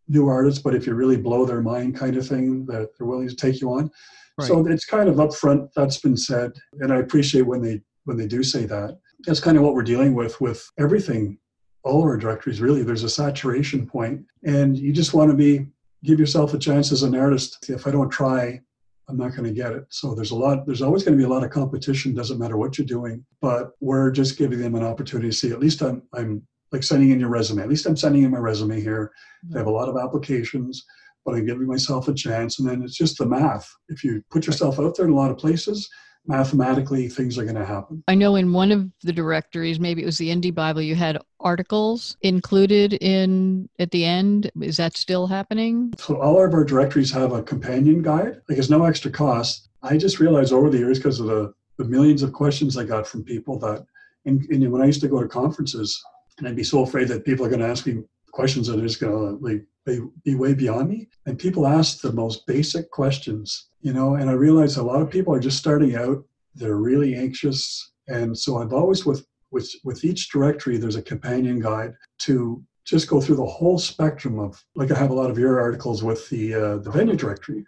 new 0.08 0.28
artists, 0.28 0.60
but 0.60 0.74
if 0.74 0.86
you 0.86 0.94
really 0.94 1.16
blow 1.16 1.44
their 1.44 1.62
mind, 1.62 1.96
kind 1.96 2.16
of 2.16 2.26
thing, 2.26 2.66
that 2.66 2.90
they're 2.96 3.06
willing 3.06 3.28
to 3.28 3.36
take 3.36 3.60
you 3.60 3.70
on. 3.72 3.90
Right. 4.38 4.48
So 4.48 4.66
it's 4.66 4.84
kind 4.84 5.08
of 5.08 5.16
upfront. 5.16 5.68
That's 5.74 5.98
been 5.98 6.16
said, 6.16 6.52
and 6.80 6.92
I 6.92 6.96
appreciate 6.96 7.42
when 7.42 7.62
they 7.62 7.80
when 8.04 8.16
they 8.16 8.26
do 8.26 8.42
say 8.42 8.64
that. 8.66 8.98
That's 9.26 9.40
kind 9.40 9.56
of 9.56 9.62
what 9.62 9.74
we're 9.74 9.82
dealing 9.82 10.14
with 10.14 10.40
with 10.40 10.68
everything. 10.78 11.38
All 11.82 12.02
our 12.02 12.16
directories 12.16 12.60
really. 12.60 12.82
There's 12.82 13.04
a 13.04 13.10
saturation 13.10 13.86
point, 13.86 14.24
and 14.44 14.76
you 14.76 14.92
just 14.92 15.14
want 15.14 15.30
to 15.30 15.36
be 15.36 15.66
give 16.04 16.18
yourself 16.18 16.54
a 16.54 16.58
chance 16.58 16.92
as 16.92 17.02
an 17.02 17.14
artist. 17.14 17.68
If 17.68 17.86
I 17.86 17.90
don't 17.90 18.10
try, 18.10 18.60
I'm 19.08 19.16
not 19.16 19.34
going 19.34 19.44
to 19.44 19.52
get 19.52 19.72
it. 19.72 19.84
So 19.90 20.14
there's 20.14 20.30
a 20.30 20.36
lot, 20.36 20.66
there's 20.66 20.82
always 20.82 21.02
going 21.02 21.16
to 21.16 21.22
be 21.22 21.28
a 21.28 21.32
lot 21.32 21.44
of 21.44 21.50
competition, 21.50 22.14
doesn't 22.14 22.38
matter 22.38 22.56
what 22.56 22.78
you're 22.78 22.86
doing, 22.86 23.24
but 23.40 23.72
we're 23.80 24.10
just 24.10 24.38
giving 24.38 24.60
them 24.60 24.76
an 24.76 24.84
opportunity 24.84 25.28
to 25.28 25.36
see, 25.36 25.50
at 25.50 25.60
least 25.60 25.82
I'm, 25.82 26.02
I'm 26.14 26.42
like 26.72 26.82
sending 26.82 27.10
in 27.10 27.20
your 27.20 27.28
resume. 27.28 27.62
At 27.62 27.68
least 27.68 27.86
I'm 27.86 27.96
sending 27.96 28.22
in 28.22 28.30
my 28.30 28.38
resume 28.38 28.80
here. 28.80 29.12
I 29.54 29.58
have 29.58 29.66
a 29.66 29.70
mm. 29.70 29.74
lot 29.74 29.88
of 29.88 29.96
applications, 29.96 30.84
but 31.24 31.34
I'm 31.34 31.46
giving 31.46 31.66
myself 31.66 32.08
a 32.08 32.14
chance. 32.14 32.58
And 32.58 32.68
then 32.68 32.82
it's 32.82 32.96
just 32.96 33.18
the 33.18 33.26
math. 33.26 33.68
If 33.88 34.04
you 34.04 34.22
put 34.30 34.46
yourself 34.46 34.78
out 34.78 34.96
there 34.96 35.06
in 35.06 35.12
a 35.12 35.16
lot 35.16 35.30
of 35.30 35.38
places, 35.38 35.88
mathematically 36.26 37.08
things 37.08 37.38
are 37.38 37.44
going 37.44 37.56
to 37.56 37.64
happen. 37.64 38.04
I 38.06 38.14
know 38.14 38.36
in 38.36 38.52
one 38.52 38.70
of 38.70 38.88
the 39.02 39.12
directories, 39.12 39.80
maybe 39.80 40.02
it 40.02 40.06
was 40.06 40.18
the 40.18 40.28
Indie 40.28 40.54
Bible, 40.54 40.82
you 40.82 40.94
had 40.94 41.18
articles 41.40 42.16
included 42.20 42.92
in 42.94 43.68
at 43.78 43.90
the 43.90 44.04
end. 44.04 44.50
Is 44.60 44.76
that 44.76 44.96
still 44.96 45.26
happening? 45.26 45.92
So 45.98 46.20
all 46.20 46.44
of 46.44 46.52
our 46.52 46.64
directories 46.64 47.10
have 47.12 47.32
a 47.32 47.42
companion 47.42 48.02
guide. 48.02 48.40
Like 48.48 48.58
it's 48.58 48.70
no 48.70 48.84
extra 48.84 49.10
cost. 49.10 49.68
I 49.82 49.96
just 49.96 50.20
realized 50.20 50.52
over 50.52 50.68
the 50.68 50.78
years 50.78 50.98
because 50.98 51.20
of 51.20 51.26
the, 51.26 51.54
the 51.78 51.84
millions 51.84 52.22
of 52.22 52.34
questions 52.34 52.76
I 52.76 52.84
got 52.84 53.06
from 53.06 53.24
people 53.24 53.58
that 53.60 53.86
and, 54.26 54.44
and 54.50 54.70
when 54.70 54.82
I 54.82 54.86
used 54.86 55.00
to 55.00 55.08
go 55.08 55.22
to 55.22 55.28
conferences, 55.28 56.00
and 56.40 56.48
I'd 56.48 56.56
be 56.56 56.64
so 56.64 56.82
afraid 56.82 57.06
that 57.08 57.24
people 57.24 57.46
are 57.46 57.48
going 57.48 57.60
to 57.60 57.68
ask 57.68 57.86
me 57.86 58.02
questions 58.32 58.66
that 58.66 58.78
are 58.78 58.82
just 58.82 59.00
going 59.00 59.12
to 59.12 59.46
like 59.46 59.64
be, 59.84 60.00
be 60.24 60.34
way 60.34 60.54
beyond 60.54 60.88
me. 60.88 61.08
And 61.26 61.38
people 61.38 61.66
ask 61.66 62.00
the 62.00 62.12
most 62.12 62.46
basic 62.46 62.90
questions, 62.90 63.68
you 63.80 63.92
know. 63.92 64.14
And 64.14 64.28
I 64.28 64.32
realize 64.32 64.76
a 64.76 64.82
lot 64.82 65.02
of 65.02 65.10
people 65.10 65.34
are 65.34 65.40
just 65.40 65.58
starting 65.58 65.94
out; 65.94 66.24
they're 66.54 66.76
really 66.76 67.14
anxious, 67.14 67.92
and 68.08 68.36
so 68.36 68.58
I've 68.58 68.72
always 68.72 69.06
with 69.06 69.26
with 69.50 69.70
with 69.84 70.04
each 70.04 70.30
directory 70.30 70.76
there's 70.76 70.96
a 70.96 71.02
companion 71.02 71.60
guide 71.60 71.92
to 72.18 72.64
just 72.84 73.08
go 73.08 73.20
through 73.20 73.36
the 73.36 73.44
whole 73.44 73.78
spectrum 73.78 74.38
of 74.38 74.62
like 74.74 74.90
I 74.90 74.98
have 74.98 75.10
a 75.10 75.14
lot 75.14 75.30
of 75.30 75.38
your 75.38 75.60
articles 75.60 76.02
with 76.02 76.28
the 76.30 76.54
uh, 76.54 76.76
the 76.78 76.90
venue 76.90 77.16
directory. 77.16 77.64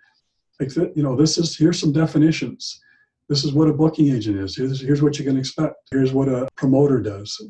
Like 0.59 0.71
the, 0.71 0.93
you 0.95 1.03
know, 1.03 1.17
this 1.17 1.39
is 1.39 1.57
here's 1.57 1.79
some 1.79 1.93
definitions. 1.93 2.81
This 3.29 3.45
is 3.45 3.53
what 3.53 3.69
a 3.69 3.73
booking 3.73 4.13
agent 4.13 4.37
is. 4.37 4.57
Here's, 4.57 4.81
here's 4.81 5.03
what 5.03 5.19
you 5.19 5.25
can 5.25 5.39
expect. 5.39 5.75
Here's 5.91 6.13
what 6.13 6.29
a 6.29 6.49
promoter 6.57 7.01
does. 7.01 7.41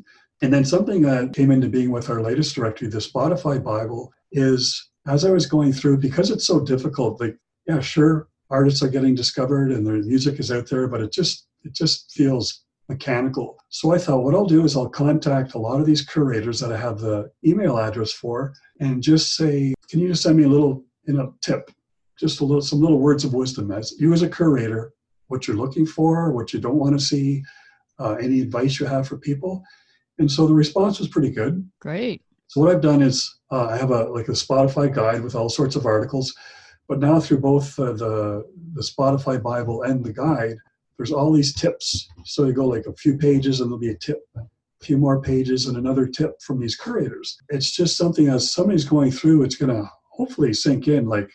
And 0.42 0.52
then 0.52 0.64
something 0.64 1.02
that 1.02 1.32
came 1.32 1.52
into 1.52 1.68
being 1.68 1.92
with 1.92 2.10
our 2.10 2.20
latest 2.20 2.56
directory, 2.56 2.88
the 2.88 2.98
Spotify 2.98 3.62
Bible, 3.62 4.12
is 4.32 4.90
as 5.06 5.24
I 5.24 5.30
was 5.30 5.46
going 5.46 5.72
through, 5.72 5.98
because 5.98 6.30
it's 6.30 6.46
so 6.46 6.60
difficult, 6.60 7.20
like, 7.20 7.36
yeah, 7.66 7.80
sure, 7.80 8.28
artists 8.50 8.82
are 8.82 8.88
getting 8.88 9.14
discovered 9.14 9.70
and 9.70 9.86
their 9.86 10.02
music 10.02 10.40
is 10.40 10.50
out 10.50 10.68
there, 10.68 10.88
but 10.88 11.00
it 11.00 11.12
just 11.12 11.46
it 11.62 11.72
just 11.74 12.12
feels 12.12 12.64
mechanical. 12.88 13.56
So 13.68 13.94
I 13.94 13.98
thought 13.98 14.24
what 14.24 14.34
I'll 14.34 14.44
do 14.44 14.64
is 14.64 14.76
I'll 14.76 14.88
contact 14.88 15.54
a 15.54 15.58
lot 15.58 15.80
of 15.80 15.86
these 15.86 16.02
curators 16.04 16.58
that 16.60 16.72
I 16.72 16.76
have 16.76 16.98
the 16.98 17.30
email 17.44 17.78
address 17.78 18.12
for 18.12 18.52
and 18.80 19.02
just 19.02 19.36
say, 19.36 19.74
can 19.88 20.00
you 20.00 20.08
just 20.08 20.24
send 20.24 20.36
me 20.36 20.44
a 20.44 20.48
little, 20.48 20.84
you 21.06 21.14
know, 21.14 21.34
tip, 21.40 21.70
just 22.18 22.40
a 22.40 22.44
little, 22.44 22.60
some 22.60 22.80
little 22.80 22.98
words 22.98 23.24
of 23.24 23.32
wisdom 23.32 23.70
as 23.70 23.94
you 24.00 24.12
as 24.12 24.22
a 24.22 24.28
curator, 24.28 24.92
what 25.28 25.46
you're 25.46 25.56
looking 25.56 25.86
for, 25.86 26.32
what 26.32 26.52
you 26.52 26.60
don't 26.60 26.76
want 26.76 26.98
to 26.98 27.04
see, 27.04 27.42
uh, 28.00 28.14
any 28.14 28.40
advice 28.40 28.80
you 28.80 28.86
have 28.86 29.06
for 29.06 29.16
people. 29.16 29.62
And 30.22 30.30
so 30.30 30.46
the 30.46 30.54
response 30.54 31.00
was 31.00 31.08
pretty 31.08 31.30
good. 31.30 31.68
Great. 31.80 32.22
So 32.46 32.60
what 32.60 32.70
I've 32.70 32.80
done 32.80 33.02
is 33.02 33.40
uh, 33.50 33.66
I 33.66 33.76
have 33.76 33.90
a 33.90 34.04
like 34.04 34.28
a 34.28 34.38
Spotify 34.44 34.94
guide 34.94 35.20
with 35.24 35.34
all 35.34 35.48
sorts 35.48 35.74
of 35.74 35.84
articles, 35.84 36.32
but 36.88 37.00
now 37.00 37.18
through 37.18 37.40
both 37.40 37.76
uh, 37.76 37.92
the 37.92 38.44
the 38.74 38.82
Spotify 38.82 39.42
Bible 39.42 39.82
and 39.82 40.04
the 40.04 40.12
guide, 40.12 40.54
there's 40.96 41.10
all 41.10 41.32
these 41.32 41.52
tips. 41.52 42.08
So 42.24 42.44
you 42.44 42.52
go 42.52 42.66
like 42.66 42.86
a 42.86 42.94
few 42.94 43.18
pages 43.18 43.58
and 43.58 43.68
there'll 43.68 43.80
be 43.80 43.90
a 43.90 43.96
tip, 43.96 44.20
a 44.36 44.42
few 44.80 44.96
more 44.96 45.20
pages 45.20 45.66
and 45.66 45.76
another 45.76 46.06
tip 46.06 46.40
from 46.40 46.60
these 46.60 46.76
curators. 46.76 47.36
It's 47.48 47.72
just 47.72 47.96
something 47.96 48.28
as 48.28 48.52
somebody's 48.52 48.84
going 48.84 49.10
through, 49.10 49.42
it's 49.42 49.56
going 49.56 49.74
to 49.74 49.90
hopefully 50.10 50.54
sink 50.54 50.86
in. 50.86 51.08
Like 51.08 51.32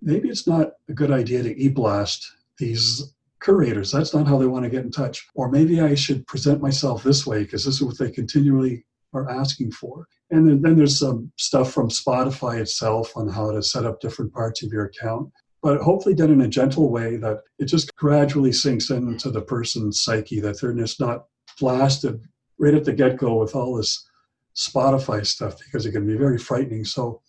maybe 0.00 0.30
it's 0.30 0.46
not 0.46 0.70
a 0.88 0.94
good 0.94 1.10
idea 1.10 1.42
to 1.42 1.54
e-blast 1.62 2.26
these 2.56 3.12
curators. 3.40 3.92
That's 3.92 4.14
not 4.14 4.26
how 4.26 4.38
they 4.38 4.46
want 4.46 4.64
to 4.64 4.70
get 4.70 4.84
in 4.84 4.90
touch. 4.90 5.26
Or 5.34 5.50
maybe 5.50 5.80
I 5.80 5.94
should 5.94 6.26
present 6.26 6.62
myself 6.62 7.02
this 7.02 7.26
way 7.26 7.44
because 7.44 7.64
this 7.64 7.76
is 7.76 7.82
what 7.82 7.98
they 7.98 8.10
continually 8.10 8.84
are 9.12 9.30
asking 9.30 9.72
for. 9.72 10.06
And 10.30 10.48
then, 10.48 10.62
then 10.62 10.76
there's 10.76 10.98
some 10.98 11.30
stuff 11.36 11.72
from 11.72 11.88
Spotify 11.88 12.60
itself 12.60 13.16
on 13.16 13.28
how 13.28 13.52
to 13.52 13.62
set 13.62 13.84
up 13.84 14.00
different 14.00 14.32
parts 14.32 14.62
of 14.62 14.72
your 14.72 14.86
account 14.86 15.30
but 15.66 15.80
hopefully 15.80 16.14
done 16.14 16.30
in 16.30 16.42
a 16.42 16.48
gentle 16.48 16.92
way 16.92 17.16
that 17.16 17.42
it 17.58 17.64
just 17.64 17.92
gradually 17.96 18.52
sinks 18.52 18.90
into 18.90 19.32
the 19.32 19.42
person's 19.42 20.00
psyche 20.00 20.38
that 20.38 20.60
they're 20.60 20.72
just 20.72 21.00
not 21.00 21.24
blasted 21.58 22.20
right 22.58 22.74
at 22.74 22.84
the 22.84 22.92
get-go 22.92 23.34
with 23.34 23.56
all 23.56 23.74
this 23.74 24.08
spotify 24.56 25.26
stuff 25.26 25.58
because 25.58 25.84
it 25.84 25.90
can 25.90 26.06
be 26.06 26.16
very 26.16 26.38
frightening 26.38 26.84
so 26.84 27.20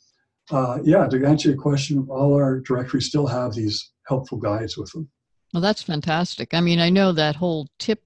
uh, 0.51 0.77
yeah 0.83 1.07
to 1.07 1.25
answer 1.25 1.49
your 1.49 1.57
question 1.57 2.05
all 2.11 2.35
our 2.35 2.59
directories 2.59 3.07
still 3.07 3.25
have 3.25 3.53
these 3.53 3.91
helpful 4.05 4.37
guides 4.37 4.77
with 4.77 4.91
them 4.91 5.09
well 5.53 5.61
that's 5.61 5.81
fantastic 5.81 6.53
i 6.53 6.61
mean 6.61 6.79
i 6.79 6.89
know 6.89 7.11
that 7.11 7.35
whole 7.35 7.67
tip 7.79 8.01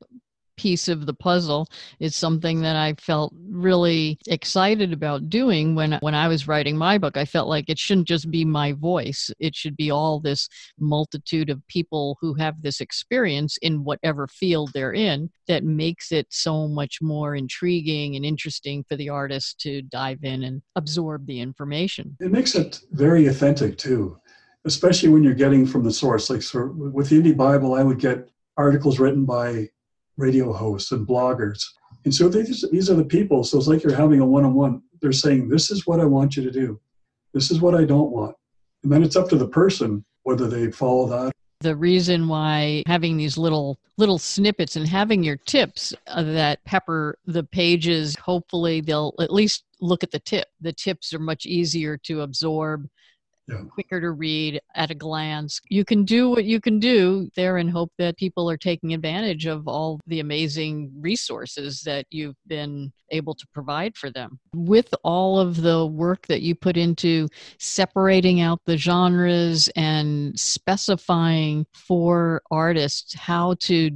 piece 0.62 0.88
of 0.88 1.08
the 1.08 1.14
puzzle 1.14 1.68
is 2.00 2.16
something 2.16 2.62
that 2.62 2.76
I 2.76 2.94
felt 3.00 3.34
really 3.50 4.20
excited 4.28 4.94
about 4.94 5.28
doing 5.28 5.74
when 5.74 5.98
when 6.02 6.14
I 6.14 6.28
was 6.28 6.48
writing 6.48 6.78
my 6.78 7.00
book. 7.00 7.18
I 7.18 7.26
felt 7.26 7.48
like 7.48 7.68
it 7.68 7.80
shouldn't 7.80 8.08
just 8.08 8.30
be 8.30 8.46
my 8.46 8.74
voice. 8.74 9.32
It 9.39 9.56
should 9.56 9.76
be 9.76 9.89
all 9.89 10.20
this 10.20 10.48
multitude 10.80 11.50
of 11.50 11.66
people 11.68 12.16
who 12.22 12.36
have 12.36 12.62
this 12.62 12.80
experience 12.80 13.58
in 13.64 13.84
whatever 13.84 14.28
field 14.28 14.70
they're 14.74 14.94
in 14.94 15.32
that 15.48 15.64
makes 15.64 16.12
it 16.12 16.28
so 16.30 16.68
much 16.68 17.02
more 17.02 17.36
intriguing 17.36 18.16
and 18.16 18.24
interesting 18.24 18.86
for 18.88 18.96
the 18.96 19.10
artist 19.10 19.60
to 19.62 19.82
dive 19.82 20.24
in 20.24 20.44
and 20.44 20.62
absorb 20.76 21.26
the 21.26 21.39
information. 21.39 22.16
It 22.20 22.32
makes 22.32 22.54
it 22.54 22.82
very 22.92 23.26
authentic 23.26 23.80
too 23.80 24.20
especially 24.66 25.09
when 25.09 25.24
you're 25.24 25.34
getting 25.34 25.66
from 25.66 25.84
the 25.84 25.91
source. 25.91 26.30
Like 26.30 26.41
so 26.41 26.74
with 26.76 27.09
the 27.09 27.22
Indie 27.22 27.36
Bible, 27.36 27.74
I 27.74 27.84
would 27.84 27.99
get 27.99 28.30
articles 28.57 28.99
written 28.99 29.26
by 29.26 29.70
radio 30.18 30.53
hosts 30.53 30.91
and 30.91 31.07
bloggers. 31.07 31.64
And 32.05 32.14
so 32.14 32.30
these, 32.30 32.66
these 32.72 32.89
are 32.89 32.95
the 32.95 33.05
people. 33.05 33.43
So 33.43 33.57
it's 33.57 33.68
like 33.68 33.84
you're 33.84 33.95
having 33.95 34.20
a 34.20 34.26
one 34.26 34.45
on 34.45 34.53
one. 34.53 34.82
They're 35.01 35.12
saying, 35.12 35.49
This 35.49 35.72
is 35.72 35.88
what 35.88 35.99
I 35.99 36.05
want 36.05 36.36
you 36.36 36.43
to 36.43 36.51
do. 36.51 36.80
This 37.34 37.51
is 37.51 37.62
what 37.62 37.76
I 37.76 37.86
don't 37.86 38.12
want. 38.12 38.36
And 38.84 38.91
then 38.91 39.03
it's 39.03 39.16
up 39.16 39.30
to 39.30 39.36
the 39.36 39.47
person 39.47 40.03
whether 40.24 40.47
they 40.47 40.72
follow 40.72 41.07
that. 41.07 41.32
The 41.62 41.76
reason 41.76 42.28
why 42.28 42.84
having 42.88 43.18
these 43.18 43.38
little 43.38 43.80
little 43.97 44.18
snippets 44.18 44.76
and 44.76 44.88
having 44.88 45.24
your 45.24 45.38
tips 45.38 45.93
uh, 46.07 46.24
that 46.24 46.64
pepper 46.66 47.20
the 47.26 47.43
pages, 47.43 48.16
hopefully 48.16 48.82
they'll 48.82 49.14
at 49.20 49.32
least 49.32 49.64
look 49.80 50.03
at 50.03 50.09
the 50.09 50.20
tip. 50.20 50.47
The 50.59 50.74
tips 50.74 51.14
are 51.14 51.20
much 51.20 51.45
easier 51.45 51.97
to 51.97 52.22
absorb 52.22 52.88
yeah. 53.48 53.64
quicker 53.74 54.00
to 54.02 54.12
read 54.12 54.60
at 54.76 54.92
a 54.92 54.96
glance. 54.96 55.60
You 55.70 55.86
can 55.86 56.04
do 56.04 56.30
what 56.30 56.46
you 56.46 56.60
can 56.60 56.80
do 56.80 57.30
there 57.36 57.58
and 57.58 57.70
hope 57.70 57.92
that 57.98 58.18
people 58.18 58.50
are 58.50 58.58
taking 58.58 58.94
advantage 58.94 59.46
of 59.46 59.68
all 59.68 60.00
the 60.08 60.20
amazing 60.20 60.92
resources 61.00 61.82
that 61.82 62.06
you've 62.10 62.36
been 62.48 62.92
able 63.10 63.36
to 63.36 63.48
provide 63.54 63.96
for 63.96 64.10
them. 64.10 64.39
With 64.56 64.94
all 65.04 65.39
of 65.39 65.62
the 65.62 65.86
work 65.86 66.28
that 66.28 66.42
you 66.42 66.56
put 66.56 66.78
into 66.78 67.28
separating 67.60 68.42
out 68.42 68.60
the 68.66 68.78
genres 68.78 69.70
and 69.76 70.39
specifying 70.39 71.66
for 71.74 72.42
artists 72.52 73.14
how 73.14 73.56
to 73.62 73.92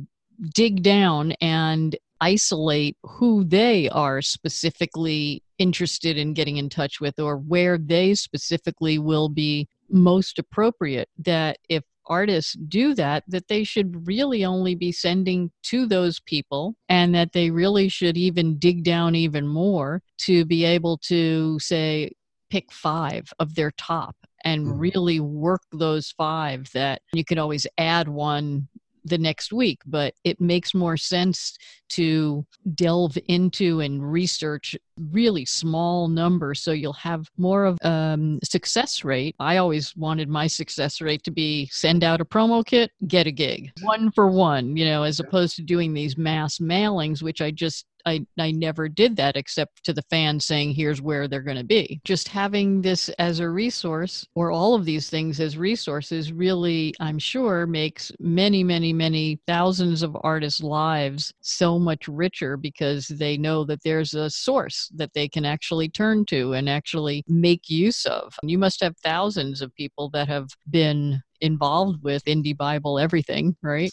dig 0.53 0.83
down 0.83 1.31
and 1.41 1.95
isolate 2.21 2.97
who 3.03 3.43
they 3.43 3.89
are 3.89 4.21
specifically 4.21 5.43
interested 5.57 6.17
in 6.17 6.33
getting 6.33 6.57
in 6.57 6.69
touch 6.69 6.99
with 6.99 7.19
or 7.19 7.37
where 7.37 7.77
they 7.77 8.13
specifically 8.13 8.99
will 8.99 9.29
be 9.29 9.67
most 9.89 10.39
appropriate 10.39 11.09
that 11.17 11.57
if 11.69 11.83
artists 12.07 12.53
do 12.67 12.93
that 12.93 13.23
that 13.27 13.47
they 13.47 13.63
should 13.63 14.07
really 14.07 14.45
only 14.45 14.75
be 14.75 14.91
sending 14.91 15.51
to 15.63 15.85
those 15.87 16.19
people 16.19 16.75
and 16.89 17.15
that 17.15 17.33
they 17.33 17.49
really 17.49 17.89
should 17.89 18.17
even 18.17 18.57
dig 18.57 18.83
down 18.83 19.15
even 19.15 19.47
more 19.47 20.01
to 20.17 20.45
be 20.45 20.63
able 20.63 20.97
to 20.97 21.59
say 21.59 22.11
pick 22.49 22.71
5 22.71 23.33
of 23.39 23.55
their 23.55 23.71
top 23.71 24.15
and 24.43 24.65
mm-hmm. 24.65 24.77
really 24.77 25.19
work 25.19 25.61
those 25.71 26.11
5 26.11 26.71
that 26.73 27.01
you 27.13 27.25
could 27.25 27.39
always 27.39 27.65
add 27.77 28.07
one 28.07 28.67
the 29.05 29.17
next 29.17 29.53
week, 29.53 29.79
but 29.85 30.13
it 30.23 30.41
makes 30.41 30.73
more 30.73 30.97
sense 30.97 31.57
to 31.89 32.45
delve 32.73 33.17
into 33.27 33.79
and 33.79 34.11
research 34.11 34.75
really 35.11 35.45
small 35.45 36.07
numbers 36.07 36.61
so 36.61 36.71
you'll 36.71 36.93
have 36.93 37.29
more 37.37 37.65
of 37.65 37.77
um, 37.83 38.39
success 38.43 39.03
rate. 39.03 39.35
I 39.39 39.57
always 39.57 39.95
wanted 39.95 40.27
my 40.27 40.47
success 40.47 40.99
rate 40.99 41.23
to 41.23 41.31
be 41.31 41.69
send 41.71 42.03
out 42.03 42.21
a 42.21 42.25
promo 42.25 42.65
kit, 42.65 42.91
get 43.07 43.27
a 43.27 43.31
gig, 43.31 43.71
one 43.83 44.11
for 44.11 44.27
one, 44.27 44.75
you 44.75 44.85
know, 44.85 45.03
as 45.03 45.19
opposed 45.19 45.55
to 45.57 45.61
doing 45.61 45.93
these 45.93 46.17
mass 46.17 46.57
mailings, 46.57 47.21
which 47.21 47.41
I 47.41 47.51
just 47.51 47.85
I, 48.05 48.25
I 48.39 48.51
never 48.51 48.87
did 48.87 49.15
that 49.17 49.35
except 49.35 49.83
to 49.85 49.93
the 49.93 50.03
fans 50.09 50.45
saying, 50.45 50.73
here's 50.73 51.01
where 51.01 51.27
they're 51.27 51.41
going 51.41 51.57
to 51.57 51.63
be. 51.63 52.01
Just 52.03 52.27
having 52.27 52.81
this 52.81 53.09
as 53.19 53.39
a 53.39 53.49
resource 53.49 54.25
or 54.35 54.51
all 54.51 54.75
of 54.75 54.85
these 54.85 55.09
things 55.09 55.39
as 55.39 55.57
resources 55.57 56.31
really, 56.31 56.93
I'm 56.99 57.19
sure, 57.19 57.65
makes 57.65 58.11
many, 58.19 58.63
many, 58.63 58.93
many 58.93 59.39
thousands 59.47 60.03
of 60.03 60.15
artists' 60.21 60.61
lives 60.61 61.33
so 61.41 61.79
much 61.79 62.07
richer 62.07 62.57
because 62.57 63.07
they 63.07 63.37
know 63.37 63.63
that 63.65 63.83
there's 63.83 64.13
a 64.13 64.29
source 64.29 64.89
that 64.95 65.13
they 65.13 65.27
can 65.27 65.45
actually 65.45 65.89
turn 65.89 66.25
to 66.25 66.53
and 66.53 66.69
actually 66.69 67.23
make 67.27 67.69
use 67.69 68.05
of. 68.05 68.35
You 68.43 68.57
must 68.57 68.81
have 68.81 68.95
thousands 69.03 69.61
of 69.61 69.73
people 69.75 70.09
that 70.11 70.27
have 70.27 70.49
been 70.69 71.21
involved 71.41 72.03
with 72.03 72.23
Indie 72.25 72.55
Bible 72.55 72.99
everything, 72.99 73.55
right? 73.61 73.91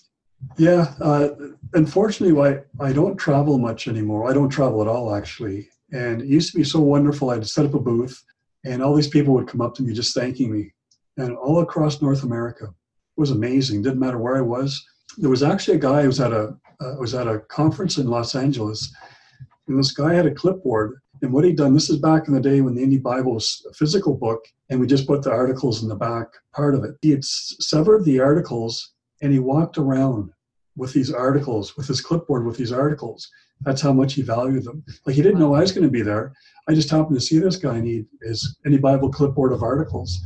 Yeah, 0.58 0.94
uh, 1.00 1.30
unfortunately, 1.74 2.38
I, 2.40 2.84
I 2.84 2.92
don't 2.92 3.16
travel 3.16 3.58
much 3.58 3.88
anymore. 3.88 4.30
I 4.30 4.34
don't 4.34 4.48
travel 4.48 4.82
at 4.82 4.88
all, 4.88 5.14
actually. 5.14 5.68
And 5.92 6.22
it 6.22 6.28
used 6.28 6.52
to 6.52 6.58
be 6.58 6.64
so 6.64 6.80
wonderful. 6.80 7.30
I'd 7.30 7.46
set 7.46 7.66
up 7.66 7.74
a 7.74 7.80
booth, 7.80 8.22
and 8.64 8.82
all 8.82 8.94
these 8.94 9.08
people 9.08 9.34
would 9.34 9.48
come 9.48 9.60
up 9.60 9.74
to 9.76 9.82
me 9.82 9.92
just 9.92 10.14
thanking 10.14 10.52
me. 10.52 10.72
And 11.16 11.36
all 11.36 11.60
across 11.60 12.00
North 12.00 12.22
America, 12.22 12.64
it 12.64 13.20
was 13.20 13.30
amazing. 13.30 13.82
Didn't 13.82 14.00
matter 14.00 14.18
where 14.18 14.36
I 14.36 14.40
was. 14.40 14.84
There 15.18 15.30
was 15.30 15.42
actually 15.42 15.76
a 15.76 15.80
guy 15.80 16.02
who 16.02 16.08
was 16.08 16.20
at 16.20 16.32
a 16.32 16.56
uh, 16.80 16.96
was 16.98 17.14
at 17.14 17.28
a 17.28 17.40
conference 17.40 17.98
in 17.98 18.06
Los 18.06 18.34
Angeles, 18.34 18.92
and 19.68 19.78
this 19.78 19.92
guy 19.92 20.14
had 20.14 20.26
a 20.26 20.34
clipboard. 20.34 20.98
And 21.20 21.32
what 21.32 21.44
he'd 21.44 21.56
done, 21.56 21.74
this 21.74 21.90
is 21.90 21.98
back 21.98 22.26
in 22.26 22.34
the 22.34 22.40
day 22.40 22.62
when 22.62 22.74
the 22.74 22.84
Indie 22.84 23.00
Bible 23.00 23.34
was 23.34 23.64
a 23.70 23.74
physical 23.74 24.14
book, 24.14 24.44
and 24.70 24.80
we 24.80 24.86
just 24.86 25.06
put 25.06 25.22
the 25.22 25.30
articles 25.30 25.82
in 25.82 25.88
the 25.88 25.94
back 25.94 26.26
part 26.52 26.74
of 26.74 26.82
it. 26.82 26.96
He 27.02 27.10
had 27.10 27.24
severed 27.24 28.04
the 28.04 28.18
articles 28.18 28.91
and 29.22 29.32
he 29.32 29.38
walked 29.38 29.78
around 29.78 30.30
with 30.76 30.92
these 30.92 31.12
articles, 31.12 31.76
with 31.76 31.86
his 31.86 32.00
clipboard 32.00 32.44
with 32.44 32.56
these 32.56 32.72
articles. 32.72 33.30
That's 33.60 33.80
how 33.80 33.92
much 33.92 34.14
he 34.14 34.22
valued 34.22 34.64
them. 34.64 34.84
Like 35.06 35.16
he 35.16 35.22
didn't 35.22 35.38
know 35.38 35.54
I 35.54 35.60
was 35.60 35.72
going 35.72 35.84
to 35.84 35.90
be 35.90 36.02
there. 36.02 36.32
I 36.68 36.74
just 36.74 36.90
happened 36.90 37.18
to 37.18 37.24
see 37.24 37.38
this 37.38 37.56
guy 37.56 37.80
need 37.80 38.06
his 38.22 38.58
Indie 38.66 38.80
Bible 38.80 39.10
clipboard 39.10 39.52
of 39.52 39.62
articles. 39.62 40.20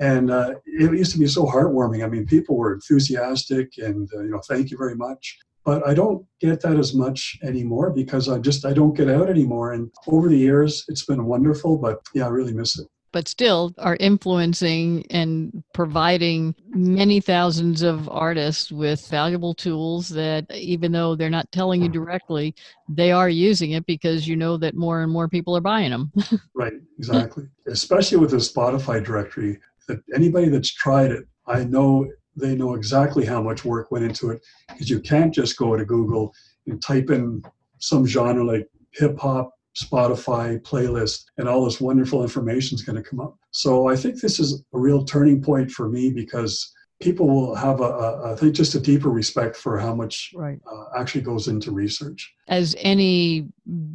And 0.00 0.30
uh, 0.30 0.54
it 0.66 0.92
used 0.92 1.12
to 1.12 1.18
be 1.18 1.26
so 1.26 1.44
heartwarming. 1.46 2.04
I 2.04 2.08
mean, 2.08 2.26
people 2.26 2.56
were 2.56 2.74
enthusiastic 2.74 3.72
and, 3.78 4.08
uh, 4.14 4.22
you 4.22 4.30
know, 4.30 4.40
thank 4.48 4.70
you 4.70 4.76
very 4.76 4.94
much. 4.94 5.38
But 5.64 5.86
I 5.86 5.94
don't 5.94 6.24
get 6.40 6.60
that 6.62 6.78
as 6.78 6.94
much 6.94 7.38
anymore 7.42 7.90
because 7.90 8.28
I 8.28 8.38
just, 8.38 8.64
I 8.64 8.72
don't 8.72 8.96
get 8.96 9.10
out 9.10 9.28
anymore. 9.28 9.72
And 9.72 9.90
over 10.06 10.28
the 10.28 10.38
years, 10.38 10.84
it's 10.88 11.04
been 11.04 11.24
wonderful, 11.24 11.78
but 11.78 12.00
yeah, 12.14 12.26
I 12.26 12.28
really 12.28 12.54
miss 12.54 12.78
it 12.78 12.88
but 13.12 13.28
still 13.28 13.74
are 13.78 13.96
influencing 14.00 15.04
and 15.10 15.62
providing 15.74 16.54
many 16.68 17.20
thousands 17.20 17.82
of 17.82 18.08
artists 18.08 18.70
with 18.70 19.06
valuable 19.08 19.54
tools 19.54 20.08
that 20.08 20.46
even 20.54 20.92
though 20.92 21.14
they're 21.14 21.30
not 21.30 21.50
telling 21.52 21.82
you 21.82 21.88
mm-hmm. 21.88 22.04
directly 22.04 22.54
they 22.88 23.10
are 23.12 23.28
using 23.28 23.72
it 23.72 23.84
because 23.86 24.26
you 24.26 24.36
know 24.36 24.56
that 24.56 24.74
more 24.74 25.02
and 25.02 25.12
more 25.12 25.28
people 25.28 25.56
are 25.56 25.60
buying 25.60 25.90
them 25.90 26.12
right 26.54 26.74
exactly. 26.98 27.44
Especially 27.66 28.18
with 28.18 28.30
the 28.30 28.36
spotify 28.36 29.04
directory 29.04 29.58
that 29.86 30.00
anybody 30.14 30.48
that's 30.48 30.72
tried 30.72 31.10
it 31.10 31.26
i 31.46 31.64
know 31.64 32.08
they 32.36 32.54
know 32.54 32.74
exactly 32.74 33.24
how 33.24 33.42
much 33.42 33.64
work 33.64 33.90
went 33.90 34.04
into 34.04 34.30
it 34.30 34.40
because 34.68 34.88
you 34.88 35.00
can't 35.00 35.34
just 35.34 35.56
go 35.56 35.76
to 35.76 35.84
google 35.84 36.32
and 36.66 36.82
type 36.82 37.10
in 37.10 37.42
some 37.78 38.06
genre 38.06 38.44
like 38.44 38.68
hip 38.92 39.18
hop, 39.18 39.52
Spotify 39.82 40.60
playlist, 40.62 41.24
and 41.36 41.48
all 41.48 41.64
this 41.64 41.80
wonderful 41.80 42.22
information 42.22 42.74
is 42.74 42.82
going 42.82 43.02
to 43.02 43.08
come 43.08 43.20
up. 43.20 43.36
So 43.50 43.88
I 43.88 43.96
think 43.96 44.20
this 44.20 44.40
is 44.40 44.62
a 44.74 44.78
real 44.78 45.04
turning 45.04 45.42
point 45.42 45.70
for 45.70 45.88
me 45.88 46.10
because 46.10 46.72
people 47.00 47.28
will 47.28 47.54
have 47.54 47.80
a, 47.80 47.84
a 47.84 48.32
I 48.32 48.36
think 48.36 48.54
just 48.54 48.74
a 48.74 48.80
deeper 48.80 49.10
respect 49.10 49.56
for 49.56 49.78
how 49.78 49.94
much 49.94 50.32
right. 50.34 50.60
uh, 50.70 50.84
actually 50.96 51.20
goes 51.20 51.46
into 51.46 51.70
research. 51.70 52.34
As 52.48 52.74
any 52.78 53.48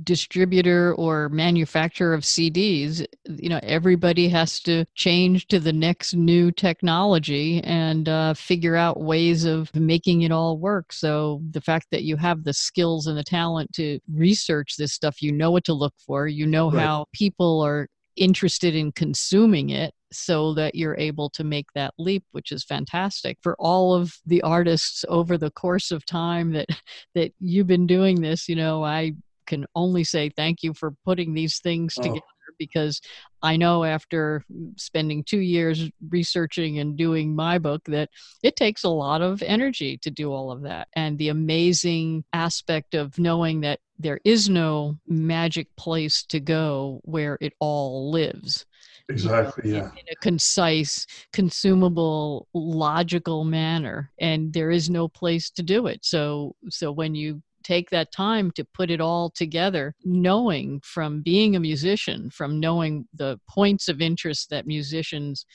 distributor 0.03 0.93
or 0.95 1.27
manufacturer 1.29 2.13
of 2.13 2.21
CDs, 2.21 3.05
you 3.25 3.49
know, 3.49 3.59
everybody 3.63 4.29
has 4.29 4.59
to 4.61 4.85
change 4.95 5.47
to 5.47 5.59
the 5.59 5.73
next 5.73 6.13
new 6.13 6.51
technology 6.51 7.61
and 7.63 8.07
uh, 8.07 8.33
figure 8.35 8.75
out 8.75 9.01
ways 9.01 9.43
of 9.43 9.73
making 9.75 10.21
it 10.21 10.31
all 10.31 10.57
work. 10.57 10.93
So 10.93 11.41
the 11.51 11.61
fact 11.61 11.87
that 11.91 12.03
you 12.03 12.15
have 12.17 12.43
the 12.43 12.53
skills 12.53 13.07
and 13.07 13.17
the 13.17 13.23
talent 13.23 13.73
to 13.73 13.99
research 14.13 14.77
this 14.77 14.93
stuff, 14.93 15.21
you 15.21 15.31
know 15.31 15.51
what 15.51 15.65
to 15.65 15.73
look 15.73 15.95
for, 16.05 16.27
you 16.27 16.45
know 16.45 16.71
right. 16.71 16.83
how 16.83 17.05
people 17.11 17.61
are 17.61 17.87
interested 18.15 18.75
in 18.75 18.91
consuming 18.91 19.71
it 19.71 19.93
so 20.13 20.53
that 20.53 20.75
you're 20.75 20.97
able 20.97 21.29
to 21.29 21.43
make 21.43 21.67
that 21.73 21.93
leap 21.97 22.23
which 22.31 22.51
is 22.51 22.63
fantastic 22.63 23.37
for 23.41 23.55
all 23.59 23.93
of 23.93 24.13
the 24.25 24.41
artists 24.41 25.05
over 25.09 25.37
the 25.37 25.51
course 25.51 25.91
of 25.91 26.05
time 26.05 26.51
that 26.51 26.67
that 27.15 27.31
you've 27.39 27.67
been 27.67 27.87
doing 27.87 28.21
this 28.21 28.47
you 28.47 28.55
know 28.55 28.83
i 28.83 29.11
can 29.45 29.65
only 29.75 30.03
say 30.03 30.29
thank 30.29 30.63
you 30.63 30.73
for 30.73 30.93
putting 31.05 31.33
these 31.33 31.59
things 31.59 31.95
oh. 31.99 32.01
together 32.01 32.21
because 32.57 33.01
I 33.41 33.57
know 33.57 33.83
after 33.83 34.43
spending 34.77 35.23
two 35.23 35.39
years 35.39 35.89
researching 36.09 36.79
and 36.79 36.97
doing 36.97 37.35
my 37.35 37.57
book 37.57 37.81
that 37.87 38.09
it 38.41 38.55
takes 38.55 38.83
a 38.83 38.89
lot 38.89 39.21
of 39.21 39.41
energy 39.41 39.97
to 39.99 40.11
do 40.11 40.31
all 40.31 40.51
of 40.51 40.61
that. 40.61 40.87
And 40.95 41.17
the 41.17 41.29
amazing 41.29 42.23
aspect 42.31 42.93
of 42.93 43.17
knowing 43.19 43.61
that 43.61 43.79
there 43.99 44.19
is 44.23 44.49
no 44.49 44.97
magic 45.07 45.75
place 45.75 46.23
to 46.27 46.39
go 46.39 47.01
where 47.03 47.37
it 47.41 47.53
all 47.59 48.11
lives. 48.11 48.65
Exactly, 49.09 49.69
you 49.69 49.77
know, 49.77 49.83
yeah. 49.83 49.91
In 49.99 50.05
a 50.11 50.15
concise, 50.21 51.05
consumable, 51.33 52.47
logical 52.53 53.43
manner. 53.43 54.11
And 54.19 54.53
there 54.53 54.71
is 54.71 54.89
no 54.89 55.07
place 55.07 55.49
to 55.51 55.63
do 55.63 55.87
it. 55.87 56.05
So 56.05 56.55
so 56.69 56.91
when 56.91 57.15
you 57.15 57.41
take 57.63 57.89
that 57.89 58.11
time 58.11 58.51
to 58.51 58.65
put 58.65 58.91
it 58.91 59.01
all 59.01 59.29
together, 59.29 59.95
knowing 60.03 60.81
from 60.83 61.21
being 61.21 61.55
a 61.55 61.59
musician, 61.59 62.29
from 62.29 62.59
knowing 62.59 63.07
the 63.13 63.39
points 63.49 63.87
of 63.87 64.01
interest 64.01 64.49
that 64.49 64.67
musicians 64.67 65.45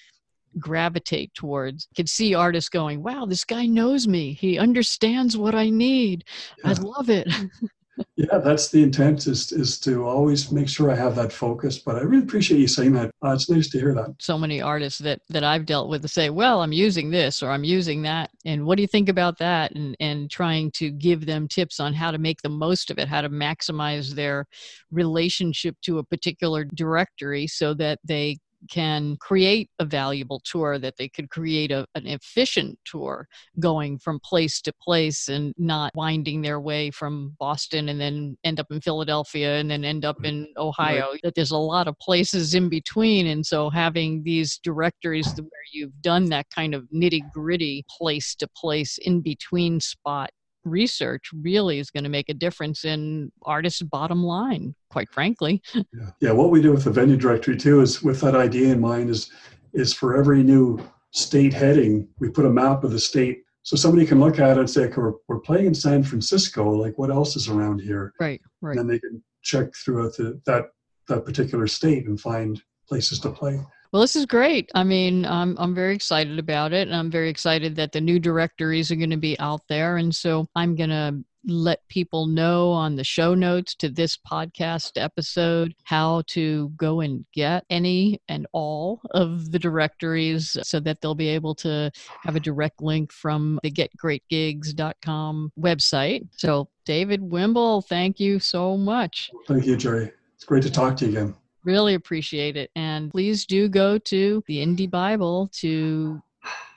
gravitate 0.58 1.32
towards. 1.34 1.86
You 1.90 1.96
can 1.96 2.06
see 2.06 2.34
artists 2.34 2.70
going, 2.70 3.02
wow, 3.02 3.26
this 3.26 3.44
guy 3.44 3.66
knows 3.66 4.08
me. 4.08 4.32
He 4.32 4.58
understands 4.58 5.36
what 5.36 5.54
I 5.54 5.70
need. 5.70 6.24
Yeah. 6.64 6.70
I 6.70 6.72
love 6.74 7.10
it. 7.10 7.28
yeah, 8.16 8.38
that's 8.38 8.70
the 8.70 8.82
intent 8.82 9.26
is 9.26 9.52
is 9.52 9.78
to 9.80 10.04
always 10.04 10.50
make 10.50 10.68
sure 10.68 10.90
I 10.90 10.96
have 10.96 11.14
that 11.16 11.32
focus. 11.32 11.78
But 11.78 11.96
I 11.96 12.00
really 12.00 12.24
appreciate 12.24 12.58
you 12.58 12.68
saying 12.68 12.92
that. 12.92 13.10
Uh, 13.24 13.32
it's 13.32 13.48
nice 13.48 13.68
to 13.70 13.78
hear 13.78 13.94
that. 13.94 14.14
So 14.18 14.38
many 14.38 14.60
artists 14.60 14.98
that 15.00 15.20
that 15.28 15.44
I've 15.44 15.66
dealt 15.66 15.88
with 15.88 16.08
say, 16.10 16.30
"Well, 16.30 16.62
I'm 16.62 16.72
using 16.72 17.10
this 17.10 17.42
or 17.42 17.50
I'm 17.50 17.64
using 17.64 18.02
that," 18.02 18.30
and 18.44 18.64
what 18.64 18.76
do 18.76 18.82
you 18.82 18.88
think 18.88 19.08
about 19.08 19.38
that? 19.38 19.72
And 19.74 19.96
and 20.00 20.30
trying 20.30 20.70
to 20.72 20.90
give 20.90 21.26
them 21.26 21.48
tips 21.48 21.80
on 21.80 21.94
how 21.94 22.10
to 22.10 22.18
make 22.18 22.42
the 22.42 22.48
most 22.48 22.90
of 22.90 22.98
it, 22.98 23.08
how 23.08 23.20
to 23.20 23.30
maximize 23.30 24.14
their 24.14 24.46
relationship 24.90 25.76
to 25.82 25.98
a 25.98 26.04
particular 26.04 26.64
directory 26.64 27.46
so 27.46 27.74
that 27.74 27.98
they 28.04 28.38
can 28.70 29.16
create 29.20 29.70
a 29.78 29.84
valuable 29.84 30.40
tour, 30.44 30.78
that 30.78 30.96
they 30.96 31.08
could 31.08 31.30
create 31.30 31.70
a, 31.70 31.86
an 31.94 32.06
efficient 32.06 32.78
tour 32.84 33.26
going 33.60 33.98
from 33.98 34.20
place 34.24 34.60
to 34.62 34.72
place 34.82 35.28
and 35.28 35.54
not 35.56 35.92
winding 35.94 36.42
their 36.42 36.60
way 36.60 36.90
from 36.90 37.34
Boston 37.38 37.88
and 37.88 38.00
then 38.00 38.36
end 38.44 38.60
up 38.60 38.66
in 38.70 38.80
Philadelphia 38.80 39.58
and 39.58 39.70
then 39.70 39.84
end 39.84 40.04
up 40.04 40.16
mm-hmm. 40.16 40.26
in 40.26 40.48
Ohio. 40.56 41.10
Right. 41.12 41.20
That 41.22 41.34
there's 41.34 41.50
a 41.50 41.56
lot 41.56 41.88
of 41.88 41.98
places 41.98 42.54
in 42.54 42.68
between. 42.68 43.26
And 43.26 43.44
so 43.44 43.70
having 43.70 44.22
these 44.22 44.58
directories 44.58 45.32
where 45.36 45.48
you've 45.72 46.00
done 46.00 46.26
that 46.26 46.46
kind 46.54 46.74
of 46.74 46.84
nitty 46.94 47.22
gritty 47.32 47.84
place 47.90 48.34
to 48.36 48.48
place 48.56 48.98
in 48.98 49.20
between 49.20 49.80
spot 49.80 50.30
research 50.68 51.30
really 51.32 51.78
is 51.78 51.90
going 51.90 52.04
to 52.04 52.10
make 52.10 52.28
a 52.28 52.34
difference 52.34 52.84
in 52.84 53.32
artists' 53.42 53.82
bottom 53.82 54.22
line, 54.22 54.74
quite 54.90 55.10
frankly. 55.10 55.62
Yeah. 55.74 55.82
yeah, 56.20 56.32
what 56.32 56.50
we 56.50 56.62
do 56.62 56.72
with 56.72 56.84
the 56.84 56.90
venue 56.90 57.16
directory 57.16 57.56
too 57.56 57.80
is 57.80 58.02
with 58.02 58.20
that 58.20 58.34
idea 58.34 58.72
in 58.72 58.80
mind 58.80 59.10
is 59.10 59.30
is 59.74 59.92
for 59.92 60.16
every 60.16 60.42
new 60.42 60.80
state 61.10 61.52
heading, 61.52 62.08
we 62.18 62.28
put 62.28 62.46
a 62.46 62.50
map 62.50 62.84
of 62.84 62.90
the 62.90 62.98
state 62.98 63.42
so 63.62 63.76
somebody 63.76 64.06
can 64.06 64.18
look 64.18 64.38
at 64.38 64.56
it 64.56 64.60
and 64.60 64.70
say, 64.70 64.84
okay, 64.84 64.94
we're, 64.96 65.12
we're 65.28 65.40
playing 65.40 65.66
in 65.66 65.74
San 65.74 66.02
Francisco, 66.02 66.70
like 66.70 66.96
what 66.96 67.10
else 67.10 67.36
is 67.36 67.48
around 67.48 67.80
here? 67.80 68.14
Right, 68.18 68.40
right. 68.62 68.70
And 68.70 68.78
then 68.78 68.86
they 68.86 68.98
can 68.98 69.22
check 69.42 69.74
throughout 69.74 70.16
the, 70.16 70.40
that 70.46 70.66
that 71.08 71.24
particular 71.24 71.66
state 71.66 72.06
and 72.06 72.20
find 72.20 72.62
places 72.88 73.20
to 73.20 73.30
play. 73.30 73.60
Well, 73.92 74.02
this 74.02 74.16
is 74.16 74.26
great. 74.26 74.70
I 74.74 74.84
mean, 74.84 75.24
I'm 75.24 75.56
I'm 75.58 75.74
very 75.74 75.94
excited 75.94 76.38
about 76.38 76.72
it, 76.72 76.88
and 76.88 76.96
I'm 76.96 77.10
very 77.10 77.30
excited 77.30 77.76
that 77.76 77.92
the 77.92 78.00
new 78.00 78.18
directories 78.18 78.90
are 78.90 78.96
going 78.96 79.10
to 79.10 79.16
be 79.16 79.38
out 79.38 79.62
there. 79.68 79.96
And 79.96 80.14
so 80.14 80.46
I'm 80.54 80.76
going 80.76 80.90
to 80.90 81.24
let 81.46 81.86
people 81.88 82.26
know 82.26 82.70
on 82.70 82.96
the 82.96 83.04
show 83.04 83.34
notes 83.34 83.74
to 83.76 83.88
this 83.88 84.18
podcast 84.30 84.92
episode 84.96 85.74
how 85.84 86.22
to 86.26 86.70
go 86.76 87.00
and 87.00 87.24
get 87.32 87.64
any 87.70 88.20
and 88.28 88.46
all 88.52 89.00
of 89.12 89.50
the 89.50 89.58
directories 89.58 90.56
so 90.62 90.80
that 90.80 91.00
they'll 91.00 91.14
be 91.14 91.28
able 91.28 91.54
to 91.54 91.90
have 92.22 92.36
a 92.36 92.40
direct 92.40 92.82
link 92.82 93.10
from 93.12 93.58
the 93.62 93.70
getgreatgigs.com 93.70 95.52
website. 95.58 96.28
So, 96.36 96.68
David 96.84 97.20
Wimble, 97.22 97.86
thank 97.86 98.20
you 98.20 98.38
so 98.38 98.76
much. 98.76 99.30
Thank 99.46 99.66
you, 99.66 99.76
Jerry. 99.76 100.12
It's 100.34 100.44
great 100.44 100.62
to 100.64 100.70
talk 100.70 100.96
to 100.98 101.06
you 101.06 101.10
again. 101.12 101.34
Really 101.68 101.92
appreciate 101.92 102.56
it. 102.56 102.70
And 102.76 103.10
please 103.10 103.44
do 103.44 103.68
go 103.68 103.98
to 103.98 104.42
the 104.46 104.64
Indie 104.64 104.90
Bible 104.90 105.50
to 105.56 106.22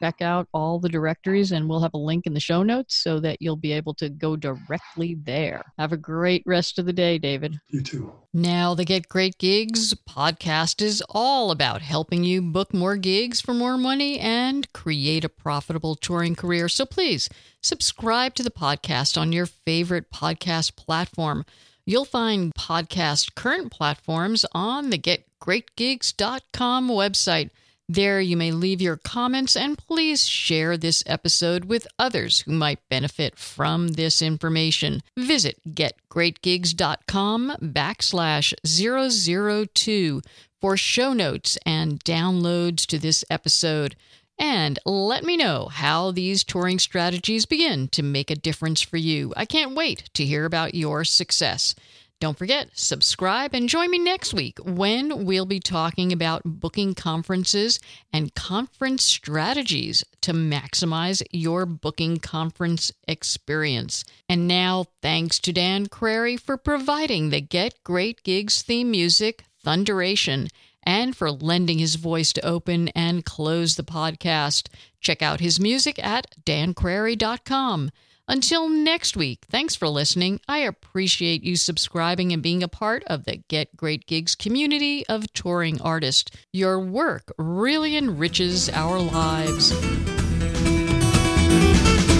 check 0.01 0.21
out 0.21 0.49
all 0.53 0.79
the 0.79 0.89
directories, 0.89 1.53
and 1.53 1.69
we'll 1.69 1.79
have 1.79 1.93
a 1.93 1.97
link 1.97 2.27
in 2.27 2.33
the 2.33 2.41
show 2.41 2.61
notes 2.61 2.97
so 2.97 3.17
that 3.21 3.41
you'll 3.41 3.55
be 3.55 3.71
able 3.71 3.93
to 3.93 4.09
go 4.09 4.35
directly 4.35 5.15
there. 5.23 5.63
Have 5.79 5.93
a 5.93 5.97
great 5.97 6.43
rest 6.45 6.77
of 6.77 6.85
the 6.85 6.91
day, 6.91 7.17
David. 7.17 7.57
You 7.69 7.81
too. 7.81 8.11
Now, 8.33 8.73
the 8.73 8.83
Get 8.83 9.07
Great 9.07 9.37
Gigs 9.37 9.93
podcast 9.93 10.81
is 10.81 11.01
all 11.07 11.51
about 11.51 11.81
helping 11.81 12.25
you 12.25 12.41
book 12.41 12.73
more 12.73 12.97
gigs 12.97 13.39
for 13.39 13.53
more 13.53 13.77
money 13.77 14.19
and 14.19 14.71
create 14.73 15.23
a 15.23 15.29
profitable 15.29 15.95
touring 15.95 16.35
career. 16.35 16.67
So 16.67 16.85
please 16.85 17.29
subscribe 17.61 18.35
to 18.35 18.43
the 18.43 18.51
podcast 18.51 19.17
on 19.17 19.31
your 19.31 19.45
favorite 19.45 20.11
podcast 20.11 20.75
platform. 20.75 21.45
You'll 21.85 22.05
find 22.05 22.53
podcast 22.53 23.35
current 23.35 23.71
platforms 23.71 24.45
on 24.53 24.89
the 24.89 24.97
getgreatgigs.com 24.99 26.89
website. 26.89 27.49
There, 27.89 28.21
you 28.21 28.37
may 28.37 28.51
leave 28.51 28.81
your 28.81 28.95
comments 28.95 29.57
and 29.57 29.77
please 29.77 30.25
share 30.25 30.77
this 30.77 31.03
episode 31.05 31.65
with 31.65 31.87
others 31.99 32.39
who 32.41 32.53
might 32.53 32.79
benefit 32.89 33.37
from 33.37 33.89
this 33.89 34.21
information. 34.21 35.01
Visit 35.17 35.59
getgreatgigs.com 35.67 37.57
backslash 37.61 38.53
002 38.63 40.21
for 40.61 40.77
show 40.77 41.11
notes 41.11 41.57
and 41.65 42.01
downloads 42.05 42.85
to 42.85 42.97
this 42.97 43.25
episode. 43.29 43.95
And 44.41 44.79
let 44.87 45.23
me 45.23 45.37
know 45.37 45.67
how 45.67 46.09
these 46.09 46.43
touring 46.43 46.79
strategies 46.79 47.45
begin 47.45 47.89
to 47.89 48.01
make 48.01 48.31
a 48.31 48.35
difference 48.35 48.81
for 48.81 48.97
you. 48.97 49.31
I 49.37 49.45
can't 49.45 49.75
wait 49.75 50.09
to 50.15 50.25
hear 50.25 50.45
about 50.45 50.73
your 50.73 51.03
success. 51.03 51.75
Don't 52.19 52.37
forget, 52.37 52.71
subscribe 52.73 53.53
and 53.53 53.69
join 53.69 53.91
me 53.91 53.99
next 53.99 54.33
week 54.33 54.57
when 54.63 55.25
we'll 55.25 55.45
be 55.45 55.59
talking 55.59 56.11
about 56.11 56.41
booking 56.43 56.95
conferences 56.95 57.79
and 58.11 58.33
conference 58.33 59.03
strategies 59.03 60.03
to 60.21 60.33
maximize 60.33 61.21
your 61.29 61.67
booking 61.67 62.17
conference 62.17 62.91
experience. 63.07 64.03
And 64.27 64.47
now, 64.47 64.85
thanks 65.03 65.37
to 65.39 65.53
Dan 65.53 65.85
Crary 65.85 66.35
for 66.35 66.57
providing 66.57 67.29
the 67.29 67.41
Get 67.41 67.83
Great 67.83 68.23
Gigs 68.23 68.63
theme 68.63 68.89
music, 68.89 69.43
Thunderation 69.63 70.49
and 70.83 71.15
for 71.15 71.31
lending 71.31 71.79
his 71.79 71.95
voice 71.95 72.33
to 72.33 72.45
open 72.45 72.89
and 72.89 73.25
close 73.25 73.75
the 73.75 73.83
podcast. 73.83 74.67
Check 74.99 75.21
out 75.21 75.39
his 75.39 75.59
music 75.59 76.03
at 76.03 76.27
dancrary.com. 76.45 77.91
Until 78.27 78.69
next 78.69 79.17
week, 79.17 79.45
thanks 79.49 79.75
for 79.75 79.89
listening. 79.89 80.39
I 80.47 80.59
appreciate 80.59 81.43
you 81.43 81.57
subscribing 81.57 82.31
and 82.31 82.41
being 82.41 82.63
a 82.63 82.69
part 82.69 83.03
of 83.07 83.25
the 83.25 83.37
Get 83.49 83.75
Great 83.75 84.07
Gigs 84.07 84.35
community 84.35 85.05
of 85.07 85.33
touring 85.33 85.81
artists. 85.81 86.31
Your 86.53 86.79
work 86.79 87.33
really 87.37 87.97
enriches 87.97 88.69
our 88.69 88.99
lives. 88.99 89.73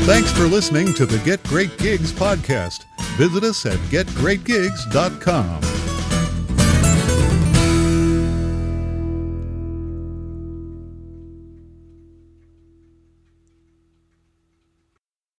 Thanks 0.05 0.32
for 0.32 0.47
listening 0.47 0.93
to 0.95 1.05
the 1.05 1.20
Get 1.20 1.41
Great 1.43 1.78
Gigs 1.78 2.12
podcast. 2.12 2.84
Visit 3.16 3.43
us 3.43 3.66
at 3.66 3.78
getgreatgigs.com. 3.89 5.80